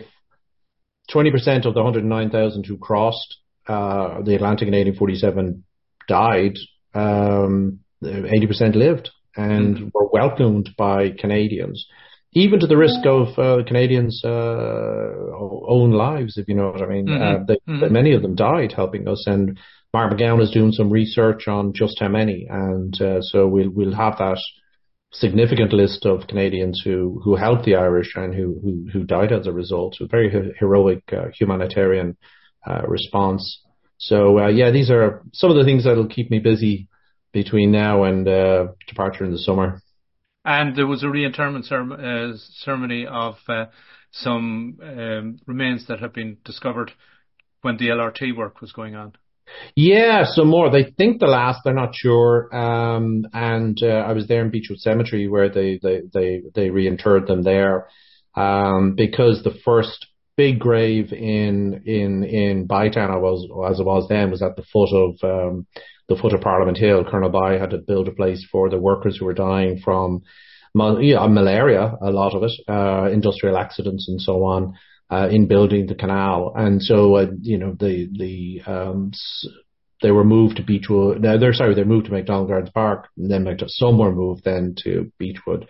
20% 1.12 1.66
of 1.66 1.74
the 1.74 1.82
109,000 1.82 2.66
who 2.66 2.78
crossed 2.78 3.38
uh, 3.68 4.22
the 4.22 4.36
Atlantic 4.36 4.68
in 4.68 4.74
1847 4.74 5.64
died, 6.08 6.58
um, 6.94 7.80
80% 8.04 8.76
lived 8.76 9.10
and 9.36 9.76
mm-hmm. 9.76 9.88
were 9.94 10.10
welcomed 10.12 10.70
by 10.78 11.12
Canadians, 11.12 11.88
even 12.34 12.60
to 12.60 12.68
the 12.68 12.78
risk 12.78 13.06
of 13.06 13.40
uh, 13.40 13.64
Canadians' 13.66 14.22
uh, 14.24 14.30
own 14.30 15.92
lives, 15.92 16.38
if 16.38 16.48
you 16.48 16.56
know 16.56 16.70
what 16.72 16.82
I 16.82 16.88
mean. 16.88 17.08
Mm-hmm. 17.08 17.24
Uh, 17.24 17.46
they, 17.46 17.58
mm-hmm. 17.68 17.94
Many 17.94 18.14
of 18.14 18.22
them 18.22 18.36
died 18.36 18.72
helping 18.72 19.08
us, 19.08 19.26
and 19.28 19.58
Mark 19.94 20.14
McGowan 20.14 20.42
is 20.42 20.52
doing 20.52 20.72
some 20.72 20.92
research 20.92 21.48
on 21.48 21.74
just 21.74 22.00
how 22.00 22.10
many, 22.10 22.46
and 22.48 23.00
uh, 23.02 23.22
so 23.22 23.48
we'll 23.48 23.72
we'll 23.72 23.96
have 23.96 24.18
that 24.20 24.38
significant 25.12 25.74
list 25.74 26.06
of 26.06 26.28
Canadians 26.28 26.82
who 26.84 27.20
who 27.24 27.36
helped 27.36 27.66
the 27.66 27.76
Irish 27.76 28.14
and 28.16 28.34
who 28.36 28.60
who, 28.62 28.88
who 28.94 29.04
died 29.04 29.32
as 29.32 29.48
a 29.48 29.52
result. 29.52 29.98
A 30.00 30.06
very 30.06 30.54
heroic 30.60 31.04
uh, 31.12 31.30
humanitarian 31.38 32.18
uh, 32.68 32.84
response. 32.88 33.62
So 33.98 34.40
uh, 34.40 34.50
yeah, 34.50 34.70
these 34.70 34.92
are 34.92 35.24
some 35.34 35.50
of 35.50 35.58
the 35.58 35.64
things 35.64 35.86
that'll 35.86 36.08
keep 36.08 36.30
me 36.30 36.38
busy 36.38 36.88
between 37.34 37.72
now 37.72 38.04
and 38.04 38.28
uh, 38.28 38.68
departure 38.88 39.26
in 39.26 39.32
the 39.32 39.40
summer. 39.40 39.82
And 40.46 40.76
there 40.76 40.88
was 40.88 41.04
a 41.04 41.10
reinterment 41.10 41.66
uh, 41.72 42.38
ceremony 42.64 43.08
of 43.08 43.36
some 44.12 44.80
um, 44.82 45.40
remains 45.46 45.88
that 45.88 46.00
have 46.00 46.14
been 46.14 46.38
discovered 46.46 46.92
when 47.62 47.78
the 47.78 47.88
LRT 47.88 48.36
work 48.38 48.62
was 48.62 48.72
going 48.72 48.96
on. 48.96 49.14
Yeah, 49.76 50.24
some 50.26 50.48
more. 50.48 50.70
They 50.70 50.92
think 50.98 51.20
the 51.20 51.28
last, 51.28 51.62
they're 51.64 51.74
not 51.74 51.96
sure. 51.96 52.54
Um, 52.56 53.26
and 53.34 53.78
uh, 53.82 53.88
I 53.88 54.14
was 54.14 54.28
there 54.28 54.44
in 54.44 54.52
Beechwood 54.52 54.80
Cemetery 54.80 55.28
where 55.28 55.50
they 55.50 55.80
they 55.82 56.02
they 56.14 56.42
they 56.54 56.70
reinterred 56.70 57.28
them 57.28 57.44
there, 57.44 57.88
um, 58.36 58.96
because 58.96 59.44
the 59.44 59.58
first 59.64 60.08
big 60.36 60.60
grave 60.60 61.12
in 61.14 61.84
in 61.86 62.24
in 62.24 62.68
Bytown, 62.68 63.12
I 63.12 63.18
was 63.18 63.48
as 63.72 63.80
it 63.80 63.86
was 63.86 64.08
then, 64.10 64.32
was 64.32 64.42
at 64.42 64.56
the 64.56 64.64
foot 64.74 64.90
of 64.94 65.16
um, 65.24 65.68
the 66.08 66.16
foot 66.16 66.34
of 66.34 66.42
Parliament 66.42 66.78
Hill. 66.78 67.06
Colonel 67.10 67.30
By 67.30 67.58
had 67.58 67.72
to 67.72 67.78
build 67.78 68.08
a 68.08 68.12
place 68.14 68.46
for 68.52 68.70
the 68.70 68.80
workers 68.80 69.18
who 69.18 69.26
were 69.26 69.34
dying 69.34 69.80
from 69.84 70.24
mal- 70.74 71.02
yeah, 71.02 71.26
malaria, 71.28 71.94
a 72.02 72.12
lot 72.12 72.36
of 72.36 72.44
it, 72.44 72.52
uh, 72.68 73.10
industrial 73.12 73.58
accidents 73.58 74.08
and 74.10 74.22
so 74.22 74.44
on 74.44 74.74
uh, 75.12 75.28
in 75.30 75.48
building 75.48 75.88
the 75.88 75.96
canal. 75.96 76.54
And 76.56 76.82
so, 76.82 77.16
uh, 77.16 77.28
you 77.42 77.58
know, 77.58 77.76
the, 77.80 78.08
the, 78.12 78.62
um, 78.72 79.12
they 80.02 80.12
were 80.12 80.24
moved 80.24 80.58
to 80.58 80.64
Beechwood. 80.64 81.22
No, 81.22 81.38
they're 81.38 81.54
sorry, 81.54 81.76
they 81.76 81.84
moved 81.84 82.06
to 82.06 82.12
McDonald 82.12 82.48
Gardens 82.48 82.72
Park 82.74 83.08
and 83.18 83.30
then 83.30 83.44
McDonald, 83.44 83.72
some 83.72 83.98
were 83.98 84.14
moved 84.14 84.44
then 84.44 84.76
to 84.84 85.12
Beechwood. 85.18 85.68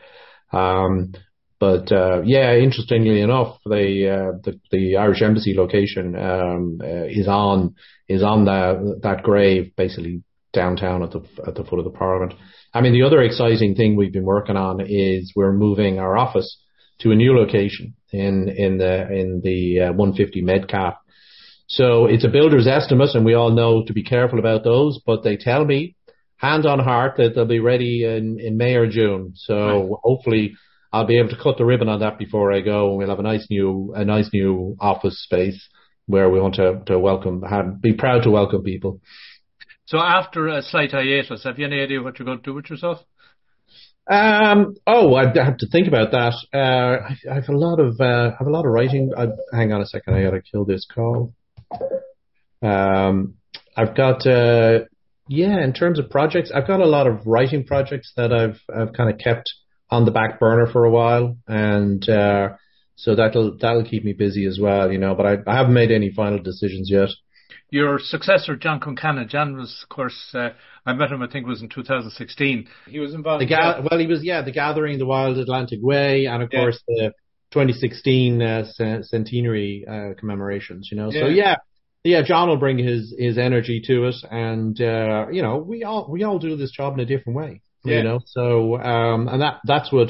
Um, 0.51 1.13
but, 1.59 1.91
uh, 1.91 2.21
yeah, 2.23 2.55
interestingly 2.55 3.21
enough, 3.21 3.57
the, 3.65 4.09
uh, 4.09 4.37
the, 4.43 4.59
the 4.71 4.97
Irish 4.97 5.21
Embassy 5.21 5.53
location, 5.53 6.15
um, 6.15 6.79
uh, 6.81 7.05
is 7.05 7.27
on, 7.27 7.75
is 8.07 8.23
on 8.23 8.45
that, 8.45 8.99
that 9.03 9.23
grave 9.23 9.75
basically 9.75 10.23
downtown 10.53 11.03
at 11.03 11.11
the, 11.11 11.21
at 11.45 11.55
the 11.55 11.63
foot 11.63 11.79
of 11.79 11.85
the 11.85 11.91
Parliament. 11.91 12.33
I 12.73 12.81
mean, 12.81 12.93
the 12.93 13.03
other 13.03 13.21
exciting 13.21 13.75
thing 13.75 13.95
we've 13.95 14.13
been 14.13 14.23
working 14.23 14.57
on 14.57 14.79
is 14.79 15.33
we're 15.35 15.53
moving 15.53 15.99
our 15.99 16.17
office 16.17 16.57
to 17.00 17.12
a 17.12 17.16
new 17.16 17.36
location 17.36 17.95
in 18.12 18.50
in 18.50 18.78
the 18.78 19.12
in 19.12 19.41
the 19.43 19.82
uh, 19.82 19.93
150 19.93 20.41
Metcalfe. 20.41 20.95
So 21.68 22.06
it's 22.06 22.26
a 22.26 22.30
builder's 22.30 22.68
estimate, 22.68 23.10
and 23.14 23.26
we 23.26 23.36
all 23.36 23.52
know 23.52 23.84
to 23.86 23.93
be 23.93 24.04
careful 24.04 24.39
about 24.39 24.64
those. 24.64 25.00
But 25.06 25.24
they 25.24 25.38
tell 25.38 25.64
me, 25.66 25.95
hand 26.38 26.66
on 26.66 26.80
heart, 26.80 27.18
that 27.18 27.36
they'll 27.36 27.45
be 27.45 27.60
ready 27.60 28.04
in 28.06 28.39
in 28.39 28.58
May 28.58 28.76
or 28.76 28.88
June. 28.88 29.34
So 29.36 29.56
right. 29.56 30.00
hopefully, 30.04 30.56
I'll 30.91 31.06
be 31.06 31.20
able 31.20 31.30
to 31.30 31.41
cut 31.41 31.58
the 31.58 31.66
ribbon 31.66 31.89
on 31.89 32.00
that 32.00 32.18
before 32.18 32.52
I 32.52 32.62
go, 32.62 32.89
and 32.89 32.97
we'll 32.97 33.10
have 33.10 33.20
a 33.20 33.24
nice 33.24 33.47
new 33.50 33.93
a 33.95 34.04
nice 34.04 34.30
new 34.34 34.76
office 34.80 35.22
space 35.24 35.70
where 36.08 36.30
we 36.30 36.39
want 36.39 36.56
to 36.56 36.82
to 36.88 36.97
welcome, 36.97 37.43
have, 37.43 37.82
be 37.82 37.93
proud 37.93 38.24
to 38.24 38.32
welcome 38.32 38.64
people. 38.64 39.00
So 39.86 40.00
after 40.00 40.47
a 40.47 40.62
slight 40.62 40.91
hiatus, 40.91 41.43
have 41.43 41.60
you 41.60 41.66
any 41.66 41.82
idea 41.82 42.02
what 42.02 42.18
you're 42.18 42.26
going 42.26 42.39
to 42.39 42.43
do 42.43 42.54
with 42.54 42.70
yourself? 42.70 43.00
Um, 44.10 44.76
oh, 44.88 45.14
I 45.14 45.26
have 45.26 45.57
to 45.57 45.68
think 45.68 45.88
about 45.88 46.12
that. 46.12 46.34
Uh, 46.51 46.57
I, 47.10 47.32
I 47.32 47.36
have 47.36 47.49
a 47.49 47.57
lot 47.57 47.80
of 47.80 48.01
uh, 48.01 48.32
have 48.38 48.47
a 48.47 48.51
lot 48.51 48.66
of 48.66 48.72
writing. 48.72 49.12
I, 49.16 49.28
hang 49.55 49.72
on 49.72 49.82
a 49.82 49.86
second, 49.86 50.16
I 50.16 50.24
gotta 50.24 50.41
kill 50.41 50.66
this 50.66 50.88
call. 50.93 51.34
Um, 52.64 53.36
I've 53.78 53.95
got 53.95 54.26
uh, 54.26 54.86
yeah, 55.28 55.64
in 55.64 55.74
terms 55.74 55.99
of 55.99 56.10
projects, 56.10 56.51
I've 56.53 56.66
got 56.66 56.80
a 56.80 56.88
lot 56.88 57.05
of 57.05 57.28
writing 57.28 57.66
projects 57.66 58.12
that 58.18 58.34
I've 58.34 58.60
I've 58.76 58.93
kind 58.93 59.12
of 59.12 59.20
kept 59.20 59.53
on 59.91 60.05
the 60.05 60.12
back 60.12 60.39
burner 60.39 60.66
for 60.66 60.86
a 60.86 60.91
while, 60.91 61.38
and 61.47 62.07
uh, 62.10 62.49
so 62.95 63.16
that'll 63.16 63.57
that'll 63.60 63.86
keep 63.86 64.03
me 64.03 64.14
busy 64.14 64.47
as 64.47 64.57
well, 64.60 64.91
you 64.91 64.97
know. 64.97 65.14
But 65.14 65.26
I, 65.28 65.38
I 65.45 65.55
haven't 65.55 65.76
made 65.76 65.91
any 65.91 66.12
final 66.12 66.39
decisions 66.39 66.89
yet 66.89 67.10
your 67.72 67.99
successor, 67.99 68.55
John 68.55 68.80
Concannon, 68.80 69.28
John 69.30 69.55
was, 69.55 69.80
of 69.84 69.89
course, 69.89 70.34
uh, 70.34 70.49
I 70.89 70.93
met 70.93 71.11
him, 71.11 71.21
I 71.21 71.27
think 71.27 71.45
it 71.45 71.49
was 71.49 71.61
in 71.61 71.69
2016. 71.69 72.67
He 72.87 72.99
was 72.99 73.13
involved. 73.13 73.41
The 73.41 73.47
ga- 73.47 73.81
well, 73.89 73.99
he 73.99 74.07
was, 74.07 74.23
yeah, 74.23 74.41
the 74.41 74.51
Gathering, 74.51 74.97
the 74.97 75.05
Wild 75.05 75.37
Atlantic 75.37 75.79
Way, 75.81 76.25
and 76.25 76.43
of 76.43 76.49
yeah. 76.51 76.59
course 76.59 76.81
the 76.87 77.13
2016 77.51 78.41
uh, 78.41 78.65
centenary 79.01 79.85
uh, 79.87 80.19
commemorations, 80.19 80.89
you 80.91 80.97
know. 80.97 81.11
Yeah. 81.11 81.21
So, 81.21 81.27
yeah, 81.27 81.55
yeah, 82.03 82.21
John 82.23 82.49
will 82.49 82.57
bring 82.57 82.77
his, 82.77 83.13
his 83.17 83.37
energy 83.37 83.81
to 83.87 84.05
it, 84.07 84.15
and, 84.29 84.79
uh, 84.81 85.27
you 85.31 85.41
know, 85.41 85.57
we 85.57 85.83
all, 85.83 86.07
we 86.09 86.23
all 86.23 86.39
do 86.39 86.55
this 86.55 86.71
job 86.71 86.93
in 86.93 86.99
a 86.99 87.05
different 87.05 87.37
way, 87.37 87.61
yeah. 87.83 87.97
you 87.97 88.03
know. 88.03 88.19
So, 88.25 88.77
um, 88.79 89.27
and 89.27 89.41
that, 89.41 89.59
that's 89.65 89.91
what, 89.91 90.09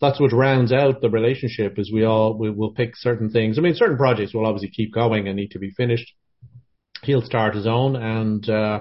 that's 0.00 0.20
what 0.20 0.32
rounds 0.32 0.72
out 0.72 1.00
the 1.00 1.10
relationship 1.10 1.78
is 1.78 1.92
we 1.92 2.04
all, 2.04 2.38
we 2.38 2.50
will 2.50 2.72
pick 2.72 2.96
certain 2.96 3.30
things. 3.30 3.58
I 3.58 3.62
mean, 3.62 3.74
certain 3.74 3.96
projects 3.96 4.32
will 4.32 4.46
obviously 4.46 4.70
keep 4.70 4.92
going 4.92 5.26
and 5.26 5.36
need 5.36 5.50
to 5.52 5.58
be 5.58 5.70
finished 5.70 6.12
he'll 7.02 7.22
start 7.22 7.54
his 7.54 7.66
own, 7.66 7.96
and 7.96 8.48
uh, 8.48 8.80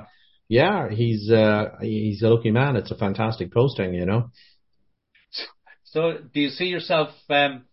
yeah, 0.50 0.89
he's 0.89 1.30
uh, 1.30 1.76
he's 1.82 2.22
a 2.22 2.30
lucky 2.30 2.52
man. 2.52 2.76
It's 2.76 2.91
a 2.91 2.98
fantastic 2.98 3.54
posting, 3.54 3.93
you 3.93 4.06
know. 4.06 4.32
So, 5.84 6.18
do 6.34 6.39
you 6.39 6.50
see 6.50 6.66
yourself 6.66 7.10
um, 7.30 7.66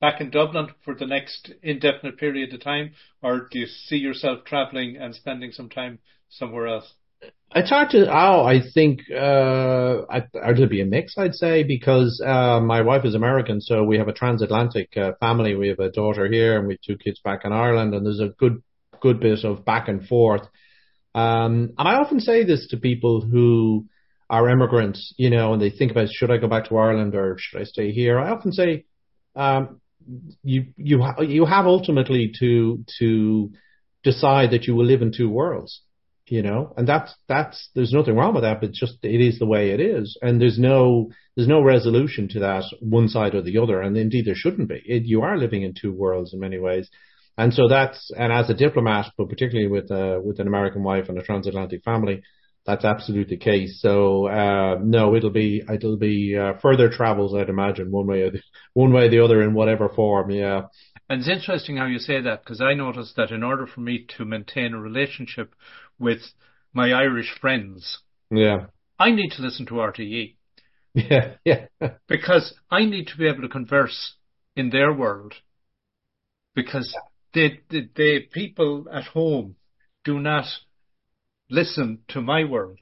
back 0.00 0.20
in 0.20 0.30
Dublin 0.30 0.68
for 0.84 0.94
the 0.94 1.06
next 1.06 1.52
indefinite 1.62 2.18
period 2.18 2.52
of 2.54 2.62
time, 2.62 2.92
or 3.22 3.48
do 3.50 3.58
you 3.58 3.66
see 3.66 3.96
yourself 3.96 4.44
travelling 4.44 4.96
and 4.96 5.14
spending 5.14 5.52
some 5.52 5.68
time 5.68 5.98
somewhere 6.28 6.66
else? 6.66 6.92
It's 7.54 7.70
hard 7.70 7.90
to. 7.90 8.06
Oh, 8.10 8.44
I 8.44 8.60
think 8.74 9.00
uh, 9.10 10.02
I, 10.10 10.22
it'll 10.50 10.68
be 10.68 10.82
a 10.82 10.86
mix. 10.86 11.16
I'd 11.16 11.34
say 11.34 11.62
because 11.62 12.22
uh, 12.24 12.60
my 12.60 12.82
wife 12.82 13.04
is 13.04 13.14
American, 13.14 13.60
so 13.60 13.84
we 13.84 13.98
have 13.98 14.08
a 14.08 14.12
transatlantic 14.12 14.96
uh, 14.96 15.12
family. 15.18 15.54
We 15.54 15.68
have 15.68 15.78
a 15.78 15.90
daughter 15.90 16.30
here, 16.30 16.58
and 16.58 16.68
we 16.68 16.74
have 16.74 16.82
two 16.82 16.98
kids 16.98 17.20
back 17.24 17.40
in 17.44 17.52
Ireland, 17.52 17.94
and 17.94 18.04
there's 18.04 18.20
a 18.20 18.34
good 18.38 18.62
good 19.00 19.18
bit 19.20 19.44
of 19.44 19.64
back 19.64 19.88
and 19.88 20.06
forth. 20.06 20.42
Um, 21.14 21.72
and 21.78 21.88
I 21.88 21.94
often 21.96 22.20
say 22.20 22.44
this 22.44 22.68
to 22.68 22.76
people 22.76 23.20
who 23.20 23.86
are 24.30 24.48
immigrants, 24.48 25.14
you 25.16 25.30
know, 25.30 25.52
and 25.52 25.62
they 25.62 25.70
think 25.70 25.90
about 25.90 26.08
should 26.10 26.30
I 26.30 26.36
go 26.36 26.48
back 26.48 26.68
to 26.68 26.76
Ireland 26.76 27.14
or 27.14 27.36
should 27.38 27.60
I 27.60 27.64
stay 27.64 27.92
here? 27.92 28.18
I 28.18 28.30
often 28.30 28.52
say, 28.52 28.84
um, 29.34 29.80
you 30.42 30.66
you 30.76 31.00
ha- 31.02 31.22
you 31.22 31.44
have 31.44 31.66
ultimately 31.66 32.32
to 32.40 32.84
to 32.98 33.50
decide 34.02 34.50
that 34.52 34.66
you 34.66 34.74
will 34.74 34.84
live 34.84 35.02
in 35.02 35.12
two 35.12 35.28
worlds, 35.28 35.82
you 36.26 36.42
know, 36.42 36.72
and 36.76 36.86
that's 36.86 37.14
that's 37.26 37.70
there's 37.74 37.92
nothing 37.92 38.16
wrong 38.16 38.34
with 38.34 38.42
that, 38.42 38.60
but 38.60 38.72
just 38.72 38.98
it 39.02 39.20
is 39.20 39.38
the 39.38 39.46
way 39.46 39.70
it 39.70 39.80
is, 39.80 40.16
and 40.22 40.40
there's 40.40 40.58
no 40.58 41.10
there's 41.36 41.48
no 41.48 41.62
resolution 41.62 42.28
to 42.28 42.40
that 42.40 42.64
one 42.80 43.08
side 43.08 43.34
or 43.34 43.42
the 43.42 43.58
other, 43.58 43.80
and 43.80 43.96
indeed 43.96 44.26
there 44.26 44.34
shouldn't 44.34 44.68
be. 44.68 44.82
It, 44.84 45.04
you 45.04 45.22
are 45.22 45.38
living 45.38 45.62
in 45.62 45.74
two 45.74 45.92
worlds 45.92 46.32
in 46.32 46.40
many 46.40 46.58
ways. 46.58 46.90
And 47.38 47.54
so 47.54 47.68
that's, 47.68 48.10
and 48.18 48.32
as 48.32 48.50
a 48.50 48.54
diplomat, 48.54 49.12
but 49.16 49.28
particularly 49.28 49.70
with, 49.70 49.90
uh, 49.92 50.18
with 50.22 50.40
an 50.40 50.48
American 50.48 50.82
wife 50.82 51.08
and 51.08 51.16
a 51.16 51.22
transatlantic 51.22 51.84
family, 51.84 52.22
that's 52.66 52.84
absolutely 52.84 53.36
the 53.36 53.42
case. 53.42 53.80
So, 53.80 54.26
uh, 54.26 54.78
no, 54.82 55.14
it'll 55.14 55.30
be, 55.30 55.62
it'll 55.72 55.96
be, 55.96 56.36
uh, 56.36 56.58
further 56.60 56.90
travels, 56.90 57.34
I'd 57.34 57.48
imagine, 57.48 57.92
one 57.92 58.08
way 58.08 58.22
or 58.22 58.32
the, 58.32 58.42
one 58.74 58.92
way 58.92 59.06
or 59.06 59.08
the 59.08 59.24
other 59.24 59.40
in 59.40 59.54
whatever 59.54 59.88
form. 59.88 60.30
Yeah. 60.32 60.62
And 61.08 61.20
it's 61.20 61.30
interesting 61.30 61.76
how 61.76 61.86
you 61.86 62.00
say 62.00 62.20
that 62.20 62.42
because 62.42 62.60
I 62.60 62.74
noticed 62.74 63.14
that 63.16 63.30
in 63.30 63.44
order 63.44 63.66
for 63.66 63.80
me 63.80 64.04
to 64.16 64.24
maintain 64.24 64.74
a 64.74 64.80
relationship 64.80 65.54
with 65.98 66.20
my 66.74 66.92
Irish 66.92 67.34
friends, 67.40 68.00
yeah, 68.30 68.66
I 68.98 69.12
need 69.12 69.30
to 69.36 69.42
listen 69.42 69.64
to 69.66 69.74
RTE. 69.74 70.34
Yeah, 70.94 71.34
yeah. 71.44 71.66
because 72.08 72.54
I 72.70 72.84
need 72.84 73.06
to 73.08 73.16
be 73.16 73.28
able 73.28 73.42
to 73.42 73.48
converse 73.48 74.14
in 74.56 74.70
their 74.70 74.92
world 74.92 75.34
because 76.56 76.92
the, 77.34 77.58
the, 77.68 77.88
the 77.94 78.20
people 78.32 78.86
at 78.92 79.04
home 79.04 79.56
do 80.04 80.18
not 80.18 80.46
listen 81.50 82.00
to 82.08 82.20
my 82.20 82.44
world. 82.44 82.78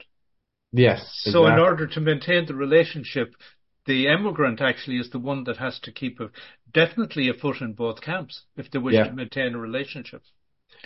Yes. 0.71 1.09
So 1.23 1.43
exactly. 1.43 1.53
in 1.53 1.59
order 1.59 1.87
to 1.87 1.99
maintain 1.99 2.45
the 2.45 2.55
relationship, 2.55 3.33
the 3.85 4.07
immigrant 4.07 4.61
actually 4.61 4.97
is 4.97 5.09
the 5.09 5.19
one 5.19 5.45
that 5.45 5.57
has 5.57 5.79
to 5.79 5.91
keep 5.91 6.19
a, 6.19 6.29
definitely 6.73 7.29
a 7.29 7.33
foot 7.33 7.61
in 7.61 7.73
both 7.73 8.01
camps 8.01 8.43
if 8.57 8.69
they 8.71 8.79
wish 8.79 8.95
yeah. 8.95 9.05
to 9.05 9.13
maintain 9.13 9.55
a 9.55 9.59
relationship. 9.59 10.21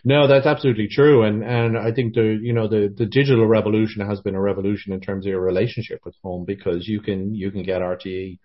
No, 0.05 0.27
that's 0.27 0.45
absolutely 0.45 0.87
true, 0.89 1.23
and 1.23 1.43
and 1.43 1.77
I 1.77 1.91
think 1.91 2.13
the 2.13 2.39
you 2.41 2.53
know 2.53 2.67
the 2.67 2.93
the 2.95 3.05
digital 3.05 3.45
revolution 3.45 4.07
has 4.07 4.21
been 4.21 4.35
a 4.35 4.41
revolution 4.41 4.93
in 4.93 5.01
terms 5.01 5.25
of 5.25 5.31
your 5.31 5.41
relationship 5.41 5.99
with 6.05 6.15
home 6.23 6.45
because 6.45 6.87
you 6.87 7.01
can 7.01 7.35
you 7.35 7.51
can 7.51 7.63
get 7.63 7.81
RTE, 7.81 8.39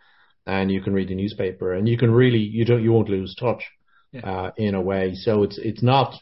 and 0.47 0.71
you 0.71 0.83
can 0.83 0.93
read 0.93 1.09
the 1.09 1.15
newspaper, 1.15 1.73
and 1.73 1.89
you 1.89 1.97
can 1.97 2.11
really 2.11 2.39
you 2.39 2.65
don't 2.65 2.83
you 2.83 2.93
won't 2.93 3.09
lose 3.09 3.35
touch 3.39 3.63
yeah. 4.17 4.31
uh, 4.31 4.51
in 4.57 4.75
a 4.75 4.81
way. 4.81 5.15
So 5.15 5.43
it's 5.43 5.59
it's 5.59 5.83
not 5.83 6.15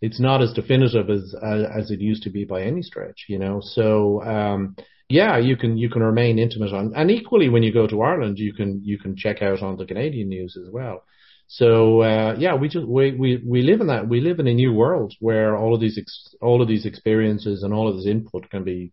it's 0.00 0.20
not 0.20 0.42
as 0.42 0.52
definitive 0.52 1.10
as 1.10 1.34
uh, 1.40 1.68
as 1.74 1.90
it 1.90 2.00
used 2.00 2.24
to 2.24 2.30
be 2.30 2.44
by 2.44 2.62
any 2.62 2.82
stretch, 2.82 3.26
you 3.28 3.38
know. 3.38 3.60
So 3.62 4.22
um, 4.22 4.76
yeah, 5.08 5.38
you 5.38 5.56
can 5.56 5.76
you 5.76 5.88
can 5.88 6.02
remain 6.02 6.38
intimate 6.38 6.72
on, 6.72 6.92
and 6.94 7.10
equally 7.10 7.48
when 7.48 7.62
you 7.62 7.72
go 7.72 7.86
to 7.86 8.02
Ireland, 8.02 8.38
you 8.38 8.52
can 8.52 8.80
you 8.84 8.98
can 8.98 9.16
check 9.16 9.42
out 9.42 9.62
on 9.62 9.76
the 9.76 9.86
Canadian 9.86 10.28
news 10.28 10.58
as 10.60 10.70
well. 10.70 11.04
So 11.46 12.02
uh, 12.02 12.36
yeah, 12.38 12.54
we 12.54 12.68
just 12.68 12.86
we, 12.86 13.12
we 13.12 13.42
we 13.46 13.62
live 13.62 13.80
in 13.80 13.88
that 13.88 14.08
we 14.08 14.20
live 14.20 14.40
in 14.40 14.46
a 14.46 14.54
new 14.54 14.72
world 14.72 15.14
where 15.20 15.56
all 15.56 15.74
of 15.74 15.80
these 15.80 15.98
ex, 15.98 16.34
all 16.40 16.62
of 16.62 16.68
these 16.68 16.86
experiences 16.86 17.62
and 17.62 17.72
all 17.74 17.88
of 17.88 17.96
this 17.96 18.06
input 18.06 18.48
can 18.50 18.64
be 18.64 18.92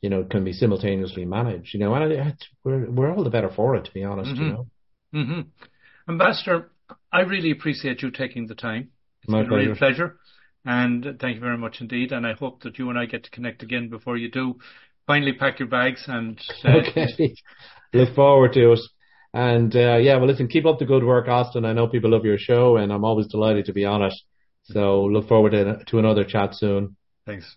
you 0.00 0.10
know, 0.10 0.24
can 0.24 0.44
be 0.44 0.52
simultaneously 0.52 1.24
managed. 1.24 1.74
You 1.74 1.80
know, 1.80 1.94
and 1.94 2.12
it, 2.12 2.44
we're 2.64 2.90
we're 2.90 3.12
all 3.12 3.24
the 3.24 3.30
better 3.30 3.50
for 3.50 3.76
it, 3.76 3.86
to 3.86 3.92
be 3.92 4.04
honest. 4.04 4.30
Mm-hmm. 4.30 4.42
You 4.42 4.52
know, 4.52 4.66
mm-hmm. 5.14 5.40
Ambassador, 6.08 6.70
I 7.16 7.20
really 7.20 7.50
appreciate 7.50 8.02
you 8.02 8.10
taking 8.10 8.46
the 8.46 8.54
time. 8.54 8.90
It's 9.22 9.30
My 9.30 9.40
been 9.40 9.48
pleasure. 9.48 9.62
a 9.62 9.66
real 9.68 9.76
pleasure. 9.76 10.18
And 10.66 11.16
thank 11.18 11.36
you 11.36 11.40
very 11.40 11.56
much 11.56 11.80
indeed. 11.80 12.12
And 12.12 12.26
I 12.26 12.34
hope 12.34 12.62
that 12.62 12.78
you 12.78 12.90
and 12.90 12.98
I 12.98 13.06
get 13.06 13.24
to 13.24 13.30
connect 13.30 13.62
again 13.62 13.88
before 13.88 14.18
you 14.18 14.30
do. 14.30 14.58
Finally 15.06 15.32
pack 15.32 15.58
your 15.58 15.68
bags 15.68 16.04
and 16.08 16.38
uh, 16.62 16.68
okay. 16.78 17.34
Look 17.94 18.14
forward 18.14 18.52
to 18.52 18.72
it. 18.72 18.80
And 19.32 19.74
uh, 19.74 19.96
yeah, 19.96 20.16
well, 20.16 20.26
listen, 20.26 20.46
keep 20.46 20.66
up 20.66 20.78
the 20.78 20.84
good 20.84 21.04
work, 21.04 21.26
Austin. 21.26 21.64
I 21.64 21.72
know 21.72 21.88
people 21.88 22.10
love 22.10 22.24
your 22.26 22.38
show, 22.38 22.76
and 22.76 22.92
I'm 22.92 23.04
always 23.04 23.28
delighted 23.28 23.64
to 23.66 23.72
be 23.72 23.86
on 23.86 24.02
it. 24.02 24.14
So 24.64 25.04
look 25.04 25.26
forward 25.26 25.52
to, 25.52 25.84
to 25.86 25.98
another 25.98 26.24
chat 26.24 26.54
soon. 26.54 26.96
Thanks. 27.24 27.56